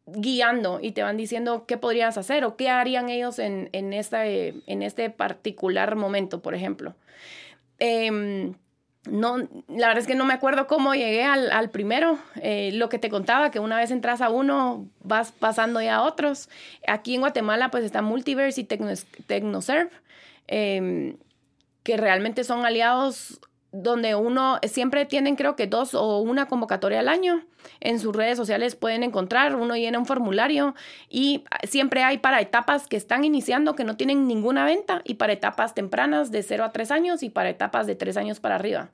guiando 0.08 0.80
y 0.82 0.92
te 0.92 1.04
van 1.04 1.18
diciendo 1.18 1.66
qué 1.68 1.78
podrías 1.78 2.18
hacer 2.18 2.46
o 2.46 2.56
qué 2.56 2.70
harían 2.70 3.10
ellos 3.10 3.40
en, 3.40 3.70
en, 3.74 3.94
en 3.94 4.82
este 4.84 5.10
particular 5.10 5.96
momento, 5.96 6.42
por 6.42 6.56
ejemplo. 6.56 6.96
Em, 7.80 8.56
no, 9.10 9.38
la 9.38 9.88
verdad 9.88 9.98
es 10.00 10.08
que 10.08 10.16
no 10.16 10.26
me 10.26 10.34
acuerdo 10.34 10.68
cómo 10.68 10.94
llegué 10.94 11.24
al, 11.24 11.70
primero. 11.70 12.20
Eh, 12.42 12.72
lo 12.74 12.90
que 12.90 13.00
te 13.00 13.10
contaba, 13.10 13.52
que 13.52 13.60
una 13.60 13.78
vez 13.78 13.92
entras 13.92 14.22
a 14.22 14.30
uno, 14.30 14.88
vas 15.04 15.32
pasando 15.32 15.82
ya 15.82 15.98
a 15.98 16.04
otros. 16.04 16.50
Aquí 16.88 17.16
en 17.16 17.22
Guatemala, 17.22 17.70
pues 17.70 17.84
está 17.84 18.02
Multiverse 18.02 18.62
y 18.62 18.64
Tecnoserve, 18.64 19.92
em, 20.48 21.18
que 21.84 21.98
realmente 21.98 22.44
son 22.44 22.66
aliados 22.66 23.40
donde 23.84 24.16
uno 24.16 24.60
siempre 24.64 25.06
tienen 25.06 25.36
creo 25.36 25.56
que 25.56 25.68
dos 25.68 25.94
o 25.94 26.20
una 26.20 26.48
convocatoria 26.48 27.00
al 27.00 27.10
año. 27.10 27.44
En 27.80 28.00
sus 28.00 28.16
redes 28.16 28.38
sociales 28.38 28.76
pueden 28.76 29.04
encontrar, 29.04 29.56
uno 29.56 29.76
llena 29.76 30.00
un 30.00 30.06
formulario 30.06 30.74
y 31.10 31.44
siempre 31.64 32.04
hay 32.04 32.18
para 32.18 32.40
etapas 32.42 32.88
que 32.88 32.98
están 32.98 33.24
iniciando 33.24 33.76
que 33.76 33.84
no 33.84 33.98
tienen 33.98 34.28
ninguna 34.28 34.66
venta 34.66 35.02
y 35.04 35.16
para 35.16 35.34
etapas 35.34 35.74
tempranas 35.74 36.32
de 36.32 36.44
0 36.44 36.64
a 36.64 36.72
3 36.72 36.92
años 36.92 37.24
y 37.24 37.30
para 37.30 37.50
etapas 37.50 37.86
de 37.86 37.96
3 37.96 38.18
años 38.18 38.40
para 38.40 38.56
arriba. 38.56 38.90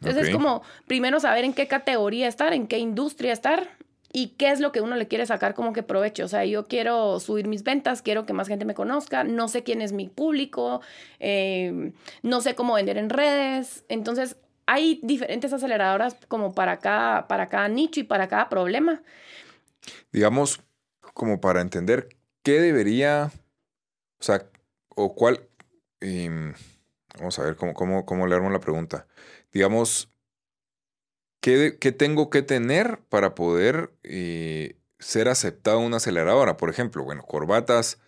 Entonces 0.00 0.28
es 0.28 0.34
como 0.34 0.62
primero 0.86 1.20
saber 1.20 1.44
en 1.44 1.52
qué 1.52 1.66
categoría 1.66 2.28
estar, 2.28 2.52
en 2.52 2.66
qué 2.66 2.78
industria 2.78 3.32
estar 3.32 3.77
y 4.12 4.28
qué 4.38 4.50
es 4.50 4.60
lo 4.60 4.72
que 4.72 4.80
uno 4.80 4.96
le 4.96 5.08
quiere 5.08 5.26
sacar 5.26 5.54
como 5.54 5.72
que 5.72 5.82
provecho. 5.82 6.24
O 6.24 6.28
sea, 6.28 6.44
yo 6.44 6.66
quiero 6.66 7.20
subir 7.20 7.46
mis 7.46 7.62
ventas, 7.62 8.02
quiero 8.02 8.24
que 8.26 8.32
más 8.32 8.48
gente 8.48 8.64
me 8.64 8.74
conozca, 8.74 9.24
no 9.24 9.48
sé 9.48 9.62
quién 9.62 9.82
es 9.82 9.92
mi 9.92 10.08
público, 10.08 10.80
eh, 11.20 11.92
no 12.22 12.40
sé 12.40 12.54
cómo 12.54 12.74
vender 12.74 12.96
en 12.96 13.10
redes. 13.10 13.84
Entonces, 13.88 14.36
hay 14.66 15.00
diferentes 15.02 15.52
aceleradoras 15.52 16.16
como 16.28 16.54
para 16.54 16.78
cada, 16.78 17.28
para 17.28 17.48
cada 17.48 17.68
nicho 17.68 18.00
y 18.00 18.04
para 18.04 18.28
cada 18.28 18.48
problema. 18.48 19.02
Digamos, 20.12 20.60
como 21.14 21.40
para 21.40 21.60
entender 21.60 22.08
qué 22.42 22.60
debería, 22.60 23.30
o 24.20 24.22
sea, 24.22 24.46
o 24.94 25.14
cuál, 25.14 25.48
em, 26.00 26.54
vamos 27.18 27.38
a 27.38 27.44
ver 27.44 27.56
cómo, 27.56 27.74
cómo, 27.74 28.04
cómo 28.04 28.26
leerme 28.26 28.50
la 28.50 28.60
pregunta. 28.60 29.06
Digamos, 29.52 30.10
¿qué, 31.40 31.92
tengo 31.96 32.30
que 32.30 32.42
tener 32.42 33.00
para 33.08 33.34
poder 33.34 33.92
eh, 34.02 34.76
ser 34.98 35.28
aceptado 35.28 35.80
en 35.80 35.86
una 35.86 35.98
aceleradora? 35.98 36.56
Por 36.56 36.70
ejemplo, 36.70 37.04
bueno, 37.04 37.22
corbatas, 37.22 37.98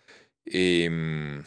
em, 0.45 1.43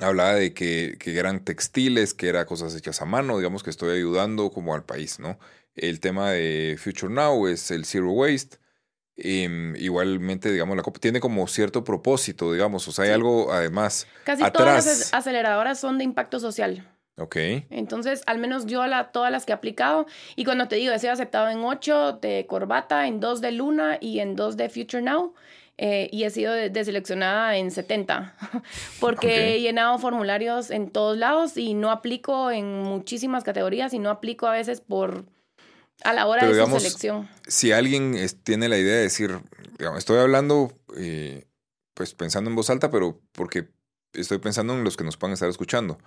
hablaba 0.00 0.34
de 0.34 0.52
que, 0.52 0.96
eran 1.04 1.44
textiles, 1.44 2.14
que 2.14 2.28
eran 2.28 2.46
cosas 2.46 2.74
hechas 2.74 3.00
a 3.02 3.04
mano, 3.04 3.38
digamos 3.38 3.62
que 3.62 3.70
estoy 3.70 3.96
ayudando 3.96 4.50
como 4.50 4.74
al 4.74 4.84
país, 4.84 5.18
¿no? 5.18 5.38
El 5.74 6.00
tema 6.00 6.30
de 6.30 6.76
Future 6.78 7.12
Now 7.12 7.48
es 7.48 7.70
el 7.70 7.84
Zero 7.84 8.10
Waste. 8.12 8.58
Em, 9.18 9.74
igualmente, 9.76 10.52
digamos, 10.52 10.76
la 10.76 10.82
COP 10.82 10.98
tiene 10.98 11.20
como 11.20 11.46
cierto 11.48 11.84
propósito, 11.84 12.52
digamos, 12.52 12.86
o 12.86 12.92
sea, 12.92 13.06
hay 13.06 13.12
algo 13.12 13.50
además. 13.50 14.06
Casi 14.24 14.42
todas 14.50 14.86
las 14.86 15.14
aceleradoras 15.14 15.80
son 15.80 15.96
de 15.96 16.04
impacto 16.04 16.38
social. 16.38 16.86
Ok. 17.18 17.36
Entonces, 17.70 18.22
al 18.26 18.38
menos 18.38 18.66
yo 18.66 18.86
la, 18.86 19.10
todas 19.10 19.32
las 19.32 19.46
que 19.46 19.52
he 19.52 19.54
aplicado, 19.54 20.06
y 20.34 20.44
cuando 20.44 20.68
te 20.68 20.76
digo, 20.76 20.92
he 20.92 20.98
sido 20.98 21.12
aceptado 21.12 21.48
en 21.48 21.58
8 21.58 22.18
de 22.20 22.46
Corbata, 22.46 23.06
en 23.06 23.20
2 23.20 23.40
de 23.40 23.52
Luna 23.52 23.98
y 24.00 24.20
en 24.20 24.36
2 24.36 24.56
de 24.56 24.68
Future 24.68 25.02
Now, 25.02 25.34
eh, 25.78 26.08
y 26.12 26.24
he 26.24 26.30
sido 26.30 26.52
deseleccionada 26.52 27.56
en 27.56 27.70
70, 27.70 28.34
porque 29.00 29.56
he 29.56 29.60
llenado 29.60 29.98
formularios 29.98 30.70
en 30.70 30.90
todos 30.90 31.16
lados 31.16 31.56
y 31.56 31.74
no 31.74 31.90
aplico 31.90 32.50
en 32.50 32.82
muchísimas 32.82 33.44
categorías 33.44 33.92
y 33.94 33.98
no 33.98 34.10
aplico 34.10 34.46
a 34.46 34.52
veces 34.52 34.80
por 34.80 35.24
a 36.04 36.12
la 36.12 36.26
hora 36.26 36.46
de 36.46 36.54
su 36.54 36.70
selección. 36.70 37.28
Si 37.46 37.72
alguien 37.72 38.16
tiene 38.42 38.68
la 38.68 38.78
idea 38.78 38.96
de 38.96 39.02
decir, 39.02 39.38
digamos, 39.78 39.98
estoy 39.98 40.18
hablando, 40.18 40.72
eh, 40.96 41.46
pues 41.94 42.14
pensando 42.14 42.50
en 42.50 42.56
voz 42.56 42.68
alta, 42.68 42.90
pero 42.90 43.20
porque 43.32 43.68
estoy 44.12 44.38
pensando 44.38 44.74
en 44.74 44.84
los 44.84 44.96
que 44.96 45.04
nos 45.04 45.16
puedan 45.16 45.32
estar 45.32 45.48
escuchando. 45.48 45.98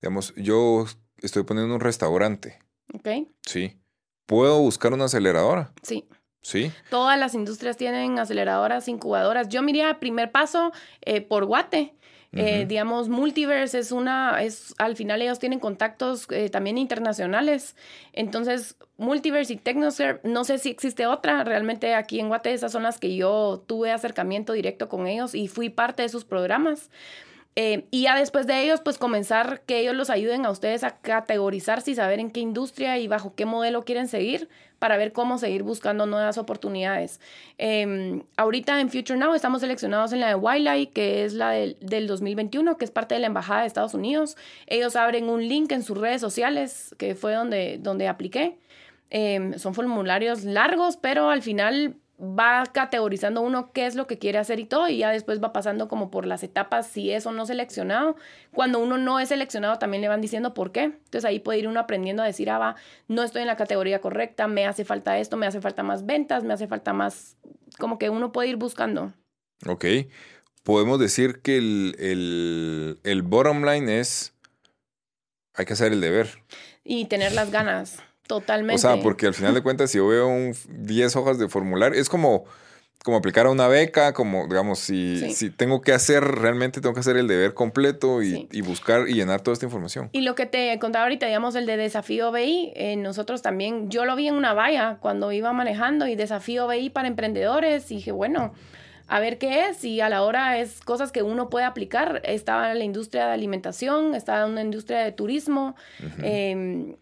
Digamos, 0.00 0.34
yo 0.36 0.86
estoy 1.22 1.42
poniendo 1.44 1.74
un 1.74 1.80
restaurante. 1.80 2.58
Ok. 2.94 3.28
Sí. 3.42 3.80
¿Puedo 4.26 4.60
buscar 4.60 4.92
una 4.92 5.06
aceleradora? 5.06 5.72
Sí. 5.82 6.08
Sí. 6.42 6.72
Todas 6.88 7.18
las 7.18 7.34
industrias 7.34 7.76
tienen 7.76 8.18
aceleradoras, 8.18 8.88
incubadoras. 8.88 9.48
Yo 9.48 9.62
miraría 9.62 10.00
primer 10.00 10.32
paso 10.32 10.72
eh, 11.02 11.20
por 11.20 11.44
Guate. 11.44 11.94
Eh, 12.32 12.64
digamos, 12.68 13.08
Multiverse 13.08 13.80
es 13.80 13.90
una, 13.90 14.40
es, 14.40 14.72
al 14.78 14.94
final 14.94 15.20
ellos 15.20 15.40
tienen 15.40 15.58
contactos 15.58 16.28
eh, 16.30 16.48
también 16.48 16.78
internacionales. 16.78 17.74
Entonces, 18.12 18.76
Multiverse 18.98 19.54
y 19.54 19.56
Technoserve, 19.56 20.20
no 20.22 20.44
sé 20.44 20.58
si 20.58 20.70
existe 20.70 21.08
otra. 21.08 21.42
Realmente 21.42 21.94
aquí 21.94 22.20
en 22.20 22.28
Guate 22.28 22.52
esas 22.52 22.70
son 22.70 22.84
las 22.84 22.98
que 22.98 23.16
yo 23.16 23.64
tuve 23.66 23.90
acercamiento 23.90 24.52
directo 24.52 24.88
con 24.88 25.08
ellos 25.08 25.34
y 25.34 25.48
fui 25.48 25.70
parte 25.70 26.02
de 26.02 26.08
sus 26.08 26.24
programas. 26.24 26.90
Eh, 27.56 27.86
y 27.90 28.02
ya 28.02 28.16
después 28.16 28.46
de 28.46 28.62
ellos, 28.62 28.80
pues 28.82 28.96
comenzar 28.96 29.62
que 29.62 29.80
ellos 29.80 29.94
los 29.94 30.08
ayuden 30.08 30.46
a 30.46 30.50
ustedes 30.50 30.84
a 30.84 30.98
categorizarse 31.00 31.90
y 31.90 31.94
saber 31.94 32.20
en 32.20 32.30
qué 32.30 32.40
industria 32.40 32.98
y 32.98 33.08
bajo 33.08 33.34
qué 33.34 33.44
modelo 33.44 33.84
quieren 33.84 34.06
seguir 34.06 34.48
para 34.78 34.96
ver 34.96 35.12
cómo 35.12 35.36
seguir 35.36 35.62
buscando 35.62 36.06
nuevas 36.06 36.38
oportunidades. 36.38 37.20
Em, 37.58 38.22
ahorita 38.36 38.80
en 38.80 38.88
Future 38.88 39.18
Now 39.18 39.34
estamos 39.34 39.60
seleccionados 39.60 40.12
en 40.12 40.20
la 40.20 40.28
de 40.28 40.34
Wildlife, 40.36 40.92
que 40.92 41.24
es 41.24 41.34
la 41.34 41.50
del, 41.50 41.76
del 41.80 42.06
2021, 42.06 42.76
que 42.78 42.84
es 42.84 42.90
parte 42.90 43.14
de 43.14 43.20
la 43.20 43.26
Embajada 43.26 43.62
de 43.62 43.66
Estados 43.66 43.94
Unidos. 43.94 44.36
Ellos 44.66 44.96
abren 44.96 45.28
un 45.28 45.46
link 45.46 45.72
en 45.72 45.82
sus 45.82 45.98
redes 45.98 46.20
sociales, 46.20 46.94
que 46.98 47.14
fue 47.14 47.34
donde, 47.34 47.78
donde 47.78 48.08
apliqué. 48.08 48.58
Em, 49.10 49.58
son 49.58 49.74
formularios 49.74 50.44
largos, 50.44 50.96
pero 50.96 51.30
al 51.30 51.42
final 51.42 51.96
va 52.20 52.64
categorizando 52.66 53.40
uno 53.40 53.72
qué 53.72 53.86
es 53.86 53.94
lo 53.94 54.06
que 54.06 54.18
quiere 54.18 54.38
hacer 54.38 54.60
y 54.60 54.66
todo, 54.66 54.88
y 54.88 54.98
ya 54.98 55.10
después 55.10 55.42
va 55.42 55.52
pasando 55.52 55.88
como 55.88 56.10
por 56.10 56.26
las 56.26 56.42
etapas 56.42 56.86
si 56.86 57.10
es 57.10 57.24
o 57.26 57.32
no 57.32 57.46
seleccionado. 57.46 58.16
Cuando 58.52 58.78
uno 58.78 58.98
no 58.98 59.18
es 59.20 59.30
seleccionado, 59.30 59.78
también 59.78 60.02
le 60.02 60.08
van 60.08 60.20
diciendo 60.20 60.52
por 60.52 60.70
qué. 60.70 60.84
Entonces 60.84 61.24
ahí 61.24 61.40
puede 61.40 61.60
ir 61.60 61.68
uno 61.68 61.80
aprendiendo 61.80 62.22
a 62.22 62.26
decir, 62.26 62.50
ah, 62.50 62.58
va, 62.58 62.76
no 63.08 63.22
estoy 63.22 63.42
en 63.42 63.48
la 63.48 63.56
categoría 63.56 64.00
correcta, 64.00 64.46
me 64.48 64.66
hace 64.66 64.84
falta 64.84 65.18
esto, 65.18 65.36
me 65.36 65.46
hace 65.46 65.60
falta 65.60 65.82
más 65.82 66.04
ventas, 66.04 66.44
me 66.44 66.52
hace 66.52 66.68
falta 66.68 66.92
más, 66.92 67.36
como 67.78 67.98
que 67.98 68.10
uno 68.10 68.32
puede 68.32 68.48
ir 68.48 68.56
buscando. 68.56 69.12
Ok. 69.66 69.86
Podemos 70.62 71.00
decir 71.00 71.40
que 71.40 71.56
el, 71.56 71.96
el, 71.98 73.00
el 73.02 73.22
bottom 73.22 73.64
line 73.64 73.98
es, 73.98 74.34
hay 75.54 75.64
que 75.64 75.72
hacer 75.72 75.92
el 75.92 76.02
deber. 76.02 76.28
Y 76.84 77.06
tener 77.06 77.32
las 77.32 77.50
ganas 77.50 78.02
Totalmente. 78.30 78.76
O 78.76 78.78
sea, 78.78 79.02
porque 79.02 79.26
al 79.26 79.34
final 79.34 79.54
de 79.54 79.60
cuentas, 79.60 79.90
si 79.90 79.98
yo 79.98 80.06
veo 80.06 80.28
un 80.28 80.54
10 80.68 81.16
hojas 81.16 81.36
de 81.40 81.48
formulario, 81.48 82.00
es 82.00 82.08
como, 82.08 82.44
como 83.02 83.16
aplicar 83.16 83.46
a 83.46 83.50
una 83.50 83.66
beca, 83.66 84.12
como, 84.12 84.46
digamos, 84.46 84.78
si, 84.78 85.32
si 85.34 85.50
tengo 85.50 85.80
que 85.80 85.92
hacer, 85.92 86.22
realmente 86.22 86.80
tengo 86.80 86.94
que 86.94 87.00
hacer 87.00 87.16
el 87.16 87.26
deber 87.26 87.54
completo 87.54 88.22
y, 88.22 88.46
y, 88.52 88.60
buscar 88.60 89.08
y 89.08 89.14
llenar 89.14 89.40
toda 89.40 89.54
esta 89.54 89.66
información. 89.66 90.10
Y 90.12 90.20
lo 90.20 90.36
que 90.36 90.46
te 90.46 90.78
contaba 90.78 91.06
ahorita, 91.06 91.26
digamos, 91.26 91.56
el 91.56 91.66
de 91.66 91.76
desafío 91.76 92.30
BI, 92.30 92.72
eh, 92.76 92.94
nosotros 92.94 93.42
también, 93.42 93.90
yo 93.90 94.04
lo 94.04 94.14
vi 94.14 94.28
en 94.28 94.36
una 94.36 94.54
valla 94.54 94.98
cuando 95.00 95.32
iba 95.32 95.52
manejando 95.52 96.06
y 96.06 96.14
desafío 96.14 96.68
BI 96.68 96.90
para 96.90 97.08
emprendedores 97.08 97.90
y 97.90 97.96
dije, 97.96 98.12
bueno 98.12 98.52
a 99.08 99.18
ver 99.18 99.38
qué 99.38 99.66
es 99.68 99.84
y 99.84 100.00
a 100.00 100.08
la 100.08 100.22
hora 100.22 100.58
es 100.58 100.80
cosas 100.82 101.10
que 101.10 101.24
uno 101.24 101.50
puede 101.50 101.66
aplicar. 101.66 102.22
Estaba 102.24 102.70
en 102.70 102.78
la 102.78 102.84
industria 102.84 103.26
de 103.26 103.32
alimentación, 103.32 104.14
estaba 104.14 104.46
en 104.46 104.52
una 104.52 104.62
industria 104.62 105.00
de 105.00 105.10
turismo. 105.10 105.74
Em, 106.22 106.94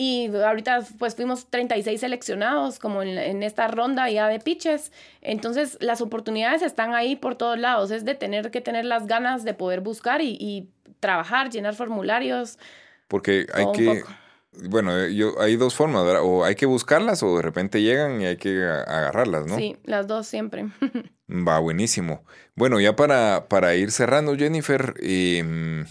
y 0.00 0.28
ahorita 0.32 0.84
pues 0.96 1.16
fuimos 1.16 1.50
36 1.50 1.98
seleccionados 1.98 2.78
como 2.78 3.02
en, 3.02 3.42
esta 3.42 3.66
ronda 3.66 4.08
ya 4.08 4.28
de 4.28 4.38
pitches. 4.38 4.92
Entonces 5.22 5.76
las 5.80 6.00
oportunidades 6.00 6.62
están 6.62 6.94
ahí 6.94 7.16
por 7.16 7.34
todos 7.34 7.58
lados. 7.58 7.90
Es 7.90 8.04
de 8.04 8.14
tener 8.14 8.52
que 8.52 8.60
tener 8.60 8.84
las 8.84 9.08
ganas 9.08 9.42
de 9.42 9.54
poder 9.54 9.80
buscar 9.80 10.20
y, 10.22 10.68
trabajar, 11.00 11.50
llenar 11.50 11.74
formularios. 11.74 12.60
Porque 13.08 13.46
hay 13.52 13.66
que... 13.72 14.04
Bueno, 14.68 14.96
eh, 14.96 15.14
yo, 15.16 15.40
hay 15.40 15.56
dos 15.56 15.74
formas, 15.74 16.04
¿verdad? 16.04 16.22
O 16.22 16.44
hay 16.44 16.54
que 16.54 16.66
buscarlas 16.66 17.24
o 17.24 17.36
de 17.36 17.42
repente 17.42 17.82
llegan 17.82 18.20
y 18.20 18.26
hay 18.26 18.36
que 18.36 18.64
agarrarlas, 18.64 19.46
¿no? 19.46 19.56
Sí, 19.56 19.76
las 19.82 20.06
dos 20.06 20.28
siempre. 20.28 20.66
Va, 21.28 21.58
buenísimo. 21.58 22.24
Bueno, 22.54 22.78
ya 22.78 22.94
para, 22.94 23.46
para 23.48 23.74
ir 23.74 23.90
cerrando, 23.90 24.36
Jennifer, 24.36 24.94
em, 25.00 25.86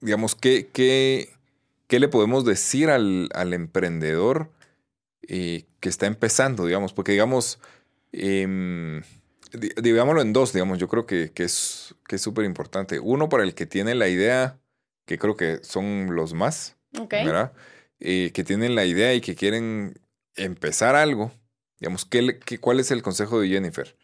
digamos, 0.00 0.34
¿qué, 0.34 0.68
qué, 0.72 1.33
qué 1.86 2.00
le 2.00 2.08
podemos 2.08 2.44
decir 2.44 2.90
al, 2.90 3.28
al 3.34 3.52
emprendedor 3.52 4.50
eh, 5.28 5.64
que 5.80 5.88
está 5.88 6.06
empezando, 6.06 6.66
digamos? 6.66 6.92
Porque, 6.92 7.12
digamos, 7.12 7.58
eh, 8.12 9.00
digámoslo 9.82 10.22
en 10.22 10.32
dos, 10.32 10.52
digamos, 10.52 10.78
yo 10.78 10.88
creo 10.88 11.06
que, 11.06 11.30
que 11.32 11.44
es 11.44 11.94
que 12.06 12.18
súper 12.18 12.44
importante. 12.44 12.98
Uno, 13.00 13.28
para 13.28 13.44
el 13.44 13.54
que 13.54 13.66
tiene 13.66 13.94
la 13.94 14.08
idea, 14.08 14.58
que 15.06 15.18
creo 15.18 15.36
que 15.36 15.58
son 15.62 16.14
los 16.14 16.34
más, 16.34 16.76
¿verdad? 17.10 17.52
Eh, 18.00 18.32
que 18.34 18.44
tienen 18.44 18.74
la 18.74 18.84
idea 18.84 19.14
y 19.14 19.20
que 19.20 19.34
quieren 19.34 19.98
empezar 20.36 20.96
algo. 20.96 21.32
Digamos, 21.80 22.04
¿qué, 22.04 22.38
qué, 22.44 22.58
cuál 22.58 22.80
es 22.80 22.90
el 22.90 23.02
consejo 23.02 23.40
de 23.40 23.48
Jennifer? 23.48 23.96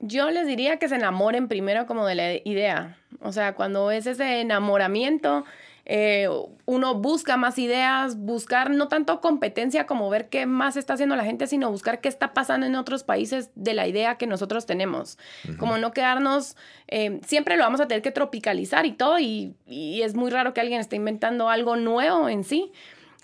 Yo 0.00 0.30
les 0.30 0.46
diría 0.46 0.78
que 0.78 0.88
se 0.88 0.96
enamoren 0.96 1.48
primero 1.48 1.86
como 1.86 2.06
de 2.06 2.14
la 2.14 2.34
idea. 2.34 2.98
O 3.20 3.32
sea, 3.32 3.54
cuando 3.54 3.90
es 3.90 4.06
ese 4.06 4.40
enamoramiento, 4.40 5.44
eh, 5.88 6.28
uno 6.64 6.94
busca 6.96 7.36
más 7.36 7.58
ideas, 7.58 8.18
buscar 8.18 8.70
no 8.70 8.88
tanto 8.88 9.20
competencia 9.20 9.86
como 9.86 10.10
ver 10.10 10.28
qué 10.28 10.44
más 10.44 10.76
está 10.76 10.94
haciendo 10.94 11.14
la 11.14 11.24
gente, 11.24 11.46
sino 11.46 11.70
buscar 11.70 12.00
qué 12.00 12.08
está 12.08 12.34
pasando 12.34 12.66
en 12.66 12.74
otros 12.74 13.04
países 13.04 13.50
de 13.54 13.72
la 13.72 13.86
idea 13.86 14.16
que 14.16 14.26
nosotros 14.26 14.66
tenemos. 14.66 15.16
Como 15.58 15.78
no 15.78 15.92
quedarnos, 15.92 16.56
eh, 16.88 17.20
siempre 17.24 17.56
lo 17.56 17.62
vamos 17.62 17.80
a 17.80 17.86
tener 17.86 18.02
que 18.02 18.10
tropicalizar 18.10 18.84
y 18.84 18.92
todo, 18.92 19.20
y, 19.20 19.54
y 19.66 20.02
es 20.02 20.16
muy 20.16 20.30
raro 20.30 20.52
que 20.52 20.60
alguien 20.60 20.80
esté 20.80 20.96
inventando 20.96 21.48
algo 21.48 21.76
nuevo 21.76 22.28
en 22.28 22.42
sí 22.42 22.72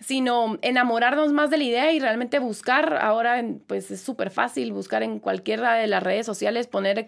sino 0.03 0.59
enamorarnos 0.63 1.33
más 1.33 1.51
de 1.51 1.59
la 1.59 1.65
idea 1.65 1.93
y 1.93 2.01
realmente 2.01 2.39
buscar, 2.39 2.99
ahora 3.01 3.43
pues 3.67 3.91
es 3.91 4.01
súper 4.01 4.31
fácil 4.31 4.73
buscar 4.73 5.03
en 5.03 5.21
cualquiera 5.21 5.75
de 5.75 5.87
las 5.87 6.03
redes 6.03 6.27
sociales, 6.27 6.67
poner, 6.67 7.07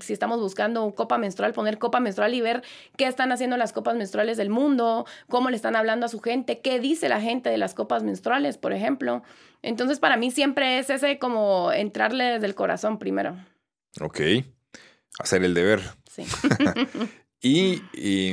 si 0.00 0.12
estamos 0.12 0.40
buscando 0.40 0.94
copa 0.94 1.18
menstrual, 1.18 1.52
poner 1.52 1.78
copa 1.78 2.00
menstrual 2.00 2.34
y 2.34 2.40
ver 2.40 2.62
qué 2.96 3.06
están 3.06 3.32
haciendo 3.32 3.56
las 3.56 3.72
copas 3.72 3.96
menstruales 3.96 4.36
del 4.36 4.50
mundo, 4.50 5.06
cómo 5.28 5.50
le 5.50 5.56
están 5.56 5.74
hablando 5.74 6.06
a 6.06 6.08
su 6.08 6.20
gente, 6.20 6.60
qué 6.60 6.78
dice 6.80 7.08
la 7.08 7.20
gente 7.20 7.48
de 7.50 7.58
las 7.58 7.74
copas 7.74 8.02
menstruales, 8.02 8.58
por 8.58 8.72
ejemplo. 8.72 9.22
Entonces 9.62 9.98
para 9.98 10.16
mí 10.16 10.30
siempre 10.30 10.78
es 10.78 10.90
ese 10.90 11.18
como 11.18 11.72
entrarle 11.72 12.24
desde 12.24 12.46
el 12.46 12.54
corazón 12.54 12.98
primero. 12.98 13.36
Ok, 14.00 14.20
hacer 15.18 15.42
el 15.44 15.54
deber. 15.54 15.80
Sí. 16.10 16.24
Y, 17.46 17.82
y, 17.92 18.32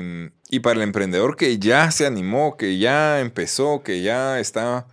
para 0.60 0.76
el 0.76 0.84
emprendedor 0.84 1.38
que 1.38 1.58
ya 1.58 1.90
se 1.92 2.06
animó, 2.06 2.58
que 2.58 2.78
ya 2.78 3.22
empezó, 3.22 3.84
que 3.84 4.02
ya 4.02 4.40
está, 4.40 4.86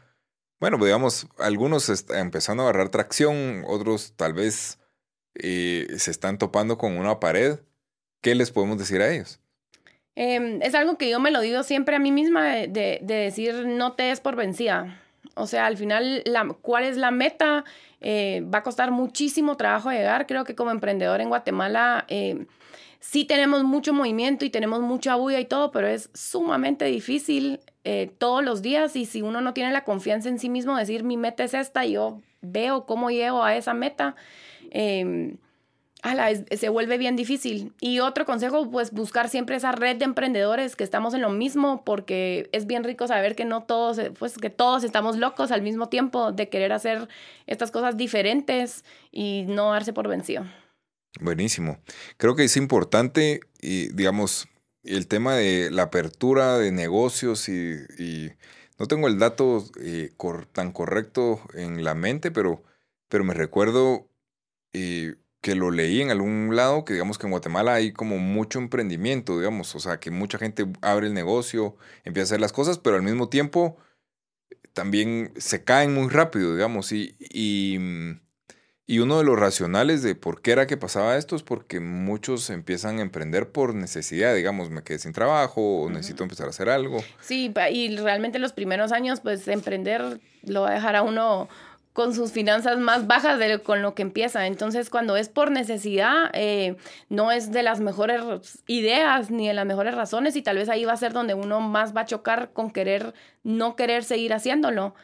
bueno, 0.60 0.78
pues 0.78 0.88
digamos, 0.88 1.26
algunos 1.38 1.88
están 1.88 2.20
empezando 2.20 2.62
a 2.62 2.68
agarrar 2.70 2.90
tracción, 2.90 3.64
otros 3.66 4.12
tal 4.16 4.34
vez 4.34 4.78
eh, 5.34 5.88
se 5.98 6.10
están 6.10 6.38
topando 6.38 6.78
con 6.78 6.96
una 6.96 7.20
pared, 7.20 7.58
¿qué 8.22 8.34
les 8.34 8.50
podemos 8.50 8.78
decir 8.78 9.02
a 9.02 9.12
ellos? 9.12 9.40
Em, 10.20 10.60
es 10.62 10.74
algo 10.74 10.98
que 10.98 11.08
yo 11.08 11.20
me 11.20 11.30
lo 11.30 11.40
digo 11.40 11.62
siempre 11.62 11.94
a 11.94 12.00
mí 12.00 12.10
misma 12.10 12.44
de, 12.46 13.00
decir 13.02 13.66
no 13.66 13.92
te 13.92 14.10
es 14.10 14.18
por 14.18 14.34
vencida. 14.34 15.00
O 15.34 15.46
sea, 15.46 15.66
al 15.66 15.76
final, 15.76 16.24
¿cuál 16.60 16.82
es 16.82 16.96
la 16.96 17.12
meta? 17.12 17.64
Eh, 18.00 18.42
va 18.52 18.58
a 18.58 18.62
costar 18.64 18.90
muchísimo 18.90 19.56
trabajo 19.56 19.92
llegar. 19.92 20.26
Creo 20.26 20.42
que 20.44 20.56
como 20.56 20.72
emprendedor 20.72 21.20
en 21.20 21.28
Guatemala 21.28 22.04
eh, 22.08 22.46
sí 23.00 23.24
tenemos 23.24 23.64
mucho 23.64 23.92
movimiento 23.92 24.44
y 24.44 24.50
tenemos 24.50 24.80
mucha 24.80 25.16
bulla 25.16 25.40
y 25.40 25.44
todo, 25.44 25.70
pero 25.70 25.86
es 25.86 26.10
sumamente 26.14 26.84
difícil 26.84 27.60
eh, 27.84 28.10
todos 28.18 28.44
los 28.44 28.62
días 28.62 28.96
y 28.96 29.06
si 29.06 29.22
uno 29.22 29.40
no 29.40 29.54
tiene 29.54 29.72
la 29.72 29.84
confianza 29.84 30.28
en 30.28 30.38
sí 30.38 30.48
mismo, 30.48 30.76
decir 30.76 31.04
mi 31.04 31.16
meta 31.16 31.44
es 31.44 31.54
esta 31.54 31.84
yo 31.84 32.20
veo 32.40 32.86
cómo 32.86 33.10
llego 33.10 33.42
a 33.42 33.56
esa 33.56 33.74
meta, 33.74 34.14
eh, 34.70 35.36
se 36.56 36.68
vuelve 36.68 36.98
bien 36.98 37.16
difícil. 37.16 37.72
Y 37.80 37.98
otro 38.00 38.24
consejo, 38.24 38.70
pues 38.70 38.92
buscar 38.92 39.28
siempre 39.28 39.56
esa 39.56 39.72
red 39.72 39.96
de 39.96 40.04
emprendedores 40.04 40.76
que 40.76 40.84
estamos 40.84 41.14
en 41.14 41.22
lo 41.22 41.30
mismo, 41.30 41.82
porque 41.84 42.48
es 42.52 42.66
bien 42.66 42.84
rico 42.84 43.06
saber 43.08 43.34
que 43.34 43.44
no 43.44 43.64
todos, 43.64 44.00
pues 44.18 44.38
que 44.38 44.50
todos 44.50 44.84
estamos 44.84 45.16
locos 45.16 45.50
al 45.50 45.62
mismo 45.62 45.88
tiempo 45.88 46.32
de 46.32 46.48
querer 46.48 46.72
hacer 46.72 47.08
estas 47.46 47.70
cosas 47.70 47.96
diferentes 47.96 48.84
y 49.10 49.44
no 49.48 49.72
darse 49.72 49.92
por 49.92 50.08
vencido. 50.08 50.44
Buenísimo. 51.20 51.80
Creo 52.16 52.36
que 52.36 52.44
es 52.44 52.56
importante, 52.56 53.40
y, 53.60 53.88
digamos, 53.94 54.48
el 54.82 55.08
tema 55.08 55.34
de 55.34 55.70
la 55.70 55.84
apertura 55.84 56.58
de 56.58 56.72
negocios 56.72 57.48
y, 57.48 58.30
no 58.78 58.86
tengo 58.86 59.08
el 59.08 59.18
dato 59.18 59.64
eh, 59.80 60.12
tan 60.52 60.70
correcto 60.70 61.40
en 61.54 61.82
la 61.82 61.94
mente, 61.96 62.30
pero, 62.30 62.62
pero 63.08 63.24
me 63.24 63.34
recuerdo 63.34 64.08
eh, 64.72 65.16
que 65.40 65.56
lo 65.56 65.72
leí 65.72 66.00
en 66.00 66.10
algún 66.10 66.54
lado, 66.54 66.84
que 66.84 66.92
digamos 66.92 67.18
que 67.18 67.26
en 67.26 67.32
Guatemala 67.32 67.74
hay 67.74 67.92
como 67.92 68.18
mucho 68.18 68.60
emprendimiento, 68.60 69.38
digamos, 69.38 69.74
o 69.74 69.80
sea, 69.80 69.98
que 69.98 70.12
mucha 70.12 70.38
gente 70.38 70.66
abre 70.80 71.08
el 71.08 71.14
negocio, 71.14 71.76
empieza 72.04 72.24
a 72.24 72.28
hacer 72.28 72.40
las 72.40 72.52
cosas, 72.52 72.78
pero 72.78 72.96
al 72.96 73.02
mismo 73.02 73.28
tiempo 73.28 73.76
también 74.74 75.32
se 75.36 75.64
caen 75.64 75.94
muy 75.94 76.08
rápido, 76.08 76.54
digamos, 76.54 76.92
y, 76.92 77.16
y 77.18 77.78
mm, 77.80 78.20
y 78.90 79.00
uno 79.00 79.18
de 79.18 79.24
los 79.24 79.38
racionales 79.38 80.02
de 80.02 80.14
por 80.14 80.40
qué 80.40 80.52
era 80.52 80.66
que 80.66 80.78
pasaba 80.78 81.18
esto 81.18 81.36
es 81.36 81.42
porque 81.42 81.78
muchos 81.78 82.48
empiezan 82.48 82.98
a 82.98 83.02
emprender 83.02 83.50
por 83.50 83.74
necesidad, 83.74 84.34
digamos, 84.34 84.70
me 84.70 84.82
quedé 84.82 84.98
sin 84.98 85.12
trabajo 85.12 85.82
o 85.82 85.90
necesito 85.90 86.22
empezar 86.22 86.46
a 86.46 86.50
hacer 86.50 86.70
algo. 86.70 87.04
Sí, 87.20 87.52
y 87.70 87.96
realmente 87.98 88.38
los 88.38 88.54
primeros 88.54 88.90
años, 88.90 89.20
pues 89.20 89.46
emprender 89.46 90.20
lo 90.42 90.62
va 90.62 90.70
a 90.70 90.72
dejar 90.72 90.96
a 90.96 91.02
uno 91.02 91.50
con 91.92 92.14
sus 92.14 92.32
finanzas 92.32 92.78
más 92.78 93.06
bajas 93.06 93.38
de 93.38 93.58
con 93.58 93.82
lo 93.82 93.94
que 93.94 94.00
empieza. 94.00 94.46
Entonces, 94.46 94.88
cuando 94.88 95.18
es 95.18 95.28
por 95.28 95.50
necesidad, 95.50 96.30
eh, 96.32 96.76
no 97.10 97.30
es 97.30 97.52
de 97.52 97.62
las 97.62 97.80
mejores 97.80 98.62
ideas 98.66 99.30
ni 99.30 99.48
de 99.48 99.52
las 99.52 99.66
mejores 99.66 99.96
razones 99.96 100.34
y 100.34 100.40
tal 100.40 100.56
vez 100.56 100.70
ahí 100.70 100.86
va 100.86 100.94
a 100.94 100.96
ser 100.96 101.12
donde 101.12 101.34
uno 101.34 101.60
más 101.60 101.94
va 101.94 102.02
a 102.02 102.06
chocar 102.06 102.52
con 102.54 102.70
querer, 102.70 103.12
no 103.42 103.76
querer 103.76 104.02
seguir 104.02 104.32
haciéndolo. 104.32 104.94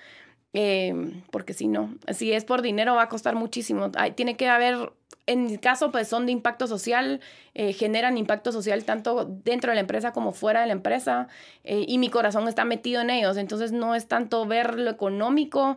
Em, 0.57 1.23
porque 1.33 1.53
si 1.53 1.67
no, 1.67 1.93
si 2.13 2.33
es 2.33 2.45
por 2.45 2.63
dinero 2.63 2.95
va 2.95 3.03
a 3.03 3.09
costar 3.09 3.35
muchísimo. 3.35 3.91
tiene 4.15 4.37
que 4.37 4.49
haber, 4.49 4.93
en 5.27 5.47
mi 5.47 5.59
caso, 5.59 5.91
pues 5.91 6.07
son 6.07 6.27
de 6.27 6.33
impacto 6.33 6.69
social, 6.69 7.21
eh, 7.55 7.73
generan 7.73 8.17
impacto 8.17 8.53
social 8.53 8.85
tanto 8.85 9.25
dentro 9.25 9.73
de 9.73 9.75
la 9.75 9.81
empresa 9.81 10.13
como 10.13 10.33
fuera 10.33 10.61
de 10.61 10.69
la 10.69 10.73
empresa, 10.73 11.27
eh, 11.65 11.85
y 11.89 11.99
mi 11.99 12.09
corazón 12.09 12.47
está 12.47 12.65
metido 12.65 13.03
en 13.03 13.11
ellos. 13.11 13.37
Entonces 13.37 13.73
no 13.73 13.97
es 13.97 14.07
tanto 14.07 14.47
ver 14.47 14.79
lo 14.79 14.91
económico 14.91 15.77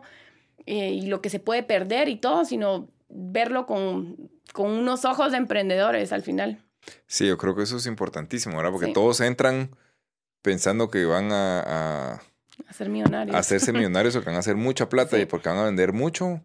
eh, 0.64 0.92
y 0.92 1.06
lo 1.06 1.20
que 1.22 1.30
se 1.30 1.40
puede 1.40 1.64
perder 1.64 2.08
y 2.08 2.14
todo, 2.14 2.44
sino 2.44 2.86
verlo 3.08 3.66
con, 3.66 4.30
con, 4.52 4.70
unos 4.70 5.04
ojos 5.04 5.32
de 5.32 5.38
emprendedores 5.38 6.12
al 6.12 6.22
final. 6.22 6.62
Sí, 7.08 7.26
yo 7.26 7.36
creo 7.36 7.56
que 7.56 7.64
eso 7.64 7.78
es 7.78 7.86
importantísimo, 7.86 8.56
¿verdad? 8.56 8.70
Porque 8.70 8.92
todos 8.92 9.20
entran 9.22 9.70
pensando 10.40 10.88
que 10.88 11.04
van 11.04 11.32
a 11.32 11.64
a 11.66 12.22
ser 12.72 12.88
millonarios. 12.88 13.36
Hacerse 13.36 13.72
millonarios 13.74 14.16
o 14.16 14.20
que 14.20 14.26
van 14.26 14.36
a 14.36 14.40
hacer 14.40 14.56
mucha 14.56 14.88
plata 14.88 15.18
y 15.18 15.26
porque 15.26 15.48
van 15.48 15.58
a 15.58 15.64
vender 15.64 15.92
mucho. 15.92 16.42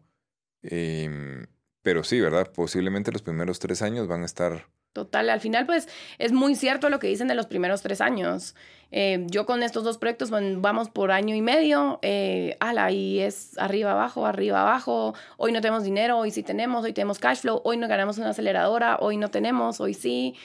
Em, 0.61 1.45
pero 1.81 2.03
sí, 2.03 2.19
¿verdad? 2.19 2.51
Posiblemente 2.51 3.11
los 3.11 3.21
primeros 3.21 3.59
tres 3.59 3.81
años 3.81 4.07
van 4.07 4.23
a 4.23 4.25
estar... 4.25 4.67
Total, 4.93 5.27
al 5.31 5.41
final 5.41 5.65
pues 5.65 5.89
es 6.19 6.31
muy 6.33 6.55
cierto 6.55 6.91
lo 6.91 6.99
que 6.99 7.07
dicen 7.07 7.27
de 7.27 7.33
los 7.33 7.47
primeros 7.47 7.81
tres 7.81 7.99
años. 7.99 8.55
Eh, 8.91 9.25
yo 9.27 9.47
con 9.47 9.63
estos 9.63 9.83
dos 9.83 9.97
proyectos 9.97 10.29
vamos 10.29 10.91
por 10.91 11.11
año 11.11 11.33
y 11.33 11.41
medio, 11.41 11.97
eh, 12.03 12.57
ala, 12.59 12.91
y 12.91 13.21
es 13.21 13.57
arriba, 13.57 13.93
abajo, 13.93 14.27
arriba, 14.27 14.61
abajo, 14.61 15.15
hoy 15.37 15.51
no 15.51 15.61
tenemos 15.61 15.83
dinero, 15.83 16.19
hoy 16.19 16.29
sí 16.29 16.43
tenemos, 16.43 16.85
hoy 16.85 16.93
tenemos 16.93 17.17
cash 17.17 17.39
flow, 17.39 17.59
hoy 17.63 17.77
no 17.77 17.87
ganamos 17.87 18.19
una 18.19 18.29
aceleradora, 18.29 18.97
hoy 18.99 19.17
no 19.17 19.31
tenemos, 19.31 19.81
hoy 19.81 19.95
sí 19.95 20.35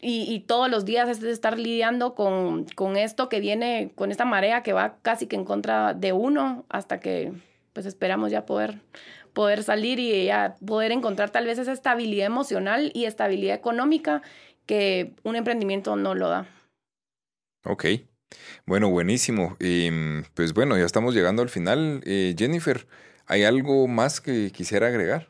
y, 0.00 0.40
todos 0.46 0.70
los 0.70 0.84
días 0.84 1.08
es 1.08 1.20
de 1.20 1.32
estar 1.32 1.58
lidiando 1.58 2.14
con, 2.14 2.64
con, 2.76 2.96
esto 2.96 3.28
que 3.28 3.40
viene, 3.40 3.90
con 3.96 4.12
esta 4.12 4.24
marea 4.24 4.62
que 4.62 4.72
va 4.72 4.96
casi 5.02 5.26
que 5.26 5.34
en 5.34 5.44
contra 5.44 5.92
de 5.92 6.12
uno 6.12 6.64
hasta 6.68 7.00
que 7.00 7.32
pues 7.72 7.84
esperamos 7.84 8.30
ya 8.30 8.46
poder, 8.46 8.80
poder 9.32 9.62
salir 9.64 9.98
y 9.98 10.26
ya 10.26 10.56
poder 10.64 10.92
encontrar 10.92 11.30
tal 11.30 11.46
vez 11.46 11.58
esa 11.58 11.72
estabilidad 11.72 12.26
emocional 12.26 12.92
y 12.94 13.06
estabilidad 13.06 13.56
económica 13.56 14.22
que 14.66 15.14
un 15.24 15.34
emprendimiento 15.34 15.96
no 15.96 16.14
lo 16.14 16.28
da. 16.28 16.46
Ok. 17.64 17.86
Bueno, 18.66 18.90
buenísimo. 18.90 19.56
Y 19.58 19.90
pues 20.34 20.54
bueno, 20.54 20.76
ya 20.76 20.84
estamos 20.84 21.14
llegando 21.14 21.42
al 21.42 21.48
final. 21.48 22.02
Eh, 22.04 22.34
Jennifer, 22.38 22.86
¿hay 23.26 23.44
algo 23.44 23.88
más 23.88 24.20
que 24.20 24.52
quisiera 24.52 24.88
agregar? 24.88 25.28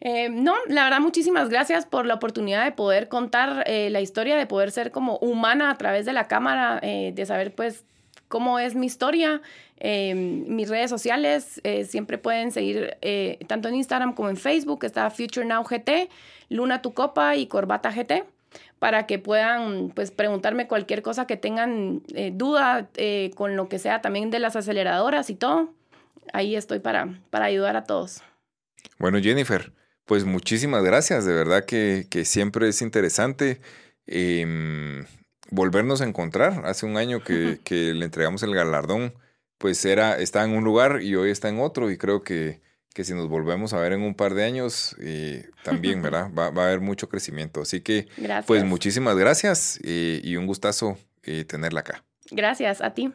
Eh, 0.00 0.28
no, 0.28 0.54
la 0.68 0.84
verdad, 0.84 1.00
muchísimas 1.00 1.48
gracias 1.48 1.86
por 1.86 2.04
la 2.04 2.14
oportunidad 2.14 2.64
de 2.64 2.72
poder 2.72 3.08
contar 3.08 3.64
eh, 3.66 3.88
la 3.90 4.00
historia, 4.00 4.36
de 4.36 4.46
poder 4.46 4.70
ser 4.70 4.90
como 4.90 5.16
humana 5.18 5.70
a 5.70 5.78
través 5.78 6.04
de 6.04 6.12
la 6.12 6.28
cámara, 6.28 6.80
de 6.80 7.26
saber 7.26 7.54
pues 7.54 7.84
cómo 8.28 8.58
es 8.58 8.74
mi 8.74 8.86
historia. 8.86 9.40
mis 9.80 10.68
redes 10.68 10.90
sociales 10.90 11.62
siempre 11.86 12.18
pueden 12.18 12.52
seguir 12.52 12.96
tanto 13.46 13.68
en 13.68 13.76
Instagram 13.76 14.14
como 14.14 14.28
en 14.28 14.36
Facebook. 14.36 14.84
Está 14.84 15.08
Future 15.10 15.46
Now 15.46 15.64
GT, 15.64 16.10
Luna 16.50 16.82
Tu 16.82 16.92
Copa 16.92 17.36
y 17.36 17.46
Corbata 17.46 17.90
GT 17.90 18.24
para 18.84 19.06
que 19.06 19.18
puedan 19.18 19.90
pues 19.94 20.10
preguntarme 20.10 20.66
cualquier 20.66 21.00
cosa 21.02 21.26
que 21.26 21.38
tengan 21.38 22.02
eh, 22.14 22.32
duda 22.34 22.90
eh, 22.96 23.30
con 23.34 23.56
lo 23.56 23.68
que 23.68 23.78
sea 23.78 24.02
también 24.02 24.30
de 24.30 24.38
las 24.38 24.56
aceleradoras 24.56 25.30
y 25.30 25.36
todo. 25.36 25.72
Ahí 26.34 26.54
estoy 26.54 26.80
para, 26.80 27.18
para 27.30 27.46
ayudar 27.46 27.76
a 27.76 27.84
todos. 27.84 28.22
Bueno, 28.98 29.18
Jennifer, 29.22 29.72
pues 30.06 30.24
muchísimas 30.24 30.82
gracias. 30.84 31.24
De 31.24 31.32
verdad 31.32 31.64
que, 31.64 32.06
que 32.10 32.24
siempre 32.24 32.68
es 32.68 32.82
interesante 32.82 33.60
em, 34.06 35.04
volvernos 35.50 36.00
a 36.00 36.04
encontrar. 36.04 36.66
Hace 36.66 36.86
un 36.86 36.96
año 36.96 37.22
que, 37.22 37.60
que, 37.64 37.94
le 37.94 38.04
entregamos 38.04 38.42
el 38.42 38.54
galardón, 38.54 39.14
pues 39.58 39.84
era, 39.84 40.18
está 40.18 40.44
en 40.44 40.52
un 40.52 40.64
lugar 40.64 41.02
y 41.02 41.14
hoy 41.16 41.30
está 41.30 41.48
en 41.48 41.60
otro 41.60 41.90
y 41.90 41.98
creo 41.98 42.22
que 42.22 42.62
que 42.94 43.02
si 43.02 43.12
nos 43.12 43.28
volvemos 43.28 43.72
a 43.72 43.80
ver 43.80 43.92
en 43.92 44.02
un 44.02 44.14
par 44.14 44.34
de 44.34 44.44
años, 44.44 44.96
eh, 45.00 45.50
también, 45.64 46.00
¿verdad? 46.02 46.30
Va, 46.32 46.46
a 46.46 46.66
haber 46.66 46.80
mucho 46.80 47.08
crecimiento. 47.08 47.60
Así 47.60 47.80
que, 47.80 48.06
pues 48.46 48.64
muchísimas 48.64 49.16
gracias 49.16 49.80
y 49.82 50.36
un 50.36 50.46
gustazo 50.46 50.96
eh, 51.24 51.44
tenerla 51.44 51.80
acá. 51.80 52.04
Gracias 52.30 52.80
a 52.80 52.94
ti. 52.94 53.12